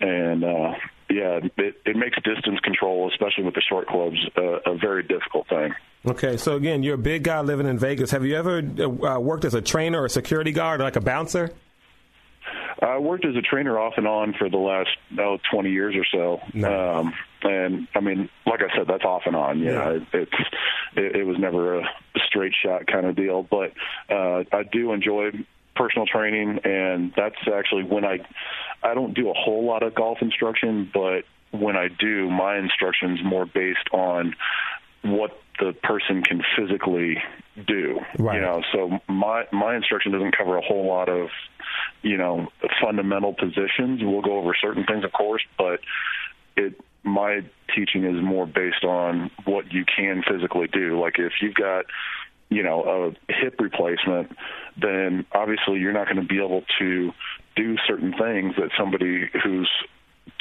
and 0.00 0.44
uh, 0.44 0.74
yeah, 1.08 1.40
it, 1.56 1.74
it 1.84 1.96
makes 1.96 2.16
distance 2.22 2.60
control, 2.60 3.10
especially 3.10 3.44
with 3.44 3.54
the 3.54 3.62
short 3.68 3.88
clubs, 3.88 4.16
uh, 4.36 4.70
a 4.70 4.76
very 4.76 5.02
difficult 5.02 5.48
thing. 5.48 5.74
Okay, 6.06 6.36
so 6.36 6.56
again, 6.56 6.82
you're 6.82 6.94
a 6.94 6.98
big 6.98 7.24
guy 7.24 7.40
living 7.40 7.66
in 7.66 7.78
Vegas. 7.78 8.10
Have 8.10 8.24
you 8.24 8.36
ever 8.36 8.58
uh, 8.58 9.18
worked 9.18 9.44
as 9.44 9.54
a 9.54 9.60
trainer 9.60 10.02
or 10.02 10.06
a 10.06 10.10
security 10.10 10.52
guard, 10.52 10.80
or 10.80 10.84
like 10.84 10.96
a 10.96 11.00
bouncer? 11.00 11.52
I 12.82 12.98
worked 12.98 13.26
as 13.26 13.36
a 13.36 13.42
trainer 13.42 13.78
off 13.78 13.94
and 13.96 14.06
on 14.06 14.34
for 14.38 14.48
the 14.48 14.56
last 14.56 14.88
oh, 15.18 15.38
20 15.52 15.70
years 15.70 15.94
or 15.94 16.06
so. 16.10 16.40
Nice. 16.54 17.00
Um, 17.00 17.12
and 17.42 17.88
I 17.94 18.00
mean, 18.00 18.28
like 18.46 18.60
I 18.60 18.76
said, 18.76 18.86
that's 18.88 19.04
off 19.04 19.22
and 19.26 19.36
on. 19.36 19.58
You 19.58 19.66
Yeah. 19.66 19.72
know, 19.72 19.90
it, 19.96 20.02
it's 20.12 20.48
it, 20.96 21.16
it 21.16 21.24
was 21.24 21.38
never 21.38 21.80
a 21.80 21.84
straight 22.26 22.52
shot 22.54 22.86
kind 22.86 23.06
of 23.06 23.16
deal. 23.16 23.42
But 23.42 23.72
uh, 24.08 24.44
I 24.52 24.62
do 24.70 24.92
enjoy 24.92 25.30
personal 25.76 26.06
training, 26.06 26.60
and 26.64 27.12
that's 27.16 27.36
actually 27.52 27.84
when 27.84 28.04
I 28.04 28.18
I 28.82 28.94
don't 28.94 29.14
do 29.14 29.30
a 29.30 29.34
whole 29.34 29.64
lot 29.64 29.82
of 29.82 29.94
golf 29.94 30.18
instruction, 30.20 30.90
but 30.92 31.24
when 31.52 31.76
I 31.76 31.88
do, 31.88 32.30
my 32.30 32.58
instruction's 32.58 33.20
more 33.24 33.46
based 33.46 33.88
on 33.92 34.34
what 35.02 35.40
the 35.58 35.72
person 35.82 36.22
can 36.22 36.42
physically 36.56 37.18
do. 37.66 38.00
Right. 38.18 38.36
You 38.36 38.40
know, 38.42 38.62
so 38.72 38.98
my 39.08 39.44
my 39.52 39.76
instruction 39.76 40.12
doesn't 40.12 40.36
cover 40.36 40.56
a 40.56 40.62
whole 40.62 40.86
lot 40.86 41.08
of 41.08 41.28
you 42.02 42.16
know 42.16 42.48
fundamental 42.82 43.32
positions. 43.34 44.00
We'll 44.02 44.22
go 44.22 44.38
over 44.38 44.54
certain 44.60 44.84
things, 44.84 45.04
of 45.04 45.12
course, 45.12 45.42
but 45.58 45.80
it 46.56 46.80
my 47.02 47.40
teaching 47.74 48.04
is 48.04 48.22
more 48.22 48.46
based 48.46 48.84
on 48.84 49.30
what 49.44 49.72
you 49.72 49.84
can 49.84 50.22
physically 50.28 50.68
do. 50.68 51.00
Like 51.00 51.18
if 51.18 51.32
you've 51.40 51.54
got 51.54 51.86
you 52.50 52.64
know, 52.64 53.14
a 53.28 53.32
hip 53.32 53.54
replacement, 53.60 54.36
then 54.76 55.24
obviously 55.32 55.78
you're 55.78 55.92
not 55.92 56.06
going 56.06 56.20
to 56.20 56.26
be 56.26 56.38
able 56.38 56.64
to 56.80 57.12
do 57.56 57.76
certain 57.86 58.12
things 58.12 58.56
that 58.56 58.70
somebody 58.76 59.30
who's 59.42 59.70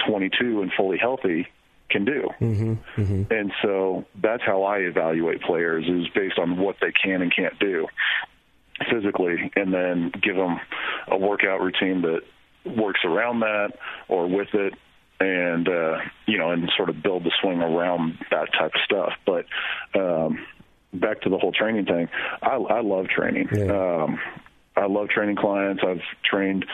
22 0.08 0.62
and 0.62 0.72
fully 0.76 0.98
healthy 0.98 1.48
can 1.90 2.06
do. 2.06 2.30
Mm-hmm, 2.42 3.02
mm-hmm. 3.02 3.34
And 3.34 3.52
so 3.62 4.06
that's 4.22 4.44
how 4.44 4.64
I 4.64 4.80
evaluate 4.80 5.42
players 5.42 5.86
is 5.88 6.08
based 6.14 6.40
on 6.40 6.58
what 6.58 6.78
they 6.82 6.92
can 6.92 7.22
and 7.22 7.34
can't 7.34 7.58
do 7.60 7.88
physically 8.92 9.52
and 9.56 9.74
then 9.74 10.12
give 10.22 10.36
them 10.36 10.60
a 11.08 11.18
workout 11.18 11.62
routine 11.62 12.02
that 12.02 12.22
works 12.66 13.02
around 13.04 13.42
that 13.42 13.74
or 14.08 14.28
with 14.28 14.54
it 14.54 14.74
and 15.20 15.68
uh 15.68 15.98
you 16.28 16.38
know 16.38 16.52
and 16.52 16.72
sort 16.78 16.90
of 16.90 17.02
build 17.04 17.24
the 17.24 17.32
swing 17.42 17.60
around 17.62 18.18
that 18.32 18.52
type 18.54 18.72
of 18.74 18.82
stuff 18.86 19.14
but 19.26 19.46
um 20.00 20.46
back 20.94 21.22
to 21.22 21.30
the 21.30 21.38
whole 21.38 21.52
training 21.52 21.86
thing 21.86 22.08
i 22.42 22.56
i 22.56 22.82
love 22.82 23.08
training 23.08 23.48
Yeah. 23.52 24.04
um 24.04 24.20
I 24.76 24.86
love 24.86 25.10
training 25.10 25.36
clients. 25.36 25.82
I've 25.86 26.00
trained 26.24 26.66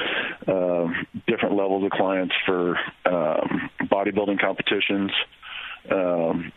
uh, 0.47 0.87
different 1.25 1.55
levels 1.55 1.85
of 1.85 1.89
clients 1.89 2.35
for 2.45 2.77
um, 3.05 3.69
bodybuilding 3.81 4.39
competitions. 4.39 5.11
Um, 5.89 6.51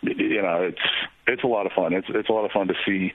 you 0.00 0.40
know, 0.40 0.62
it's 0.62 0.80
it's 1.26 1.44
a 1.44 1.46
lot 1.46 1.66
of 1.66 1.72
fun. 1.72 1.92
It's 1.92 2.06
it's 2.08 2.30
a 2.30 2.32
lot 2.32 2.46
of 2.46 2.52
fun 2.52 2.68
to 2.68 2.74
see 2.86 3.12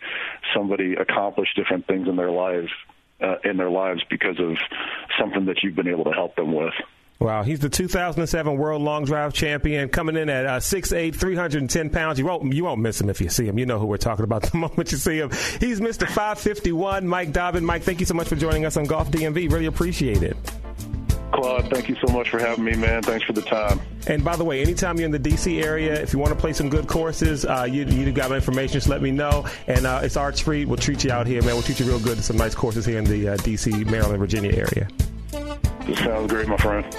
somebody 0.54 0.94
accomplish 0.94 1.50
different 1.56 1.88
things 1.88 2.08
in 2.08 2.18
their 2.18 2.30
lives 2.30 2.70
uh, 3.20 3.38
in 3.44 3.58
their 3.58 3.72
lives 3.72 4.04
because 4.12 4.40
of 4.40 4.58
something 5.20 5.46
that 5.46 5.64
you've 5.64 5.76
been 5.76 5.88
able 5.88 6.04
to 6.04 6.12
help 6.12 6.36
them 6.36 6.54
with. 6.54 6.74
Wow, 7.20 7.44
he's 7.44 7.60
the 7.60 7.70
2007 7.70 8.58
World 8.58 8.82
Long 8.82 9.06
Drive 9.06 9.34
Champion, 9.34 9.88
coming 9.88 10.18
in 10.18 10.30
at 10.30 10.46
uh, 10.46 10.60
6'8", 10.60 11.16
310 11.16 11.90
pounds. 11.90 12.20
You 12.20 12.26
won't 12.26 12.54
you 12.54 12.66
won't 12.66 12.82
miss 12.82 13.00
him 13.00 13.10
if 13.10 13.22
you 13.22 13.30
see 13.30 13.46
him. 13.46 13.58
You 13.58 13.66
know 13.66 13.80
who 13.80 13.86
we're 13.86 13.98
talking 13.98 14.26
about 14.26 14.44
the 14.52 14.58
moment 14.58 14.92
you 14.92 14.98
see 14.98 15.18
him. 15.18 15.30
He's 15.60 15.80
Mr. 15.80 16.08
551, 16.08 17.08
Mike 17.08 17.32
Dobbyn. 17.32 17.64
Mike, 17.64 17.84
thank 17.84 18.02
you 18.02 18.06
so 18.06 18.14
much 18.14 18.28
for 18.28 18.36
joining 18.36 18.66
us 18.66 18.76
on 18.76 18.84
Golf 18.86 19.12
DMV. 19.12 19.50
Really 19.50 19.66
appreciate 19.68 20.24
it. 20.24 20.36
Claude, 21.32 21.70
thank 21.70 21.90
you 21.90 21.96
so 22.06 22.14
much 22.14 22.30
for 22.30 22.40
having 22.40 22.64
me, 22.64 22.76
man. 22.76 23.02
Thanks 23.02 23.26
for 23.26 23.34
the 23.34 23.42
time. 23.42 23.82
And 24.08 24.24
by 24.24 24.36
the 24.36 24.44
way, 24.44 24.62
anytime 24.62 24.98
you're 24.98 25.06
in 25.06 25.12
the 25.12 25.20
D.C. 25.20 25.62
area, 25.62 25.94
if 26.02 26.14
you 26.14 26.20
want 26.20 26.34
to 26.34 26.40
play 26.40 26.54
some 26.54 26.70
good 26.70 26.88
courses, 26.88 27.46
uh, 27.46 27.68
you 27.70 27.86
you 27.86 28.12
got 28.12 28.30
my 28.30 28.36
information. 28.36 28.74
Just 28.74 28.90
let 28.90 29.02
me 29.02 29.12
know. 29.12 29.46
And 29.68 29.86
uh, 29.86 30.02
it's 30.04 30.18
Arch 30.18 30.38
Street. 30.38 30.68
We'll 30.68 30.78
treat 30.78 31.04
you 31.04 31.12
out 31.12 31.28
here, 31.28 31.42
man. 31.42 31.54
We'll 31.54 31.64
treat 31.64 31.80
you 31.80 31.86
real 31.86 32.00
good. 32.00 32.24
Some 32.24 32.38
nice 32.38 32.56
courses 32.56 32.86
here 32.86 32.98
in 32.98 33.06
the 33.06 33.30
uh, 33.30 33.38
D.C., 33.38 33.86
Maryland, 33.86 34.20
Virginia 34.20 34.54
area. 34.54 34.88
Sounds 35.94 36.32
great, 36.32 36.48
my 36.48 36.58
friend. 36.58 36.96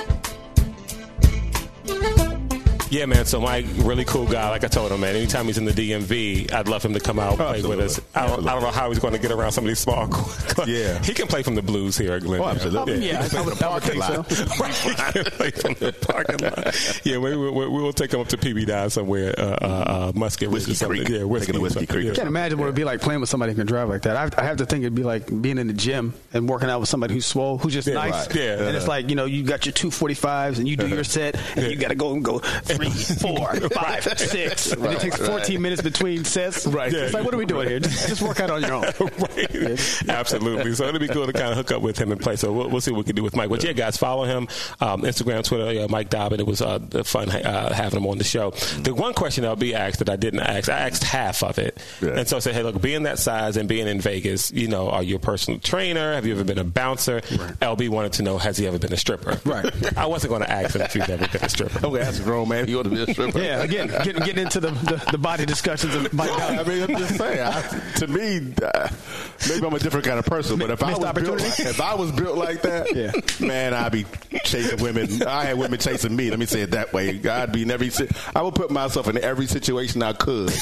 Yeah, 2.90 3.06
man. 3.06 3.24
So 3.26 3.40
Mike, 3.40 3.66
really 3.78 4.04
cool 4.04 4.26
guy. 4.26 4.48
Like 4.50 4.64
I 4.64 4.68
told 4.68 4.92
him, 4.92 5.00
man. 5.00 5.16
Anytime 5.16 5.46
he's 5.46 5.58
in 5.58 5.64
the 5.64 5.72
DMV, 5.72 6.52
I'd 6.52 6.68
love 6.68 6.84
him 6.84 6.94
to 6.94 7.00
come 7.00 7.18
out 7.18 7.30
and 7.30 7.38
play 7.38 7.62
with 7.62 7.80
us. 7.80 8.00
I 8.14 8.26
don't, 8.26 8.46
I 8.46 8.52
don't 8.52 8.62
know 8.62 8.70
how 8.70 8.88
he's 8.90 8.98
going 8.98 9.12
to 9.14 9.18
get 9.18 9.30
around 9.32 9.52
some 9.52 9.64
of 9.64 9.68
these 9.68 9.78
small. 9.80 10.06
Yeah. 10.66 10.98
he 11.02 11.12
can 11.14 11.26
play 11.26 11.42
from 11.42 11.54
the 11.54 11.62
blues 11.62 11.96
here 11.98 12.14
at 12.14 12.22
Glen. 12.22 12.40
Oh, 12.40 12.46
absolutely. 12.48 13.06
Yeah, 13.06 13.28
I 13.36 13.40
would, 13.42 13.62
I 13.62 13.74
would 13.74 13.82
think 13.82 14.02
so. 14.02 14.24
Right, 14.60 14.74
he 14.74 14.94
can 14.94 15.24
play 15.24 15.50
from 15.50 15.74
the 15.74 15.92
parking 15.92 16.38
lot. 16.38 17.04
Yeah, 17.04 17.18
we, 17.18 17.36
we, 17.36 17.50
we 17.50 17.68
will 17.68 17.92
take 17.92 18.12
him 18.12 18.20
up 18.20 18.28
to 18.28 18.36
PB 18.36 18.66
Down 18.66 18.90
somewhere, 18.90 19.34
uh, 19.38 19.42
uh, 19.42 19.66
uh, 20.08 20.12
Musket 20.14 20.50
Whiskey 20.50 20.72
or. 20.84 20.88
Creek. 20.88 21.08
Yeah, 21.08 21.24
whiskey, 21.24 21.52
Taking 21.52 21.62
Whiskey. 21.62 21.86
Creek 21.86 22.04
Yeah. 22.06 22.12
I 22.12 22.14
can't 22.14 22.28
imagine 22.28 22.58
what 22.58 22.64
it'd 22.64 22.74
be 22.74 22.84
like 22.84 23.00
playing 23.00 23.20
with 23.20 23.28
somebody 23.28 23.52
who 23.52 23.58
can 23.58 23.66
drive 23.66 23.88
like 23.88 24.02
that. 24.02 24.16
I, 24.16 24.42
I 24.42 24.44
have 24.46 24.56
to 24.58 24.66
think 24.66 24.82
it'd 24.82 24.94
be 24.94 25.02
like 25.04 25.26
being 25.42 25.58
in 25.58 25.66
the 25.66 25.72
gym 25.74 26.14
and 26.32 26.48
working 26.48 26.70
out 26.70 26.80
with 26.80 26.88
somebody 26.88 27.14
who's 27.14 27.26
swole, 27.26 27.58
who's 27.58 27.74
just 27.74 27.86
Yeah, 27.88 27.94
nice. 27.94 28.26
right. 28.28 28.34
Yeah. 28.36 28.62
And 28.66 28.76
it's 28.76 28.88
like, 28.88 29.08
you 29.10 29.14
know, 29.14 29.26
you 29.26 29.42
got 29.44 29.66
your 29.66 29.72
245s 29.74 30.58
and 30.58 30.66
you 30.68 30.76
do 30.76 30.88
your 30.88 31.04
set 31.04 31.36
and 31.56 31.66
you 31.70 31.76
got 31.76 31.88
to 31.88 31.94
go 31.94 32.12
and 32.14 32.24
go 32.24 32.40
three, 32.76 32.90
four, 33.20 33.54
five, 33.70 34.04
six. 34.18 34.72
And 34.72 34.84
it 34.86 35.00
takes 35.00 35.16
14 35.16 35.60
minutes 35.60 35.82
between 35.82 36.24
sets. 36.24 36.66
Right. 36.66 36.92
It's 36.92 37.14
like, 37.14 37.24
what 37.24 37.34
are 37.34 37.38
we 37.38 37.46
doing 37.46 37.68
here? 37.68 37.80
Just, 37.80 38.08
just 38.08 38.22
work 38.22 38.40
out 38.40 38.50
on 38.50 38.62
your 38.62 38.74
own. 38.74 38.82
right. 39.00 40.08
Absolutely. 40.08 40.74
So 40.74 40.86
it'll 40.86 41.00
be 41.00 41.08
cool 41.08 41.26
to 41.26 41.32
kind 41.32 41.50
of 41.50 41.56
hook 41.56 41.72
up 41.72 41.82
with 41.82 41.98
him 41.98 42.12
and 42.12 42.20
play. 42.20 42.36
So 42.36 42.52
we'll, 42.52 42.70
we'll 42.70 42.80
see 42.80 42.90
what 42.90 42.98
we 42.98 43.04
can 43.04 43.16
do 43.16 43.22
with 43.22 43.36
Mike. 43.36 43.48
But 43.50 43.64
yeah, 43.64 43.72
guys, 43.72 43.96
follow 43.96 44.24
him 44.24 44.48
um, 44.80 45.02
Instagram, 45.02 45.44
Twitter. 45.44 45.72
Yeah, 45.72 45.86
Mike 45.88 46.10
Dobbyn. 46.10 46.38
It 46.40 46.46
was 46.46 46.62
uh, 46.62 46.78
fun 47.04 47.30
uh, 47.30 47.72
having 47.72 47.98
him 48.00 48.06
on 48.06 48.18
the 48.18 48.24
show. 48.24 48.50
The 48.50 48.94
one 48.94 49.14
question 49.14 49.42
that'll 49.42 49.56
be 49.56 49.74
asked 49.74 49.98
that 50.00 50.08
I 50.08 50.16
didn't 50.16 50.40
ask, 50.40 50.68
I 50.68 50.78
asked 50.78 51.04
half 51.04 51.42
of 51.42 51.58
it, 51.58 51.78
Yeah. 52.00 52.10
and 52.18 52.28
so 52.28 52.36
I 52.36 52.40
said, 52.40 52.54
hey, 52.54 52.62
look, 52.62 52.80
being 52.80 53.04
that 53.04 53.18
size 53.18 53.56
and 53.56 53.68
being 53.68 53.86
in 53.88 54.00
Vegas, 54.00 54.52
you 54.52 54.68
know, 54.68 54.90
are 54.90 55.02
you 55.02 55.16
a 55.16 55.18
personal 55.18 55.60
trainer? 55.60 56.14
Have 56.14 56.26
you 56.26 56.32
ever 56.34 56.44
been 56.44 56.58
a 56.58 56.64
bouncer? 56.64 57.20
LB 57.20 57.88
wanted 57.88 58.14
to 58.14 58.22
know, 58.22 58.38
has 58.38 58.56
he 58.56 58.66
ever 58.66 58.78
been 58.78 58.92
a 58.92 58.96
stripper? 58.96 59.40
Right. 59.44 59.96
I 59.98 60.06
wasn't 60.06 60.30
going 60.30 60.42
to 60.42 60.50
ask 60.50 60.74
him 60.74 60.82
if 60.82 60.92
he's 60.92 61.08
ever 61.08 61.28
been 61.28 61.42
a 61.44 61.48
stripper. 61.48 61.78
I'm 61.86 61.92
gonna 61.92 62.08
a 62.08 62.22
grown 62.24 62.48
man. 62.48 62.65
You 62.76 62.76
want 62.76 62.88
to 62.90 62.94
be 62.94 63.02
a 63.02 63.06
stripper? 63.14 63.38
Yeah, 63.38 63.62
again, 63.62 63.88
getting, 63.88 64.22
getting 64.24 64.42
into 64.44 64.60
the, 64.60 64.70
the, 64.70 65.02
the 65.12 65.18
body 65.18 65.46
discussions 65.46 65.94
and 65.94 66.10
body 66.16 66.30
I 66.32 66.62
mean, 66.64 66.82
I'm 66.82 66.96
just 66.98 67.16
saying. 67.16 67.40
I, 67.40 67.62
to 67.96 68.06
me, 68.08 68.52
uh, 68.62 68.88
maybe 69.48 69.66
I'm 69.66 69.72
a 69.74 69.78
different 69.78 70.04
kind 70.04 70.18
of 70.18 70.24
person, 70.26 70.58
but 70.58 70.70
if 70.70 70.82
I 70.82 70.90
was 70.90 70.98
built, 70.98 71.08
opportunity? 71.08 71.62
if 71.62 71.80
I 71.80 71.94
was 71.94 72.10
built 72.12 72.36
like 72.36 72.62
that, 72.62 72.86
Yeah. 72.96 73.12
man, 73.46 73.72
I'd 73.74 73.92
be 73.92 74.04
chasing 74.44 74.82
women. 74.82 75.22
I 75.22 75.44
had 75.44 75.58
women 75.58 75.78
chasing 75.78 76.14
me. 76.16 76.30
Let 76.30 76.38
me 76.38 76.46
say 76.46 76.62
it 76.62 76.72
that 76.72 76.92
way. 76.92 77.20
I'd 77.28 77.52
be 77.52 77.62
in 77.62 77.70
every. 77.70 77.90
I 78.34 78.42
would 78.42 78.54
put 78.54 78.70
myself 78.70 79.08
in 79.08 79.22
every 79.22 79.46
situation 79.46 80.02
I 80.02 80.12
could. 80.12 80.50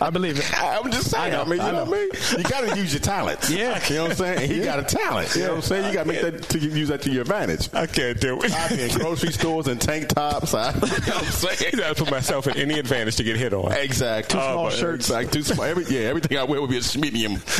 I 0.00 0.10
believe 0.10 0.38
it. 0.38 0.60
I, 0.60 0.76
am 0.78 0.90
just 0.90 1.10
saying. 1.10 1.34
I, 1.34 1.40
I 1.40 1.44
mean, 1.44 1.56
you 1.56 1.62
I 1.62 1.70
know, 1.70 1.84
know. 1.84 1.90
what 1.90 1.98
I 1.98 2.02
mean? 2.02 2.10
You 2.38 2.44
got 2.44 2.68
to 2.68 2.76
use 2.76 2.92
your 2.92 3.00
talents. 3.00 3.50
Yeah. 3.50 3.80
you 3.88 3.94
know 3.96 4.02
what 4.02 4.10
I'm 4.12 4.16
saying. 4.16 4.42
And 4.42 4.52
he 4.52 4.60
got 4.62 4.78
a 4.78 4.82
talent. 4.82 5.34
You 5.34 5.42
know 5.42 5.48
what 5.50 5.56
I'm 5.56 5.62
saying. 5.62 5.86
You 5.86 5.92
got 5.94 6.02
to 6.04 6.08
make 6.08 6.20
that 6.22 6.42
to 6.50 6.58
use 6.58 6.88
that 6.88 7.02
to 7.02 7.10
your 7.10 7.22
advantage. 7.22 7.72
I 7.72 7.86
can't 7.86 8.20
do 8.20 8.40
it. 8.42 8.52
I've 8.52 8.70
been 8.70 8.90
in 8.90 8.98
grocery 8.98 9.32
stores 9.62 9.68
and 9.68 9.80
tank 9.80 10.08
tops. 10.08 10.54
I, 10.54 10.72
you 10.74 10.80
know 10.80 10.86
what 10.86 11.16
I'm 11.16 11.24
saying. 11.26 11.70
I 11.74 11.76
gotta 11.76 11.94
put 11.94 12.10
myself 12.10 12.46
at 12.48 12.56
any 12.56 12.78
advantage 12.78 13.16
to 13.16 13.24
get 13.24 13.36
hit 13.36 13.52
on. 13.52 13.72
Exactly. 13.72 14.38
Two 14.38 14.44
small 14.44 14.64
but- 14.64 14.72
shirts. 14.74 15.10
Like 15.10 15.30
too 15.30 15.42
small. 15.42 15.64
Every, 15.64 15.84
yeah, 15.84 16.08
everything 16.08 16.38
I 16.38 16.44
wear 16.44 16.60
would 16.60 16.70
be 16.70 16.78
a 16.78 16.98
medium. 16.98 17.40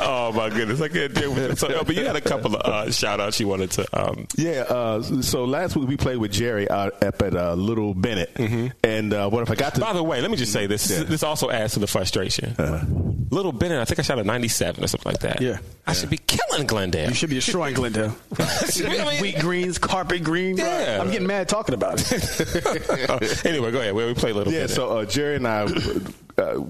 Oh 0.00 0.30
my 0.32 0.48
goodness, 0.48 0.80
I 0.80 0.88
can't 0.88 1.12
deal 1.12 1.30
with 1.34 1.50
it. 1.50 1.58
So, 1.58 1.82
but 1.84 1.94
you 1.96 2.04
had 2.06 2.14
a 2.14 2.20
couple 2.20 2.54
of 2.54 2.62
uh, 2.62 2.90
shout 2.92 3.18
outs 3.20 3.40
you 3.40 3.48
wanted 3.48 3.72
to. 3.72 3.86
Um, 4.00 4.26
Yeah. 4.36 4.60
Uh, 4.62 5.02
so 5.22 5.44
last 5.44 5.74
week 5.76 5.88
we 5.88 5.96
played 5.96 6.18
with 6.18 6.30
Jerry 6.30 6.70
out 6.70 7.02
up 7.02 7.20
at 7.20 7.34
uh, 7.34 7.54
Little 7.54 7.94
Bennett, 7.94 8.30
and 8.84 9.12
uh, 9.12 9.28
what 9.28 9.42
if 9.42 9.50
I 9.50 9.54
got 9.56 9.74
to? 9.74 9.80
by 9.80 9.92
the 9.92 10.02
way, 10.02 10.20
let 10.20 10.30
me 10.30 10.36
just 10.36 10.52
say 10.52 10.66
this. 10.66 10.88
Yeah. 10.90 11.02
This 11.02 11.22
also 11.24 11.50
adds 11.50 11.74
to 11.74 11.80
the 11.80 11.86
frustration. 11.88 12.54
Little 13.30 13.52
Bennett, 13.52 13.80
I 13.80 13.84
think 13.84 13.98
I 13.98 14.02
shot 14.02 14.18
a 14.18 14.24
97 14.24 14.82
or 14.82 14.86
something 14.86 15.12
like 15.12 15.20
that. 15.20 15.40
Yeah. 15.40 15.58
I 15.86 15.92
should 15.92 16.10
be 16.10 16.18
killing 16.18 16.66
Glendale. 16.66 17.08
You 17.08 17.14
should 17.14 17.28
be 17.28 17.34
destroying 17.36 17.74
Glendale. 17.74 18.16
I 18.38 18.88
mean- 18.88 19.22
Wheat 19.22 19.38
greens, 19.40 19.78
carpet 19.78 20.22
green. 20.24 20.56
Yeah. 20.56 20.98
I'm 21.00 21.10
getting 21.10 21.26
mad 21.26 21.48
talking 21.48 21.74
about 21.74 22.00
it. 22.00 23.44
anyway, 23.46 23.70
go 23.70 23.80
ahead. 23.80 23.94
Where 23.94 24.06
we 24.06 24.14
play 24.14 24.30
a 24.30 24.34
Little 24.34 24.52
yeah. 24.52 24.60
Bennett. 24.60 24.70
So 24.76 24.98
uh, 24.98 25.04
Jerry 25.04 25.36
and 25.36 25.46
I. 25.46 25.66
Uh, 26.38 26.64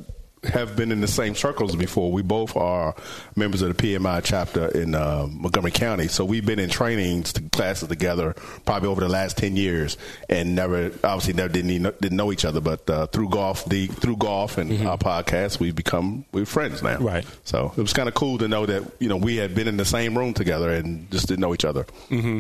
have 0.44 0.76
been 0.76 0.92
in 0.92 1.00
the 1.00 1.08
same 1.08 1.34
circles 1.34 1.74
before. 1.76 2.12
We 2.12 2.22
both 2.22 2.56
are 2.56 2.94
members 3.36 3.62
of 3.62 3.76
the 3.76 3.82
PMI 3.94 4.22
chapter 4.24 4.68
in 4.68 4.94
uh, 4.94 5.26
Montgomery 5.30 5.72
County, 5.72 6.08
so 6.08 6.24
we've 6.24 6.46
been 6.46 6.58
in 6.58 6.70
trainings 6.70 7.32
to 7.34 7.42
classes 7.42 7.88
together 7.88 8.34
probably 8.64 8.88
over 8.88 9.00
the 9.00 9.08
last 9.08 9.36
ten 9.36 9.56
years, 9.56 9.96
and 10.28 10.54
never 10.54 10.86
obviously 11.04 11.32
never 11.34 11.48
didn't 11.52 11.70
even- 11.70 11.92
didn't 12.00 12.16
know 12.16 12.30
each 12.32 12.44
other. 12.44 12.60
But 12.60 12.88
uh, 12.88 13.06
through 13.08 13.30
golf, 13.30 13.64
the 13.64 13.86
through 13.88 14.16
golf 14.18 14.58
and 14.58 14.86
our 14.86 14.98
podcast, 14.98 15.58
we've 15.60 15.74
become 15.76 16.24
we're 16.32 16.46
friends 16.46 16.82
now. 16.82 16.98
Right. 16.98 17.26
So 17.44 17.72
it 17.76 17.80
was 17.80 17.92
kind 17.92 18.08
of 18.08 18.14
cool 18.14 18.38
to 18.38 18.48
know 18.48 18.64
that 18.66 18.84
you 19.00 19.08
know 19.08 19.16
we 19.16 19.36
had 19.36 19.54
been 19.54 19.68
in 19.68 19.76
the 19.76 19.84
same 19.84 20.16
room 20.16 20.34
together 20.34 20.70
and 20.70 21.10
just 21.10 21.26
didn't 21.28 21.40
know 21.40 21.54
each 21.54 21.64
other. 21.64 21.86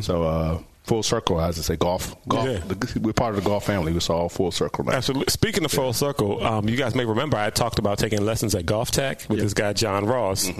So. 0.02 0.22
Uh, 0.22 0.58
Full 0.88 1.02
circle, 1.02 1.38
as 1.38 1.58
I 1.58 1.62
say, 1.62 1.76
golf. 1.76 2.16
Golf. 2.26 2.48
Yeah. 2.48 2.58
The, 2.60 3.00
we're 3.02 3.12
part 3.12 3.36
of 3.36 3.44
the 3.44 3.48
golf 3.48 3.66
family. 3.66 3.92
We're 3.92 4.00
all 4.08 4.30
full 4.30 4.50
circle 4.50 4.84
now. 4.84 4.92
Absolutely. 4.92 5.30
Speaking 5.30 5.64
of 5.66 5.70
full 5.70 5.92
circle, 5.92 6.42
um, 6.42 6.66
you 6.66 6.76
guys 6.76 6.94
may 6.94 7.04
remember 7.04 7.36
I 7.36 7.50
talked 7.50 7.78
about 7.78 7.98
taking 7.98 8.24
lessons 8.24 8.54
at 8.54 8.64
Golf 8.64 8.90
Tech 8.90 9.26
with 9.28 9.38
this 9.38 9.52
guy 9.52 9.74
John 9.74 10.06
Ross. 10.06 10.50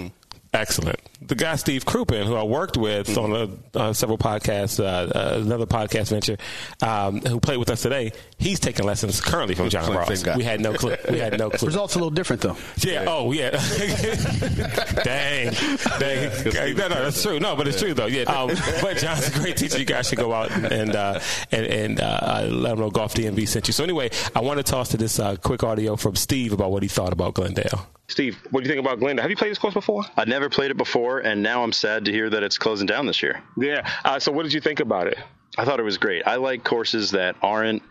Excellent. 0.55 0.99
The 1.21 1.35
guy 1.35 1.57
Steve 1.57 1.85
Krupin, 1.85 2.25
who 2.25 2.35
I 2.35 2.43
worked 2.43 2.77
with 2.79 3.19
on 3.19 3.33
a, 3.75 3.79
uh, 3.79 3.93
several 3.93 4.17
podcasts, 4.17 4.81
uh, 4.81 4.85
uh, 4.85 5.41
another 5.41 5.67
podcast 5.67 6.09
venture, 6.09 6.39
um, 6.83 7.21
who 7.21 7.39
played 7.39 7.59
with 7.59 7.69
us 7.69 7.83
today, 7.83 8.13
he's 8.39 8.59
taking 8.59 8.87
lessons 8.87 9.21
currently 9.21 9.55
from 9.55 9.69
John 9.69 9.85
Same 9.85 9.97
Ross. 9.97 10.37
We 10.37 10.45
had 10.45 10.61
no 10.61 10.73
clue. 10.73 10.97
We 11.11 11.19
had 11.19 11.39
no 11.39 11.51
clue. 11.51 11.67
Results 11.67 11.97
a 11.97 11.99
little 11.99 12.11
different 12.11 12.41
though. 12.43 12.57
Yeah. 12.79 13.05
Oh, 13.07 13.33
yeah. 13.33 13.51
dang. 15.05 15.53
Dang. 15.99 16.77
No, 16.79 16.87
no, 16.87 17.03
that's 17.03 17.23
true. 17.23 17.41
No, 17.41 17.57
but 17.57 17.67
it's 17.67 17.81
true 17.81 17.93
though. 17.93 18.07
Yeah. 18.07 18.23
Um, 18.23 18.49
but 18.81 18.97
John's 18.99 19.29
a 19.29 19.39
great 19.39 19.57
teacher. 19.57 19.79
You 19.79 19.85
guys 19.85 20.09
should 20.09 20.19
go 20.19 20.33
out 20.33 20.51
and 20.51 20.67
and 20.67 20.95
uh, 20.97 21.21
and, 21.51 21.67
and 21.67 22.01
uh, 22.01 22.47
let 22.51 22.73
him 22.75 22.79
know 22.79 22.91
Golf 22.91 23.15
DMV 23.15 23.49
sent 23.49 23.67
you. 23.69 23.73
So 23.73 23.85
anyway, 23.85 24.11
I 24.35 24.41
want 24.41 24.59
to 24.59 24.63
toss 24.63 24.91
to 24.91 24.97
this 24.97 25.19
uh, 25.19 25.37
quick 25.37 25.63
audio 25.63 25.97
from 25.97 26.15
Steve 26.17 26.53
about 26.53 26.71
what 26.71 26.83
he 26.83 26.89
thought 26.89 27.13
about 27.13 27.35
Glendale. 27.35 27.87
Steve, 28.09 28.39
what 28.51 28.65
do 28.65 28.69
you 28.69 28.75
think 28.75 28.85
about 28.85 28.99
Glendale? 28.99 29.23
Have 29.23 29.31
you 29.31 29.37
played 29.37 29.51
this 29.51 29.59
course 29.59 29.75
before? 29.75 30.03
I'd 30.17 30.29
never 30.29 30.49
played 30.49 30.71
it 30.71 30.77
before, 30.79 31.21
and 31.21 31.43
now 31.43 31.63
I'm 31.63 31.73
sad 31.73 32.07
to 32.07 32.13
hear 32.13 32.31
that 32.31 32.43
it's 32.43 32.57
closing 32.57 32.87
down 32.87 33.07
this 33.07 33.23
year. 33.23 33.43
Yeah. 33.57 33.89
Uh, 34.05 34.19
so 34.19 34.33
what 34.33 34.45
did 34.45 34.55
you 34.55 34.61
think 34.61 34.81
about 34.81 35.09
it? 35.09 35.19
I 35.59 35.65
thought 35.65 35.79
it 35.79 35.85
was 35.85 35.99
great. 35.99 36.27
I 36.27 36.37
like 36.37 36.65
courses 36.65 37.11
that 37.11 37.37
aren't 37.43 37.83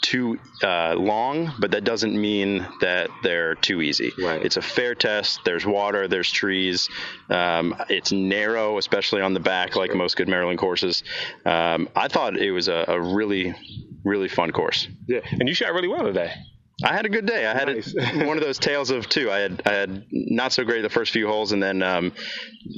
too 0.00 0.40
uh, 0.64 0.94
long, 0.94 1.52
but 1.60 1.70
that 1.70 1.84
doesn't 1.84 2.20
mean 2.20 2.66
that 2.80 3.08
they're 3.22 3.54
too 3.54 3.82
easy. 3.82 4.12
Right. 4.18 4.44
It's 4.44 4.56
a 4.56 4.62
fair 4.62 4.96
test. 4.96 5.40
There's 5.44 5.64
water, 5.64 6.08
there's 6.08 6.30
trees. 6.30 6.88
Um, 7.30 7.76
it's 7.88 8.10
narrow, 8.10 8.78
especially 8.78 9.22
on 9.22 9.32
the 9.32 9.40
back, 9.40 9.76
like 9.76 9.94
most 9.94 10.16
good 10.16 10.28
Maryland 10.28 10.58
courses. 10.58 11.04
Um, 11.44 11.88
I 11.94 12.08
thought 12.08 12.36
it 12.36 12.50
was 12.50 12.66
a, 12.66 12.84
a 12.88 13.00
really 13.00 13.54
really 14.04 14.28
fun 14.28 14.50
course. 14.50 14.88
Yeah, 15.06 15.20
and 15.30 15.48
you 15.48 15.54
shot 15.54 15.72
really 15.72 15.88
well 15.88 16.02
today. 16.02 16.32
I 16.84 16.92
had 16.92 17.06
a 17.06 17.08
good 17.08 17.26
day. 17.26 17.46
I 17.46 17.52
had 17.54 17.68
Nice. 17.68 17.94
a, 17.96 18.24
one 18.26 18.36
of 18.36 18.42
those 18.44 18.58
tales 18.58 18.90
of 18.90 19.08
two. 19.08 19.30
I 19.30 19.38
had 19.38 19.62
I 19.66 19.72
had 19.72 20.04
not 20.10 20.52
so 20.52 20.64
great 20.64 20.82
the 20.82 20.88
first 20.88 21.12
few 21.12 21.26
holes, 21.26 21.52
and 21.52 21.62
then 21.62 21.82
um, 21.82 22.12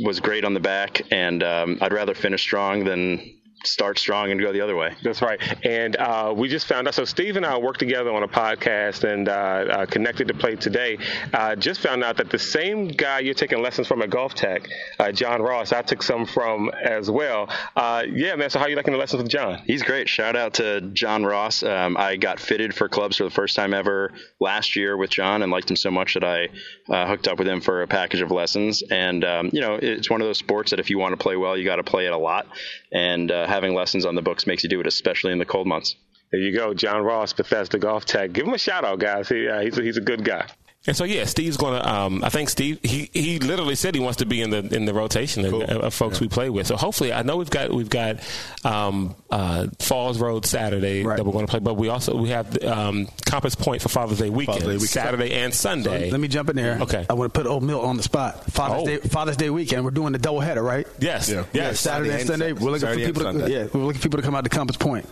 was 0.04 0.20
great 0.20 0.44
on 0.44 0.54
the 0.54 0.60
back. 0.60 1.02
And 1.10 1.42
um, 1.42 1.78
I'd 1.80 1.92
rather 1.92 2.14
finish 2.14 2.42
strong 2.42 2.84
than 2.84 3.38
start 3.66 3.98
strong 3.98 4.30
and 4.30 4.40
go 4.40 4.52
the 4.52 4.60
other 4.60 4.76
way. 4.76 4.94
That's 5.02 5.22
right. 5.22 5.40
And 5.64 5.96
uh, 5.96 6.32
we 6.36 6.48
just 6.48 6.66
found 6.66 6.88
out. 6.88 6.94
So 6.94 7.04
Steve 7.04 7.36
and 7.36 7.46
I 7.46 7.56
worked 7.58 7.80
together 7.80 8.12
on 8.12 8.22
a 8.22 8.28
podcast 8.28 9.04
and 9.04 9.28
uh, 9.28 9.32
uh, 9.32 9.86
connected 9.86 10.28
to 10.28 10.34
play 10.34 10.56
today. 10.56 10.98
Uh, 11.32 11.56
just 11.56 11.80
found 11.80 12.04
out 12.04 12.16
that 12.18 12.30
the 12.30 12.38
same 12.38 12.88
guy 12.88 13.20
you're 13.20 13.34
taking 13.34 13.62
lessons 13.62 13.86
from 13.86 14.02
at 14.02 14.10
Golf 14.10 14.34
Tech, 14.34 14.68
uh, 14.98 15.12
John 15.12 15.42
Ross, 15.42 15.72
I 15.72 15.82
took 15.82 16.02
some 16.02 16.26
from 16.26 16.70
as 16.70 17.10
well. 17.10 17.48
Uh, 17.76 18.04
yeah, 18.10 18.36
man. 18.36 18.50
So 18.50 18.58
how 18.58 18.66
are 18.66 18.68
you 18.68 18.76
liking 18.76 18.92
the 18.92 18.98
lessons 18.98 19.22
with 19.22 19.30
John? 19.30 19.62
He's 19.64 19.82
great. 19.82 20.08
Shout 20.08 20.36
out 20.36 20.54
to 20.54 20.80
John 20.80 21.24
Ross. 21.24 21.62
Um, 21.62 21.96
I 21.96 22.16
got 22.16 22.40
fitted 22.40 22.74
for 22.74 22.88
clubs 22.88 23.16
for 23.16 23.24
the 23.24 23.30
first 23.30 23.56
time 23.56 23.74
ever 23.74 24.12
last 24.40 24.76
year 24.76 24.96
with 24.96 25.10
John 25.10 25.42
and 25.42 25.50
liked 25.50 25.70
him 25.70 25.76
so 25.76 25.90
much 25.90 26.14
that 26.14 26.24
I 26.24 26.48
uh, 26.88 27.06
hooked 27.06 27.28
up 27.28 27.38
with 27.38 27.48
him 27.48 27.60
for 27.60 27.82
a 27.82 27.86
package 27.86 28.20
of 28.20 28.30
lessons. 28.30 28.82
And, 28.82 29.24
um, 29.24 29.50
you 29.52 29.60
know, 29.60 29.78
it's 29.80 30.10
one 30.10 30.20
of 30.20 30.26
those 30.26 30.38
sports 30.38 30.70
that 30.70 30.80
if 30.80 30.90
you 30.90 30.98
want 30.98 31.12
to 31.12 31.16
play 31.16 31.36
well, 31.36 31.56
you 31.56 31.64
got 31.64 31.76
to 31.76 31.84
play 31.84 32.06
it 32.06 32.12
a 32.12 32.18
lot. 32.18 32.46
And 32.94 33.30
uh, 33.30 33.46
having 33.46 33.74
lessons 33.74 34.06
on 34.06 34.14
the 34.14 34.22
books 34.22 34.46
makes 34.46 34.62
you 34.62 34.70
do 34.70 34.80
it, 34.80 34.86
especially 34.86 35.32
in 35.32 35.38
the 35.38 35.44
cold 35.44 35.66
months. 35.66 35.96
There 36.30 36.40
you 36.40 36.56
go, 36.56 36.74
John 36.74 37.02
Ross, 37.02 37.32
Bethesda 37.32 37.78
Golf 37.78 38.04
Tech. 38.04 38.32
Give 38.32 38.46
him 38.46 38.54
a 38.54 38.58
shout 38.58 38.84
out, 38.84 39.00
guys. 39.00 39.28
He, 39.28 39.48
uh, 39.48 39.60
he's 39.60 39.76
a, 39.78 39.82
he's 39.82 39.96
a 39.96 40.00
good 40.00 40.24
guy. 40.24 40.48
And 40.86 40.94
so 40.94 41.04
yeah, 41.04 41.24
Steve's 41.24 41.56
going 41.56 41.80
to. 41.80 41.88
Um, 41.90 42.22
I 42.22 42.28
think 42.28 42.50
Steve 42.50 42.78
he, 42.82 43.08
he 43.14 43.38
literally 43.38 43.74
said 43.74 43.94
he 43.94 44.02
wants 44.02 44.18
to 44.18 44.26
be 44.26 44.42
in 44.42 44.50
the 44.50 44.58
in 44.58 44.84
the 44.84 44.92
rotation 44.92 45.42
of, 45.46 45.54
of 45.54 45.94
folks 45.94 46.20
we 46.20 46.28
play 46.28 46.50
with. 46.50 46.66
So 46.66 46.76
hopefully, 46.76 47.10
I 47.10 47.22
know 47.22 47.38
we've 47.38 47.48
got 47.48 47.72
we've 47.72 47.88
got 47.88 48.18
um, 48.64 49.14
uh, 49.30 49.68
Falls 49.78 50.18
Road 50.20 50.44
Saturday 50.44 51.02
Right. 51.02 51.16
that 51.16 51.24
we're 51.24 51.32
going 51.32 51.46
to 51.46 51.50
play, 51.50 51.60
but 51.60 51.74
we 51.74 51.88
also 51.88 52.14
we 52.14 52.28
have 52.28 52.62
um, 52.64 53.08
Compass 53.24 53.54
Point 53.54 53.80
for 53.80 53.88
Father's 53.88 54.18
Day 54.18 54.28
weekend, 54.28 54.58
Father's 54.58 54.66
Day 54.66 54.72
weekend. 54.74 54.88
Saturday 54.90 55.32
and 55.32 55.54
Sunday. 55.54 56.10
Let 56.10 56.20
me 56.20 56.28
jump 56.28 56.50
in 56.50 56.56
there. 56.56 56.78
Okay. 56.82 57.06
I 57.08 57.14
want 57.14 57.32
to 57.32 57.40
put 57.40 57.46
Old 57.48 57.62
Mill 57.62 57.80
on 57.80 57.96
the 57.96 58.02
spot. 58.02 58.44
Father's 58.52 58.82
Oh. 58.82 58.84
Day, 58.86 58.98
Father's 58.98 59.38
Day 59.38 59.48
weekend. 59.48 59.86
We're 59.86 59.90
doing 59.90 60.12
the 60.12 60.18
double 60.18 60.40
header, 60.40 60.62
right? 60.62 60.86
yes, 60.98 61.30
Yeah. 61.30 61.44
yes. 61.54 61.80
Saturday 61.80 62.12
and 62.20 62.26
Sunday. 62.26 62.52
We're 62.52 62.66
looking 62.72 62.80
Saturday 62.80 63.06
for 63.06 63.12
people. 63.24 63.32
To, 63.32 63.50
yeah, 63.50 63.68
we're 63.72 63.80
looking 63.86 64.00
for 64.02 64.08
people 64.08 64.18
to 64.18 64.22
come 64.22 64.34
out 64.34 64.44
to 64.44 64.50
Compass 64.50 64.76
Point. 64.76 65.08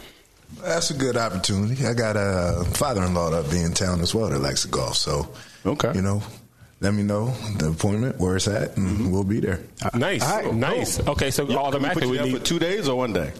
That's 0.62 0.90
a 0.90 0.94
good 0.94 1.16
opportunity. 1.16 1.86
I 1.86 1.94
got 1.94 2.14
a 2.14 2.62
father-in-law 2.74 3.30
that'll 3.30 3.50
be 3.50 3.62
in 3.62 3.72
town 3.72 4.02
as 4.02 4.14
well 4.14 4.28
that 4.28 4.38
likes 4.40 4.62
to 4.62 4.68
golf. 4.68 4.96
So, 4.98 5.28
Okay. 5.64 5.92
you 5.94 6.02
know, 6.02 6.22
let 6.80 6.94
me 6.94 7.02
know 7.02 7.26
the 7.58 7.68
appointment 7.70 8.18
where 8.18 8.36
it's 8.36 8.48
at, 8.48 8.76
and 8.76 8.88
mm-hmm. 8.88 9.10
we'll 9.10 9.24
be 9.24 9.40
there. 9.40 9.60
Nice, 9.94 10.22
All 10.22 10.42
right. 10.42 10.54
nice. 10.54 11.06
Okay, 11.06 11.30
so 11.30 11.44
Can 11.44 11.50
we 11.50 11.54
put 11.56 11.64
automatically 11.64 12.06
you 12.06 12.10
we 12.10 12.18
down 12.18 12.28
need. 12.28 12.38
for 12.38 12.44
two 12.44 12.58
days 12.58 12.88
or 12.88 12.96
one 12.98 13.12
day? 13.12 13.32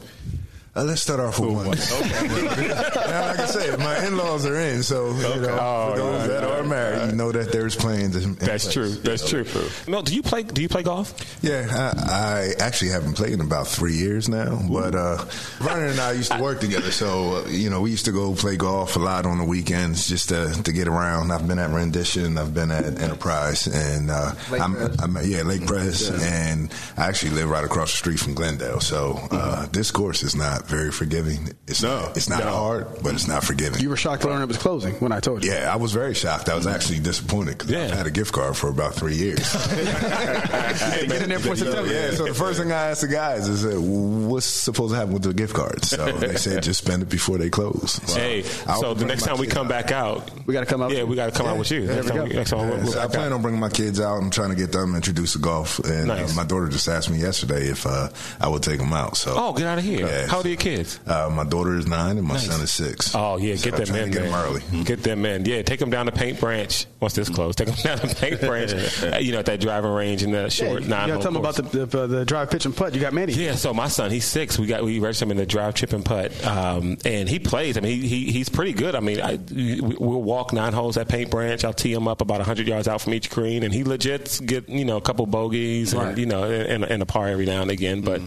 Uh, 0.75 0.85
let's 0.85 1.03
start 1.03 1.20
off 1.20 1.39
with 1.39 1.51
one. 1.55 1.66
Okay. 1.68 2.66
now, 2.68 3.27
like 3.27 3.41
I 3.41 3.45
said, 3.47 3.79
my 3.79 4.07
in-laws 4.07 4.47
are 4.47 4.59
in, 4.59 4.83
so 4.83 5.09
you 5.11 5.23
know, 5.23 5.59
Oh, 5.61 5.91
for 5.91 5.99
those 5.99 6.20
right, 6.20 6.27
that 6.29 6.45
are 6.45 6.62
married, 6.64 7.11
you 7.11 7.16
know 7.16 7.31
that 7.31 7.53
there's 7.53 7.77
plans. 7.77 8.16
In, 8.16 8.23
in 8.31 8.35
That's 8.37 8.64
place. 8.64 8.73
true. 8.73 8.89
That's 8.89 9.29
true. 9.29 9.45
Mel, 9.87 10.01
do 10.01 10.14
you 10.14 10.23
play? 10.23 10.45
Do 10.45 10.62
you 10.62 10.70
play 10.70 10.83
golf? 10.83 11.12
Yeah, 11.43 11.66
I, 11.70 12.55
I 12.59 12.64
actually 12.64 12.91
haven't 12.91 13.14
played 13.14 13.35
in 13.35 13.43
about 13.43 13.66
three 13.68 13.93
years 13.97 14.31
now. 14.31 14.59
But 14.66 14.95
uh, 14.95 15.16
Vernon 15.59 15.91
and 15.91 16.01
I 16.01 16.12
used 16.12 16.33
to 16.33 16.41
work 16.41 16.61
together, 16.61 16.91
so 16.91 17.45
uh, 17.45 17.49
you 17.51 17.68
know 17.68 17.83
we 17.83 17.91
used 17.91 18.07
to 18.07 18.12
go 18.12 18.35
play 18.35 18.57
golf 18.57 18.97
a 18.97 18.99
lot 18.99 19.27
on 19.27 19.37
the 19.37 19.45
weekends 19.45 20.09
just 20.09 20.31
to, 20.31 20.59
to 20.62 20.73
get 20.73 20.89
around. 20.89 21.33
I've 21.33 21.47
been 21.47 21.59
at 21.59 21.68
Rendition, 21.68 22.39
I've 22.39 22.55
been 22.55 22.70
at 22.70 22.99
Enterprise, 22.99 23.66
and 23.66 24.11
uh, 24.11 24.33
I'm, 24.53 24.75
I'm 25.01 25.16
at- 25.18 25.27
yeah 25.27 25.43
Lake 25.43 25.66
Press, 25.66 26.09
and 26.11 26.73
I 26.97 27.09
actually 27.09 27.33
live 27.33 27.51
right 27.51 27.64
across 27.64 27.91
the 27.91 27.99
street 27.99 28.20
from 28.20 28.33
Glendale. 28.33 28.81
So 28.81 29.18
uh, 29.31 29.66
this 29.66 29.91
course 29.91 30.23
is 30.23 30.35
not 30.35 30.61
very 30.66 30.90
forgiving. 30.92 31.50
It's 31.66 31.82
No, 31.82 32.00
not, 32.00 32.16
it's 32.16 32.28
not 32.28 32.42
hard, 32.42 32.86
but 33.02 33.14
it's 33.14 33.26
not 33.28 33.44
forgiving. 33.44 33.80
You 33.80 33.88
were 33.90 33.96
shocked 33.96 34.22
to 34.22 34.28
learn 34.28 34.42
it 34.42 34.48
was 34.48 34.58
closing 34.58 34.94
when 34.96 35.12
I 35.12 35.20
told 35.20 35.44
you. 35.44 35.50
yeah, 35.52 35.72
I 35.72 35.76
was 35.76 35.92
very 35.92 36.14
shocked. 36.14 36.48
I 36.48 36.54
was 36.54 36.66
actually 36.66 37.00
disappointed 37.00 37.58
because 37.58 37.70
Yeah. 37.70 37.84
I've 37.84 37.90
had 37.92 38.06
a 38.06 38.10
gift 38.10 38.32
card 38.32 38.56
for 38.56 38.68
about 38.68 38.94
three 38.94 39.14
years. 39.14 39.46
Hey, 40.22 41.06
get 41.06 41.22
in 41.22 41.28
there 41.28 41.38
for 41.38 41.54
September. 41.56 41.92
Yeah, 41.92 42.10
so 42.12 42.24
the 42.26 42.34
first 42.34 42.58
thing 42.60 42.72
I 42.72 42.90
asked 42.90 43.02
the 43.02 43.08
guys 43.08 43.48
is, 43.48 43.64
uh, 43.64 43.80
"What's 43.80 44.46
supposed 44.46 44.92
to 44.92 44.98
happen 44.98 45.12
with 45.14 45.22
the 45.22 45.32
gift 45.34 45.54
cards?" 45.54 45.90
So 45.90 46.10
they 46.18 46.36
said, 46.36 46.62
"Just 46.62 46.84
spend 46.84 47.02
it 47.02 47.08
before 47.08 47.38
they 47.38 47.50
close." 47.50 48.00
So 48.10 48.18
Hey, 48.18 48.44
I'll 48.66 48.80
so 48.80 48.94
the 48.94 49.04
next 49.04 49.22
time 49.24 49.38
we 49.38 49.46
come 49.46 49.66
out. 49.66 49.70
back 49.70 49.92
out, 49.92 50.30
We 50.46 50.54
got 50.54 50.60
to 50.60 50.66
come 50.66 50.82
out. 50.82 50.90
yeah, 50.92 51.04
we 51.04 51.16
got 51.16 51.26
to 51.26 51.32
come 51.36 51.46
out 51.46 51.58
with 51.58 51.70
you. 51.70 51.86
There 51.86 51.96
Next 51.96 52.10
we 52.12 52.18
time, 52.18 52.28
go. 52.28 52.34
next 52.34 52.50
time 52.50 52.60
Yeah, 52.68 52.82
we'll 52.82 52.92
so 52.92 52.98
I 52.98 53.02
back 53.02 53.04
out. 53.04 53.12
plan 53.12 53.32
on 53.32 53.42
bringing 53.42 53.60
my 53.60 53.68
kids 53.68 54.00
out. 54.00 54.16
I'm 54.16 54.30
trying 54.30 54.50
to 54.50 54.56
get 54.56 54.72
them 54.72 54.94
introduced 54.94 55.34
to 55.34 55.38
golf, 55.38 55.78
and 55.80 56.08
Nice. 56.08 56.32
uh, 56.32 56.34
my 56.36 56.44
daughter 56.44 56.68
just 56.68 56.88
asked 56.88 57.10
me 57.10 57.18
yesterday 57.18 57.68
if 57.68 57.86
uh, 57.86 58.08
I 58.40 58.48
would 58.48 58.62
take 58.62 58.78
them 58.78 58.92
out. 58.92 59.16
So 59.16 59.34
Oh, 59.36 59.52
get 59.52 59.66
out 59.66 59.78
of 59.78 59.84
here! 59.84 60.06
Yeah. 60.06 60.26
How 60.26 60.38
old 60.38 60.46
are 60.46 60.48
your 60.53 60.61
kids? 60.61 61.00
Uh, 61.07 61.30
my 61.34 61.44
daughter 61.44 61.76
is 61.76 61.86
nine, 61.86 62.18
and 62.18 62.26
my 62.26 62.34
Nice. 62.34 62.46
son 62.46 62.61
is 62.61 62.72
six. 62.72 63.14
Oh 63.14 63.36
yeah, 63.38 63.57
So 63.57 63.70
get 63.70 63.74
I'm 63.74 63.78
them 63.80 63.86
trying 63.88 64.03
in, 64.05 64.09
to 64.12 64.18
get 64.18 64.22
man. 64.30 64.32
them 64.32 64.40
early. 64.72 64.84
Get 64.84 65.03
them 65.03 65.26
in. 65.26 65.44
Yeah, 65.44 65.62
take 65.62 65.80
them 65.80 65.90
down 65.90 66.07
to 66.07 66.12
Paint 66.12 66.40
Branch 66.40 66.86
once 67.00 67.14
this 67.14 67.28
closed. 67.28 67.59
Take 67.59 67.68
them 67.68 67.76
down 67.82 67.98
to 67.98 68.14
Paint 68.14 68.40
Branch. 68.40 68.72
uh, 69.03 69.16
you 69.20 69.32
know, 69.32 69.38
at 69.40 69.46
that 69.46 69.61
driving 69.61 69.90
range 69.92 70.22
in 70.22 70.32
the 70.32 70.42
Yeah, 70.42 70.48
short 70.48 70.82
you 70.82 70.88
nine. 70.88 71.09
got 71.09 71.16
to 71.16 71.22
tell 71.22 71.32
them 71.32 71.36
about 71.36 71.57
the, 71.57 71.86
the, 71.86 72.07
the 72.07 72.24
drive, 72.24 72.50
pitch, 72.50 72.64
and 72.66 72.76
putt. 72.76 72.94
You 72.94 73.00
got 73.00 73.12
Manny. 73.12 73.32
Yeah, 73.32 73.55
so 73.55 73.72
my 73.74 73.88
son, 73.88 74.11
he's 74.11 74.24
six. 74.24 74.59
We 74.59 74.66
got 74.66 74.82
we 74.84 74.98
registered 74.98 75.26
him 75.26 75.32
in 75.32 75.36
the 75.38 75.46
drive, 75.46 75.74
chip, 75.74 75.92
and 75.92 76.05
putt, 76.05 76.32
um, 76.46 76.98
and 77.05 77.28
he 77.28 77.38
plays. 77.38 77.76
I 77.76 77.80
mean, 77.80 78.00
he, 78.00 78.07
he 78.09 78.32
he's 78.32 78.48
pretty 78.48 78.72
good. 78.72 78.94
I 78.94 79.00
mean, 79.00 79.20
I, 79.20 79.36
we- 79.50 79.80
we'll 79.80 80.22
walk 80.22 80.53
nine 80.53 80.72
holes 80.72 80.96
at 80.96 81.09
Paint 81.09 81.30
Branch. 81.30 81.64
I'll 81.64 81.72
tee 81.72 81.92
him 81.92 82.07
up 82.09 82.20
about 82.20 82.40
hundred 82.42 82.68
yards 82.68 82.88
out 82.88 83.00
from 83.00 83.14
each 83.14 83.30
green, 83.30 83.62
and 83.62 83.72
he 83.72 83.84
legit 83.84 84.40
get 84.44 84.68
you 84.68 84.84
know 84.84 84.96
a 84.96 85.00
couple 85.03 85.24
bogeys 85.26 85.92
and 85.94 86.18
you 86.18 86.26
know 86.26 86.44
and, 86.44 86.84
and 86.84 87.03
a 87.03 87.07
par 87.07 87.28
every 87.28 87.46
now 87.46 87.62
and 87.62 87.70
again. 87.70 88.00
But 88.03 88.20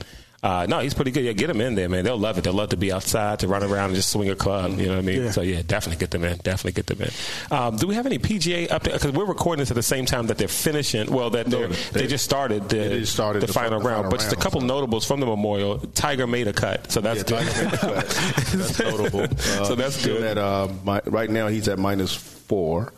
uh, 0.45 0.65
no, 0.69 0.79
he's 0.79 0.93
pretty 0.93 1.09
good. 1.09 1.23
Yeah, 1.23 1.31
get 1.33 1.49
him 1.49 1.59
in 1.59 1.73
there, 1.73 1.89
man. 1.89 2.03
They'll 2.05 2.17
love 2.19 2.37
it. 2.37 2.43
They'll 2.43 2.53
love 2.53 2.69
to 2.69 2.77
be 2.77 2.91
outside 2.91 3.39
to 3.39 3.47
run 3.47 3.63
around 3.63 3.85
and 3.87 3.95
just 3.95 4.09
swing 4.11 4.29
a 4.29 4.35
club. 4.35 4.77
You 4.79 4.85
know 4.85 4.91
what 4.93 4.99
I 4.99 5.01
mean? 5.01 5.23
Yeah. 5.23 5.31
So 5.31 5.41
yeah, 5.41 5.63
definitely 5.65 5.99
get 5.99 6.11
them 6.11 6.23
in. 6.23 6.37
Definitely 6.37 6.73
get 6.73 6.85
them 6.85 7.01
in. 7.01 7.09
Um, 7.57 7.77
do 7.77 7.87
we 7.87 7.95
have 7.95 8.05
any 8.05 8.19
PGA 8.19 8.67
update? 8.67 8.93
Because 8.93 9.11
we're 9.11 9.25
recording 9.25 9.61
this 9.61 9.71
at 9.71 9.75
the 9.75 9.81
same 9.83 10.05
time 10.05 10.27
that 10.27 10.37
they're 10.37 10.47
finishing. 10.47 11.11
Well, 11.11 11.31
that 11.31 11.47
they're, 11.47 11.67
they, 11.69 12.01
they- 12.01 12.07
just 12.07 12.23
started 12.25 12.69
the, 12.69 12.99
just 12.99 13.13
started 13.13 13.41
the, 13.41 13.47
the 13.47 13.53
final 13.53 13.79
round. 13.79 14.05
final 14.05 14.11
But 14.11 14.19
just 14.19 14.33
a 14.33 14.35
couple 14.35 14.61
notables 14.61 15.03
from 15.05 15.19
the 15.19 15.25
Memorial. 15.25 15.79
Tiger 15.95 16.27
made 16.27 16.47
a 16.47 16.53
cut, 16.53 16.91
so 16.91 17.01
that's 17.01 17.29
Yeah, 17.29 17.39
good. 17.39 17.47
Tiger 17.47 17.63
made 17.63 17.71
the 17.71 17.77
cut. 17.77 18.05
That's 18.55 18.79
notable. 18.79 19.21
Uh, 19.21 19.65
So 19.65 19.75
that's 19.75 20.05
good. 20.05 20.21
At, 20.23 20.37
uh, 20.37 20.67
mi- 20.85 20.99
right 21.05 21.29
now, 21.29 21.47
he's 21.47 21.67
at 21.67 21.79
minus 21.79 22.13
four. 22.15 22.93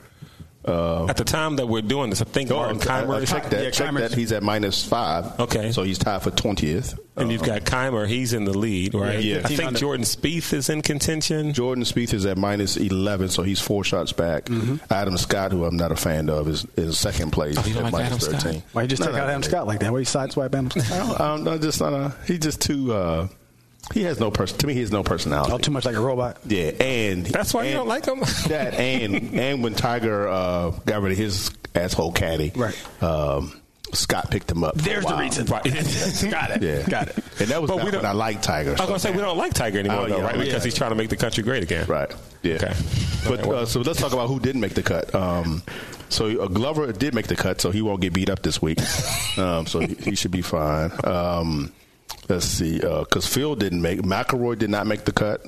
Uh, 0.67 1.05
At 1.07 1.15
the 1.17 1.23
time 1.23 1.55
that 1.55 1.67
we're 1.67 1.81
doing 1.81 2.09
this, 2.09 2.21
I 2.21 2.25
think 2.25 2.49
no, 2.49 2.57
Martin 2.57 2.81
I, 2.89 2.99
I 2.99 3.03
Kaymer. 3.05 3.27
checked 3.27 3.49
that. 3.51 3.63
Yeah, 3.63 3.69
check 3.71 3.89
Kaymer's- 3.91 4.09
that. 4.11 4.17
He's 4.17 4.31
at 4.33 4.43
minus 4.43 4.85
five. 4.85 5.39
Okay. 5.39 5.71
So 5.71 5.83
he's 5.83 5.97
tied 5.97 6.21
for 6.23 6.31
twentieth. 6.31 6.97
and 7.15 7.31
you've 7.31 7.41
got 7.43 7.61
Kaymer. 7.63 8.07
He's 8.07 8.33
in 8.33 8.43
the 8.43 8.55
lead, 8.57 8.93
right? 8.93 9.23
Yeah. 9.23 9.37
I 9.45 9.47
think 9.55 9.77
Jordan 9.77 10.05
Spieth 10.05 10.53
is 10.53 10.69
in 10.69 10.81
contention. 10.81 11.53
Jordan 11.53 11.83
Spieth 11.85 12.13
is 12.13 12.25
at 12.25 12.37
minus 12.37 12.75
eleven, 12.77 13.29
so 13.29 13.43
he's 13.43 13.61
four 13.61 13.83
shots 13.83 14.11
back. 14.11 14.45
Mm-hmm. 14.45 14.75
Adam 14.91 15.17
Scott, 15.17 15.51
who 15.53 15.63
I'm 15.65 15.77
not 15.77 15.91
a 15.91 15.95
fan 15.95 16.29
of, 16.29 16.47
is 16.49 16.65
is 16.75 16.99
second 16.99 17.31
place 17.31 17.55
Oh, 17.57 17.65
you 17.65 17.73
don't 17.73 17.85
at 17.85 17.93
like 17.93 18.03
minus 18.03 18.07
Adam 18.07 18.19
Scott? 18.19 18.41
thirteen. 18.43 18.63
Why 18.73 18.81
you 18.83 18.87
just 18.89 18.99
No, 19.01 19.05
take 19.07 19.15
no, 19.15 19.21
out 19.21 19.29
Adam 19.29 19.41
no. 19.41 19.47
Scott 19.47 19.67
like 19.67 19.79
that? 19.79 19.91
Why 19.93 19.99
you 19.99 20.05
sideswipe 20.05 20.53
Adam 20.53 20.69
Scott? 20.69 21.19
Um, 21.27 21.43
no, 21.45 21.57
just 21.57 21.79
not 21.79 21.93
a. 21.93 22.13
He's 22.27 22.39
just 22.39 22.61
too. 22.61 22.93
Uh, 22.93 23.27
he 23.93 24.03
has 24.03 24.19
no 24.19 24.31
person. 24.31 24.57
To 24.59 24.67
me, 24.67 24.73
he 24.73 24.81
has 24.81 24.91
no 24.91 25.03
personality. 25.03 25.51
Oh, 25.53 25.57
too 25.57 25.71
much 25.71 25.85
like 25.85 25.95
a 25.95 26.01
robot. 26.01 26.37
Yeah, 26.45 26.71
and 26.79 27.25
That's 27.25 27.53
why 27.53 27.65
you 27.65 27.73
don't 27.73 27.87
like 27.87 28.05
him? 28.05 28.19
that 28.47 28.73
and 28.75 29.33
and 29.39 29.63
when 29.63 29.73
Tiger 29.75 30.27
uh, 30.27 30.71
got 30.85 31.01
rid 31.01 31.11
of 31.13 31.17
his 31.17 31.51
asshole 31.75 32.11
caddy, 32.11 32.51
Right. 32.55 33.03
Um, 33.03 33.61
Scott 33.93 34.29
picked 34.29 34.51
him 34.51 34.65
up. 34.65 34.75
There's 34.75 35.05
the 35.05 35.11
while. 35.13 35.19
reason. 35.21 35.45
Right. 35.45 35.63
got 36.29 36.51
it. 36.51 36.61
Yeah, 36.61 36.83
Got 36.89 37.07
it. 37.07 37.15
And 37.39 37.47
that 37.47 37.61
was 37.61 37.69
But 37.69 37.77
we 37.77 37.83
when 37.83 37.93
don't- 37.93 38.05
I 38.05 38.11
liked 38.11 38.43
Tiger. 38.43 38.71
I 38.71 38.73
was 38.73 38.81
gonna 38.81 38.99
say 38.99 39.11
we 39.11 39.19
don't 39.19 39.37
like 39.37 39.53
Tiger 39.53 39.79
anymore, 39.79 39.99
Oh, 40.01 40.07
though, 40.09 40.17
yeah, 40.17 40.23
right? 40.25 40.35
yeah. 40.37 40.43
Because 40.43 40.63
he's 40.65 40.75
trying 40.75 40.89
to 40.89 40.95
make 40.97 41.07
the 41.09 41.15
country 41.15 41.41
great 41.41 41.63
again. 41.63 41.85
Right. 41.87 42.11
Yeah. 42.43 42.55
Okay. 42.55 42.73
But 43.23 43.39
Okay, 43.39 43.47
well- 43.49 43.59
uh, 43.59 43.65
so 43.65 43.79
let's 43.79 43.99
talk 43.99 44.11
about 44.11 44.27
who 44.27 44.41
didn't 44.41 44.59
make 44.59 44.73
the 44.73 44.83
cut. 44.83 45.15
Um, 45.15 45.63
so 46.09 46.25
uh, 46.43 46.47
Glover 46.47 46.91
did 46.91 47.13
make 47.15 47.27
the 47.27 47.37
cut, 47.37 47.61
so 47.61 47.71
he 47.71 47.81
won't 47.81 48.01
get 48.01 48.11
beat 48.13 48.29
up 48.29 48.41
this 48.41 48.61
week. 48.61 48.79
um, 49.37 49.65
so 49.67 49.79
he, 49.79 49.93
he 49.95 50.15
should 50.15 50.31
be 50.31 50.41
fine. 50.41 50.91
Um, 51.05 51.71
let's 52.29 52.45
see, 52.45 52.79
because 52.79 53.27
Phil 53.27 53.55
didn't 53.55 53.81
make. 53.81 54.01
McIlroy 54.01 54.57
did 54.57 54.69
not 54.69 54.87
make 54.87 55.05
the 55.05 55.11
cut. 55.11 55.41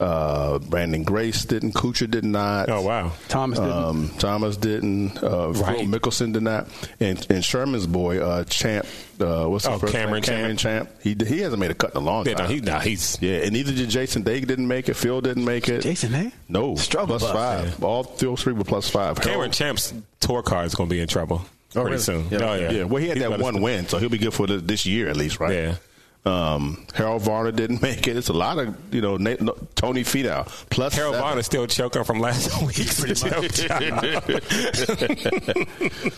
Uh, 0.00 0.58
Branden 0.58 1.04
Grace 1.04 1.44
didn't. 1.44 1.74
Kuchar 1.74 2.10
did 2.10 2.24
not. 2.24 2.68
Oh 2.68 2.80
wow. 2.80 3.12
Thomas 3.28 3.60
didn't. 3.60 3.72
Um, 3.72 4.08
Thomas 4.18 4.56
didn't. 4.56 5.22
Uh, 5.22 5.52
Right. 5.52 5.78
Phil 5.78 5.86
Mickelson 5.86 6.32
did 6.32 6.42
not. 6.42 6.66
And, 6.98 7.24
and 7.30 7.44
Sherman's 7.44 7.86
boy, 7.86 8.18
uh, 8.18 8.42
Champ. 8.44 8.84
Uh, 9.20 9.44
what's 9.46 9.64
Oh, 9.64 9.72
his 9.72 9.80
first 9.82 9.92
Cameron 9.92 10.14
name? 10.14 10.22
Cameron 10.22 10.56
Champ. 10.56 10.90
He 11.04 11.14
he 11.24 11.38
hasn't 11.38 11.60
made 11.60 11.70
a 11.70 11.74
cut 11.74 11.92
in 11.92 11.98
a 11.98 12.00
long 12.00 12.26
Yeah, 12.26 12.34
time. 12.34 12.48
no, 12.48 12.54
he, 12.54 12.60
no, 12.60 12.78
he's 12.80 13.16
Yeah, 13.20 13.42
and 13.42 13.52
neither 13.52 13.70
did 13.70 13.90
Jason 13.90 14.22
Day 14.22 14.40
didn't 14.40 14.66
make 14.66 14.88
it. 14.88 14.94
Phil 14.94 15.20
didn't 15.20 15.44
make 15.44 15.68
it. 15.68 15.82
Jason, 15.82 16.12
eh? 16.16 16.30
No, 16.48 16.74
Struggle 16.74 17.18
plus 17.20 17.22
bus. 17.32 17.32
five. 17.70 17.84
All 17.84 18.02
those 18.02 18.42
three 18.42 18.54
were 18.54 18.64
plus 18.64 18.88
five. 18.90 19.20
Cameron 19.20 19.34
Harold- 19.38 19.52
Champ's 19.52 19.94
tour 20.18 20.42
card 20.42 20.66
is 20.66 20.74
going 20.74 20.88
to 20.88 20.94
be 20.96 21.00
in 21.00 21.06
trouble 21.06 21.42
pretty 21.72 21.86
really? 21.90 21.98
soon. 21.98 22.28
Yeah. 22.30 22.38
Oh 22.50 22.54
yeah. 22.54 22.70
yeah, 22.70 22.84
well, 22.84 23.02
he 23.02 23.08
had 23.08 23.16
He's 23.18 23.28
that 23.28 23.40
one 23.40 23.60
win, 23.62 23.88
so 23.88 23.98
he'll 23.98 24.08
be 24.08 24.18
good 24.18 24.34
for 24.34 24.46
the, 24.46 24.58
this 24.58 24.86
year 24.86 25.08
at 25.08 25.16
least, 25.16 25.40
right? 25.40 25.54
Yeah. 25.54 25.74
Um, 26.24 26.86
Harold 26.94 27.22
Varner 27.22 27.50
didn't 27.50 27.82
make 27.88 28.06
it. 28.06 28.16
It's 28.16 28.28
a 28.28 28.32
lot 28.32 28.58
of 28.58 28.94
you 28.94 29.00
know 29.00 29.16
Nate, 29.16 29.40
no, 29.40 29.56
Tony 29.74 30.04
Finau 30.04 30.46
plus 30.70 30.94
Harold 30.94 31.14
seven. 31.14 31.28
Varner's 31.28 31.46
still 31.46 31.66
choking 31.66 32.04
from 32.04 32.20
last 32.20 32.62
week. 32.66 32.76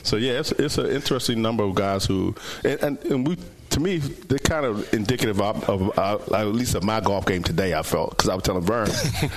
so 0.02 0.16
yeah, 0.16 0.40
it's, 0.40 0.52
it's 0.52 0.78
an 0.78 0.86
interesting 0.90 1.42
number 1.42 1.64
of 1.64 1.74
guys 1.74 2.04
who, 2.04 2.34
and, 2.64 2.82
and, 2.82 2.98
and 3.04 3.28
we 3.28 3.36
to 3.70 3.80
me, 3.80 3.98
they're 3.98 4.38
kind 4.38 4.64
of 4.66 4.92
indicative 4.94 5.40
of, 5.40 5.68
of 5.68 5.98
uh, 5.98 6.18
at 6.36 6.46
least 6.48 6.74
of 6.76 6.84
my 6.84 7.00
golf 7.00 7.26
game 7.26 7.42
today. 7.42 7.74
I 7.74 7.82
felt 7.82 8.10
because 8.10 8.28
I 8.28 8.34
was 8.34 8.44
telling 8.44 8.62
Vern, 8.62 8.86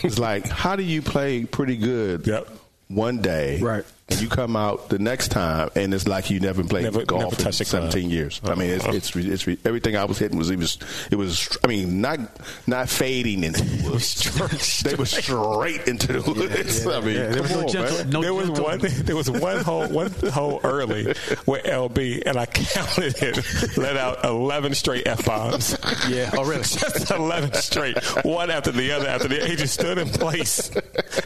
it's 0.04 0.20
like, 0.20 0.48
how 0.48 0.76
do 0.76 0.84
you 0.84 1.02
play 1.02 1.46
pretty 1.46 1.76
good 1.78 2.28
Yep. 2.28 2.48
one 2.90 3.22
day, 3.22 3.60
Right. 3.60 3.84
And 4.10 4.22
you 4.22 4.30
come 4.30 4.56
out 4.56 4.88
the 4.88 5.00
next 5.00 5.30
time, 5.32 5.70
and 5.76 5.94
it's 5.94 6.08
like 6.08 6.30
you 6.30 6.40
never 6.40 6.64
played 6.64 6.84
Never- 6.86 7.04
golf 7.04 7.24
never 7.24 7.36
in 7.36 7.42
touched 7.44 7.60
a 7.60 7.66
club. 7.66 7.92
17 7.92 8.10
years. 8.10 8.40
I 8.46 8.56
mean, 8.56 8.70
it's, 8.70 8.86
Uh-huh. 8.86 8.96
it's, 8.96 9.14
it's, 9.14 9.46
it's 9.48 9.66
everything 9.66 9.98
I 9.98 10.06
was 10.06 10.18
hitting 10.18 10.38
was 10.38 10.50
it 10.50 10.58
was 10.58 10.78
it 11.12 11.18
was. 11.18 11.58
I 11.62 11.68
mean, 11.68 12.00
not 12.00 12.20
not 12.68 12.88
fading 12.88 13.44
into 13.44 13.66
the 13.66 13.90
woods. 13.90 14.82
they 14.84 14.96
were 14.96 15.06
straight 15.06 15.90
into 15.90 16.22
the 16.22 16.32
woods. 16.32 16.88
I 16.88 17.02
mean, 17.02 17.16
Yeah, 17.18 17.28
there 17.28 17.42
was 17.42 17.52
come 17.52 17.60
no 17.62 17.68
on, 17.68 17.74
gentle- 17.74 17.98
man. 17.98 18.10
no 18.12 18.22
there 18.22 18.34
was 18.34 18.50
one. 18.52 18.80
There 18.80 19.16
was 19.18 19.30
one 19.30 19.60
hole. 19.66 19.88
One 19.90 20.10
hole 20.32 20.62
early 20.64 21.08
with 21.46 21.64
LB, 21.66 22.24
and 22.26 22.38
I 22.38 22.46
counted 22.46 23.22
it. 23.22 23.78
Let 23.78 23.98
out 23.98 24.24
eleven 24.24 24.74
straight 24.74 25.06
f 25.06 25.26
bombs. 25.26 25.78
Yeah. 26.08 26.30
Oh, 26.34 26.46
really? 26.46 26.62
Just 26.64 27.12
eleven 27.12 27.52
straight, 27.56 27.98
one 28.24 28.52
after 28.52 28.72
the 28.72 28.90
other. 28.94 29.08
After 29.10 29.28
the 29.28 29.46
he 29.48 29.56
just 29.58 29.74
stood 29.74 29.98
in 29.98 30.08
place 30.10 30.70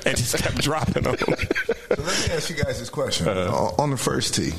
and 0.05 0.17
just 0.17 0.36
kept 0.38 0.57
dropping 0.61 1.03
them. 1.03 1.15
So 1.17 1.25
let 2.03 2.29
me 2.29 2.34
ask 2.36 2.49
you 2.49 2.55
guys 2.55 2.70
this 2.80 2.89
question. 2.89 3.28
Uh-huh. 3.28 3.51
On- 3.55 3.74
On 3.78 3.89
the 3.91 3.97
first 3.97 4.36
tee, 4.36 4.51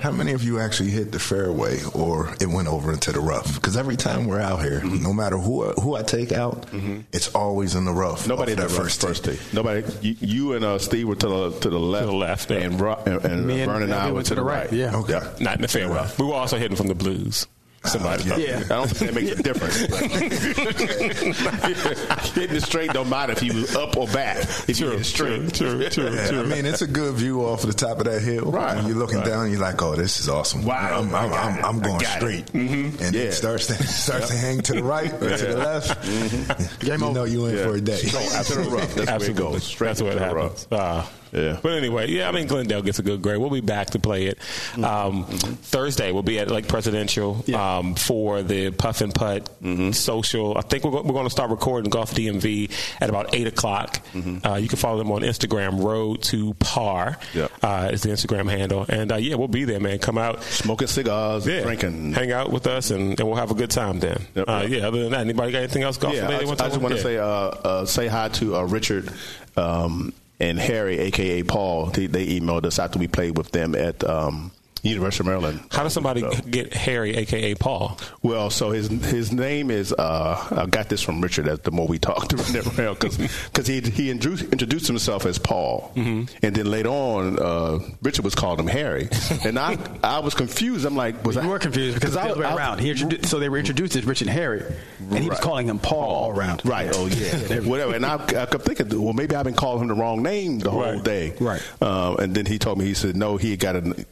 how 0.00 0.10
many 0.10 0.32
of 0.32 0.42
you 0.42 0.58
actually 0.60 0.90
hit 0.90 1.12
the 1.12 1.18
fairway 1.18 1.78
or 1.94 2.34
it 2.40 2.46
went 2.48 2.68
over 2.68 2.92
into 2.92 3.12
the 3.12 3.20
rough? 3.20 3.54
Because 3.54 3.76
every 3.76 3.96
time 3.96 4.26
we're 4.26 4.40
out 4.40 4.62
here, 4.62 4.80
Mm-hmm. 4.80 5.02
no 5.02 5.12
matter 5.12 5.36
who 5.38 5.64
who 5.82 5.94
I 5.96 6.02
take 6.02 6.32
out, 6.32 6.66
it's 7.12 7.28
always 7.34 7.74
in 7.74 7.84
the 7.84 7.92
rough. 7.92 8.26
Nobody 8.28 8.52
off 8.52 8.58
that 8.58 8.68
that 8.68 8.74
first 8.74 9.00
first 9.02 9.22
first 9.22 9.24
tee. 9.24 9.32
tee. 9.50 9.56
Nobody. 9.56 9.82
You, 10.02 10.16
you 10.20 10.52
and 10.54 10.64
uh, 10.64 10.78
Steve 10.78 11.08
were 11.08 11.16
to 11.16 11.28
the 11.28 11.50
to 11.60 11.70
the 11.70 11.78
left, 11.78 12.04
To 12.06 12.10
the 12.10 12.16
left, 12.16 12.50
yeah. 12.50 12.56
and 12.58 12.80
Ro- 12.80 13.02
and, 13.06 13.24
and 13.24 13.46
Me 13.46 13.60
and 13.62 13.70
Vern 13.72 13.82
and 13.82 13.92
I 13.94 14.08
were 14.08 14.14
went 14.14 14.26
to 14.28 14.34
the 14.34 14.42
right. 14.42 14.72
Yeah. 14.72 14.96
Okay. 14.96 15.20
Not 15.40 15.56
in 15.56 15.62
the 15.62 15.68
fairway. 15.68 16.06
We 16.18 16.26
were 16.26 16.34
also 16.34 16.56
hitting 16.58 16.76
from 16.76 16.88
the 16.88 16.94
blues. 16.94 17.46
Somebody. 17.84 18.24
Yeah. 18.24 18.36
Yeah. 18.36 18.56
I 18.56 18.60
don't 18.68 18.88
think 18.88 19.12
that 19.12 19.14
makes 19.14 19.38
a 19.38 19.42
difference. 19.42 19.76
Hitting 22.34 22.56
it 22.56 22.62
straight 22.62 22.92
don't 22.92 23.08
matter 23.08 23.32
if 23.32 23.42
you 23.42 23.66
up 23.78 23.96
or 23.96 24.06
back. 24.08 24.38
If 24.68 24.80
you 24.80 24.90
hit 24.90 25.04
straight, 25.04 25.52
True, 25.54 25.88
true, 25.88 26.14
Yeah, 26.14 26.26
true. 26.28 26.40
I 26.40 26.44
mean, 26.44 26.66
it's 26.66 26.82
a 26.82 26.86
good 26.86 27.14
view 27.14 27.42
off 27.42 27.64
of 27.64 27.70
the 27.70 27.76
top 27.76 27.98
of 27.98 28.04
that 28.06 28.22
hill. 28.22 28.50
Right. 28.50 28.76
When 28.76 28.86
you're 28.86 28.96
looking 28.96 29.18
Right. 29.18 29.26
down, 29.26 29.50
you're 29.50 29.60
like, 29.60 29.80
"Oh, 29.82 29.94
this 29.96 30.20
is 30.20 30.28
awesome! 30.28 30.64
Wow, 30.64 31.00
I'm, 31.00 31.14
I 31.14 31.18
I'm, 31.26 31.32
I'm. 31.58 31.64
I'm 31.64 31.80
going 31.80 32.00
got 32.00 32.22
it. 32.22 32.46
Mm-hmm. 32.52 32.90
straight." 32.90 33.06
And 33.06 33.14
Yeah. 33.14 33.22
it 33.22 33.32
starts 33.32 33.66
to 33.68 33.74
starts 33.86 34.28
to 34.28 34.36
hang 34.36 34.60
to 34.62 34.72
the 34.74 34.82
right 34.82 35.12
or 35.12 35.36
to 35.36 35.46
the 35.46 35.56
left. 35.56 36.80
Game 36.80 37.00
you 37.00 37.06
over. 37.06 37.14
know 37.14 37.24
you 37.24 37.46
in 37.46 37.56
Yeah. 37.56 37.64
for 37.64 37.74
a 37.74 37.80
day. 37.80 37.96
Straight 37.96 38.32
after 38.34 38.62
the 38.62 38.70
rough. 38.70 38.94
That's 38.94 39.08
Absolutely. 39.10 39.42
where 39.44 39.50
it 39.50 39.54
goes. 39.54 39.64
Straight 39.64 39.86
That's 39.88 40.02
what 40.02 40.12
to 40.12 40.18
the 40.18 40.24
happens. 40.24 40.66
rough. 40.70 40.72
Uh, 40.72 41.04
Yeah. 41.34 41.58
But 41.62 41.72
anyway, 41.72 42.08
yeah, 42.10 42.28
I 42.28 42.32
mean, 42.32 42.46
Glendale 42.46 42.82
gets 42.82 42.98
a 42.98 43.02
good 43.02 43.20
grade. 43.22 43.38
We'll 43.38 43.50
be 43.50 43.60
back 43.60 43.90
to 43.90 43.98
play 43.98 44.26
it. 44.26 44.38
Um, 44.82 45.24
Thursday, 45.24 46.12
we'll 46.12 46.22
be 46.22 46.38
at 46.38 46.50
Lake 46.50 46.68
Presidential 46.68 47.42
Yeah. 47.46 47.78
um, 47.78 47.94
for 47.96 48.42
the 48.42 48.70
Puff 48.70 49.00
and 49.00 49.14
Putt 49.14 49.48
social. 49.94 50.56
I 50.56 50.60
think 50.62 50.84
we're, 50.84 50.90
go- 50.92 51.02
we're 51.02 51.12
going 51.12 51.26
to 51.26 51.30
start 51.30 51.50
recording 51.50 51.90
Golf 51.90 52.14
DMV 52.14 52.70
at 53.00 53.08
about 53.10 53.34
8 53.34 53.46
o'clock. 53.48 54.00
Uh, 54.44 54.54
you 54.54 54.68
can 54.68 54.78
follow 54.78 54.98
them 54.98 55.10
on 55.10 55.22
Instagram, 55.22 55.82
Road 55.82 56.22
to 56.24 56.54
Par 56.54 57.18
Yep. 57.34 57.50
uh, 57.62 57.90
is 57.92 58.02
the 58.02 58.10
Instagram 58.10 58.48
handle. 58.50 58.86
And 58.88 59.10
uh, 59.12 59.16
yeah, 59.16 59.34
we'll 59.34 59.48
be 59.48 59.64
there, 59.64 59.80
man. 59.80 59.98
Come 59.98 60.18
out. 60.18 60.42
Smoking 60.44 60.86
cigars, 60.88 61.46
Yeah, 61.46 61.62
drinking. 61.62 62.12
hang 62.12 62.30
out 62.32 62.50
with 62.52 62.66
us, 62.66 62.90
and, 62.90 63.18
and 63.18 63.28
we'll 63.28 63.36
have 63.38 63.50
a 63.50 63.54
good 63.54 63.70
time 63.70 63.98
then. 63.98 64.24
Yep, 64.34 64.48
uh, 64.48 64.60
yep. 64.62 64.70
Yeah, 64.70 64.88
other 64.88 65.02
than 65.02 65.12
that, 65.12 65.20
anybody 65.20 65.52
got 65.52 65.58
anything 65.58 65.82
else 65.82 65.96
golf 65.96 66.14
Yeah, 66.14 66.28
I, 66.28 66.36
I 66.38 66.44
just 66.44 66.78
want 66.78 66.94
to 66.94 67.00
say 67.00 67.16
uh, 67.18 67.24
uh, 67.24 67.84
say 67.86 68.06
hi 68.06 68.28
to 68.28 68.56
uh, 68.56 68.62
Richard 68.62 69.10
um, 69.56 70.12
and 70.40 70.58
Harry, 70.58 70.98
aka 70.98 71.42
Paul. 71.42 71.86
They, 71.86 72.06
they 72.06 72.26
emailed 72.26 72.64
us 72.66 72.78
after 72.78 72.98
we 72.98 73.08
played 73.08 73.36
with 73.36 73.50
them 73.50 73.74
at 73.74 74.02
um, 74.04 74.52
University 74.84 75.22
of 75.22 75.26
Maryland. 75.26 75.60
How 75.70 75.82
does 75.82 75.92
somebody 75.92 76.20
So- 76.20 76.30
get 76.48 76.72
Harry, 76.74 77.16
aka 77.16 77.54
Paul? 77.54 77.98
Well, 78.22 78.50
so 78.50 78.70
his 78.70 78.88
his 78.88 79.32
name 79.32 79.70
is 79.70 79.92
uh, 79.92 80.48
I 80.50 80.66
got 80.66 80.88
this 80.88 81.02
from 81.02 81.20
Richard. 81.20 81.48
As 81.48 81.60
the 81.60 81.70
more 81.70 81.86
we 81.86 81.98
talked 81.98 82.32
around, 82.78 82.98
because 83.00 83.66
he 83.66 83.80
he 83.80 84.10
introduced, 84.10 84.44
introduced 84.52 84.86
himself 84.86 85.26
as 85.26 85.38
Paul, 85.38 85.92
Mm-hmm. 85.96 86.36
and 86.44 86.54
then 86.54 86.70
later 86.70 86.88
on, 86.90 87.38
uh, 87.38 87.78
Richard 88.02 88.24
was 88.24 88.34
called 88.34 88.60
him 88.60 88.66
Harry, 88.66 89.08
and 89.44 89.58
I 89.58 89.78
I 90.02 90.18
was 90.20 90.34
confused. 90.34 90.84
I'm 90.84 90.96
like, 90.96 91.24
was 91.24 91.36
You 91.36 91.42
I 91.42 91.46
were 91.46 91.58
confused 91.58 91.94
because 91.94 92.14
it's 92.14 92.22
the 92.22 92.28
I- 92.28 92.30
other 92.32 92.40
way 92.40 92.46
I- 92.46 92.54
around. 92.56 92.78
He 92.80 92.90
introduced, 92.90 93.26
so 93.26 93.38
they 93.38 93.48
were 93.48 93.58
introduced 93.58 93.96
as 93.96 94.04
Rich 94.04 94.20
and 94.22 94.30
Harry, 94.30 94.62
and 95.00 95.18
he 95.18 95.28
was 95.28 95.40
calling 95.40 95.66
him 95.68 95.78
Paul 95.78 96.10
all 96.14 96.30
around. 96.30 96.62
Right. 96.64 96.90
Oh 96.94 97.06
yeah. 97.06 97.60
Whatever. 97.60 97.94
And 97.94 98.04
I, 98.04 98.14
I 98.16 98.46
kept 98.46 98.64
thinking, 98.64 98.88
well, 99.02 99.12
maybe 99.14 99.34
I've 99.34 99.44
been 99.44 99.54
calling 99.54 99.82
him 99.82 99.88
the 99.88 99.94
wrong 99.94 100.22
name 100.22 100.58
the 100.58 100.70
whole 100.70 100.82
Right. 100.82 101.02
day. 101.02 101.32
Right. 101.40 101.62
Um, 101.82 102.16
and 102.18 102.34
then 102.34 102.46
he 102.46 102.58
told 102.58 102.78
me 102.78 102.84
he 102.84 102.94
said 102.94 103.16
no, 103.16 103.36
he 103.36 103.50
had 103.50 103.60
got 103.60 103.76
a 103.76 104.06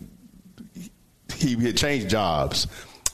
he 1.39 1.57
had 1.57 1.77
changed 1.77 2.09
jobs. 2.09 2.67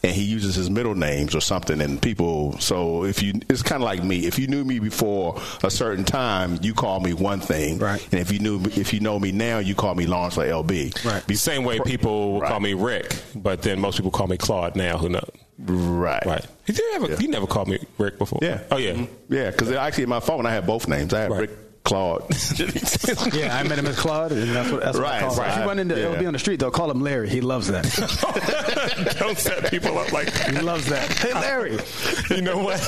And 0.04 0.12
he 0.12 0.22
uses 0.22 0.54
his 0.54 0.70
middle 0.70 0.94
names 0.94 1.34
or 1.34 1.40
something, 1.40 1.80
and 1.80 2.00
people. 2.00 2.56
So 2.60 3.02
if 3.02 3.20
you, 3.20 3.32
it's 3.50 3.64
kind 3.64 3.82
of 3.82 3.84
like 3.84 4.00
me. 4.04 4.26
If 4.26 4.38
you 4.38 4.46
knew 4.46 4.62
me 4.64 4.78
before 4.78 5.40
a 5.64 5.70
certain 5.72 6.04
time, 6.04 6.56
you 6.62 6.72
call 6.72 7.00
me 7.00 7.14
one 7.14 7.40
thing, 7.40 7.80
Right. 7.80 8.00
And 8.12 8.20
if 8.20 8.30
you 8.30 8.38
knew, 8.38 8.60
if 8.76 8.94
you 8.94 9.00
know 9.00 9.18
me 9.18 9.32
now, 9.32 9.58
you 9.58 9.74
call 9.74 9.96
me 9.96 10.06
Lawrence 10.06 10.38
or 10.38 10.44
LB, 10.44 11.04
Right. 11.04 11.26
The 11.26 11.34
same 11.34 11.64
way 11.64 11.80
people 11.80 12.34
will 12.34 12.40
Right. 12.42 12.48
call 12.48 12.60
me 12.60 12.74
Rick, 12.74 13.12
but 13.34 13.62
then 13.62 13.80
most 13.80 13.96
people 13.96 14.12
call 14.12 14.28
me 14.28 14.36
Claude 14.36 14.76
now. 14.76 14.98
Who 14.98 15.08
knows? 15.08 15.30
Right. 15.58 16.24
Right. 16.24 16.46
You 16.66 16.74
never, 16.92 17.08
Yeah. 17.14 17.18
you 17.18 17.26
never 17.28 17.48
called 17.48 17.66
me 17.66 17.80
Rick 17.98 18.18
before. 18.18 18.38
Yeah. 18.40 18.60
Oh 18.70 18.76
yeah. 18.76 18.92
Mhm. 18.92 19.08
Yeah. 19.30 19.50
Because 19.50 19.72
actually, 19.72 20.04
in 20.04 20.10
my 20.10 20.20
phone, 20.20 20.46
I 20.46 20.52
have 20.52 20.64
both 20.64 20.86
names. 20.86 21.12
I 21.12 21.22
have 21.22 21.30
Right. 21.32 21.40
Rick 21.40 21.50
Claude. 21.88 22.22
Yeah, 23.34 23.56
I 23.56 23.62
met 23.62 23.78
him 23.78 23.86
as 23.86 23.98
Claude, 23.98 24.32
and 24.32 24.50
that's 24.54 24.70
what, 24.70 24.82
that's 24.82 24.98
what 24.98 25.06
I 25.06 25.10
Right, 25.10 25.22
him. 25.22 25.48
If 25.52 25.58
you 25.58 25.64
run 25.64 25.78
into 25.78 25.98
Yeah. 25.98 26.06
LB 26.14 26.26
on 26.26 26.32
the 26.34 26.38
street, 26.38 26.60
they'll 26.60 26.70
call 26.70 26.90
him 26.90 27.00
Larry. 27.00 27.28
He 27.28 27.40
loves 27.40 27.68
that. 27.68 27.84
Don't 29.18 29.38
set 29.38 29.70
people 29.70 29.96
up 29.98 30.12
like 30.12 30.32
he 30.50 30.60
loves 30.60 30.86
that. 30.86 31.10
Hey, 31.12 31.32
Larry. 31.34 31.78
You 32.30 32.42
know 32.42 32.58
what? 32.58 32.78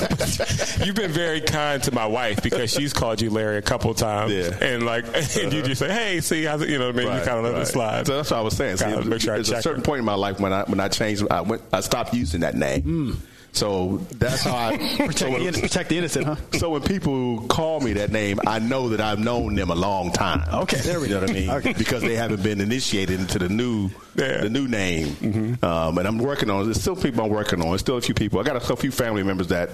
You've 0.85 0.95
been 0.95 1.11
very 1.11 1.41
kind 1.41 1.81
to 1.83 1.91
my 1.91 2.05
wife 2.05 2.43
because 2.43 2.71
she's 2.71 2.93
called 2.93 3.21
you 3.21 3.31
Larry 3.31 3.57
a 3.57 3.61
couple 3.61 3.91
times, 3.95 4.31
Yeah. 4.33 4.55
and 4.61 4.85
like, 4.85 5.05
and 5.07 5.51
you 5.51 5.63
just 5.63 5.79
say, 5.79 5.91
"Hey, 5.91 6.21
see, 6.21 6.43
how's 6.43 6.61
it?" 6.61 6.69
You 6.69 6.77
know 6.77 6.87
what 6.87 6.95
I 6.95 6.97
mean? 7.05 7.07
you 7.07 7.23
kind 7.25 7.37
of 7.39 7.43
let 7.43 7.53
right. 7.53 7.61
it 7.63 7.65
slide. 7.65 8.05
So 8.07 8.17
that's 8.17 8.29
what 8.29 8.37
I 8.37 8.41
was 8.41 8.55
saying. 8.55 8.77
See, 8.77 8.85
Kinda 8.85 9.03
make 9.05 9.19
sure 9.21 9.33
I 9.33 9.37
there's 9.37 9.49
a 9.49 9.61
certain 9.63 9.79
her. 9.81 9.85
point 9.85 9.99
in 9.99 10.05
my 10.05 10.13
life 10.13 10.39
when 10.39 10.53
I 10.53 10.63
when 10.65 10.79
I 10.79 10.89
changed, 10.89 11.25
I 11.31 11.41
went, 11.41 11.63
I 11.73 11.79
stopped 11.81 12.13
using 12.13 12.41
that 12.41 12.55
name. 12.55 12.81
Hmm. 12.83 13.11
So 13.53 13.97
that's 14.13 14.43
how 14.43 14.55
I 14.55 14.77
Protect, 14.97 15.17
so, 15.19 15.25
the, 15.25 15.31
when, 15.31 15.41
inno- 15.41 15.61
protect 15.61 15.89
the 15.89 15.97
innocent, 15.97 16.25
huh? 16.25 16.35
so 16.57 16.69
when 16.69 16.81
people 16.83 17.41
call 17.47 17.81
me 17.81 17.93
that 17.93 18.09
name, 18.11 18.39
I 18.47 18.59
know 18.59 18.89
that 18.89 19.01
I've 19.01 19.19
known 19.19 19.55
them 19.55 19.69
a 19.69 19.75
long 19.75 20.11
time. 20.13 20.43
Okay, 20.61 20.77
there 20.79 20.99
we 21.01 21.07
you 21.09 21.13
know 21.15 21.19
go. 21.19 21.25
what 21.25 21.31
I 21.31 21.33
mean? 21.33 21.49
Okay. 21.49 21.73
Because 21.73 22.01
they 22.01 22.15
haven't 22.15 22.41
been 22.43 22.61
initiated 22.61 23.19
into 23.19 23.39
the 23.39 23.49
new 23.49 23.89
Yeah. 24.15 24.41
the 24.41 24.49
new 24.49 24.67
name. 24.69 25.07
Mm-hmm. 25.09 25.65
Um, 25.65 25.97
and 25.97 26.07
I'm 26.07 26.17
working 26.17 26.49
on. 26.49 26.63
There's 26.65 26.79
still 26.79 26.95
people 26.95 27.25
I'm 27.25 27.29
working 27.29 27.61
on. 27.61 27.67
There's 27.69 27.81
still 27.81 27.97
a 27.97 28.01
few 28.01 28.15
people. 28.15 28.39
I 28.39 28.43
got 28.43 28.55
a, 28.69 28.73
a 28.73 28.75
few 28.77 28.91
family 28.91 29.23
members 29.23 29.47
that 29.47 29.69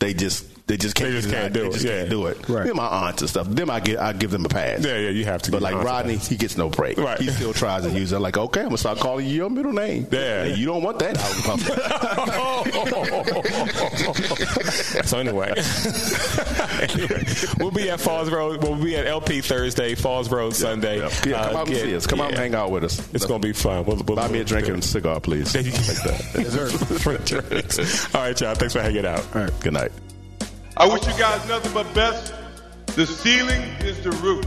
they 0.00 0.12
just 0.12 0.59
they 0.66 0.76
just 0.76 0.94
can't, 0.94 1.10
They 1.10 1.16
just 1.20 1.30
can't 1.32 1.52
do 1.52 1.60
they 1.62 1.66
it, 1.66 1.72
just 1.72 1.84
yeah. 1.84 1.98
can't 1.98 2.10
do 2.10 2.26
it. 2.26 2.48
Right. 2.48 2.64
They're 2.64 2.74
my 2.74 2.86
aunts 2.86 3.22
and 3.22 3.28
stuff. 3.30 3.48
Them 3.48 3.70
I 3.70 3.80
get 3.80 3.98
I 3.98 4.12
give 4.12 4.30
them 4.30 4.44
a 4.44 4.48
pass. 4.48 4.84
Yeah, 4.84 4.98
yeah, 4.98 5.10
you 5.10 5.24
have 5.24 5.42
to 5.42 5.50
But 5.50 5.62
like 5.62 5.74
Rodney, 5.74 6.16
he 6.16 6.36
gets 6.36 6.56
no 6.56 6.68
break. 6.68 6.98
Right. 6.98 7.18
He 7.20 7.28
still 7.28 7.52
tries 7.52 7.82
to 7.84 7.90
use 7.90 8.12
it. 8.12 8.18
Like, 8.20 8.36
okay, 8.36 8.60
I'm 8.60 8.66
gonna 8.66 8.78
start 8.78 8.98
calling 8.98 9.26
you 9.26 9.34
your 9.34 9.50
middle 9.50 9.72
name. 9.72 10.06
Yeah. 10.10 10.44
And 10.44 10.58
you 10.58 10.66
don't 10.66 10.82
want 10.82 10.98
that 11.00 11.16
out 11.18 11.36
in 11.36 11.42
public. 11.42 11.78
so 15.06 15.18
anyway, 15.18 15.52
anyway, 16.80 17.24
we'll 17.58 17.70
be 17.70 17.90
at 17.90 18.00
Falls 18.00 18.30
Road. 18.30 18.62
We'll 18.62 18.76
be 18.82 18.96
at 18.96 19.06
LP 19.06 19.40
Thursday, 19.40 19.94
Falls 19.94 20.30
Road 20.30 20.54
Sunday. 20.54 20.98
Yeah, 20.98 21.10
yeah, 21.26 21.44
come 21.46 21.56
Uh, 21.56 21.58
out 21.58 21.66
and 21.66 21.76
get- 21.76 21.84
see 21.84 21.96
us. 21.96 22.06
Come 22.06 22.20
out 22.20 22.30
and 22.30 22.38
hang 22.38 22.54
out 22.54 22.70
with 22.70 22.84
us. 22.84 23.00
It's 23.14 23.26
gonna 23.26 23.40
be 23.40 23.52
fun. 23.52 23.84
We'll, 23.84 23.96
we'll, 23.96 24.16
Buy 24.16 24.28
me 24.28 24.40
a 24.40 24.44
drink 24.44 24.68
and 24.68 24.78
a 24.78 24.82
cigar, 24.86 25.20
please. 25.20 25.52
There 25.52 25.62
you. 25.62 25.72
Like 25.72 26.02
that. 26.02 28.10
All 28.14 28.20
right, 28.22 28.40
y'all. 28.40 28.54
Thanks 28.54 28.74
for 28.74 28.82
hanging 28.82 29.06
out. 29.06 29.24
All 29.34 29.42
right. 29.42 29.60
Good 29.60 29.72
night. 29.72 29.92
I 30.80 30.86
wish 30.86 31.06
you 31.06 31.12
guys 31.12 31.46
nothing 31.46 31.74
but 31.74 31.92
best. 31.92 32.32
The 32.96 33.04
ceiling 33.04 33.60
is 33.82 34.02
the 34.02 34.12
roof. 34.12 34.46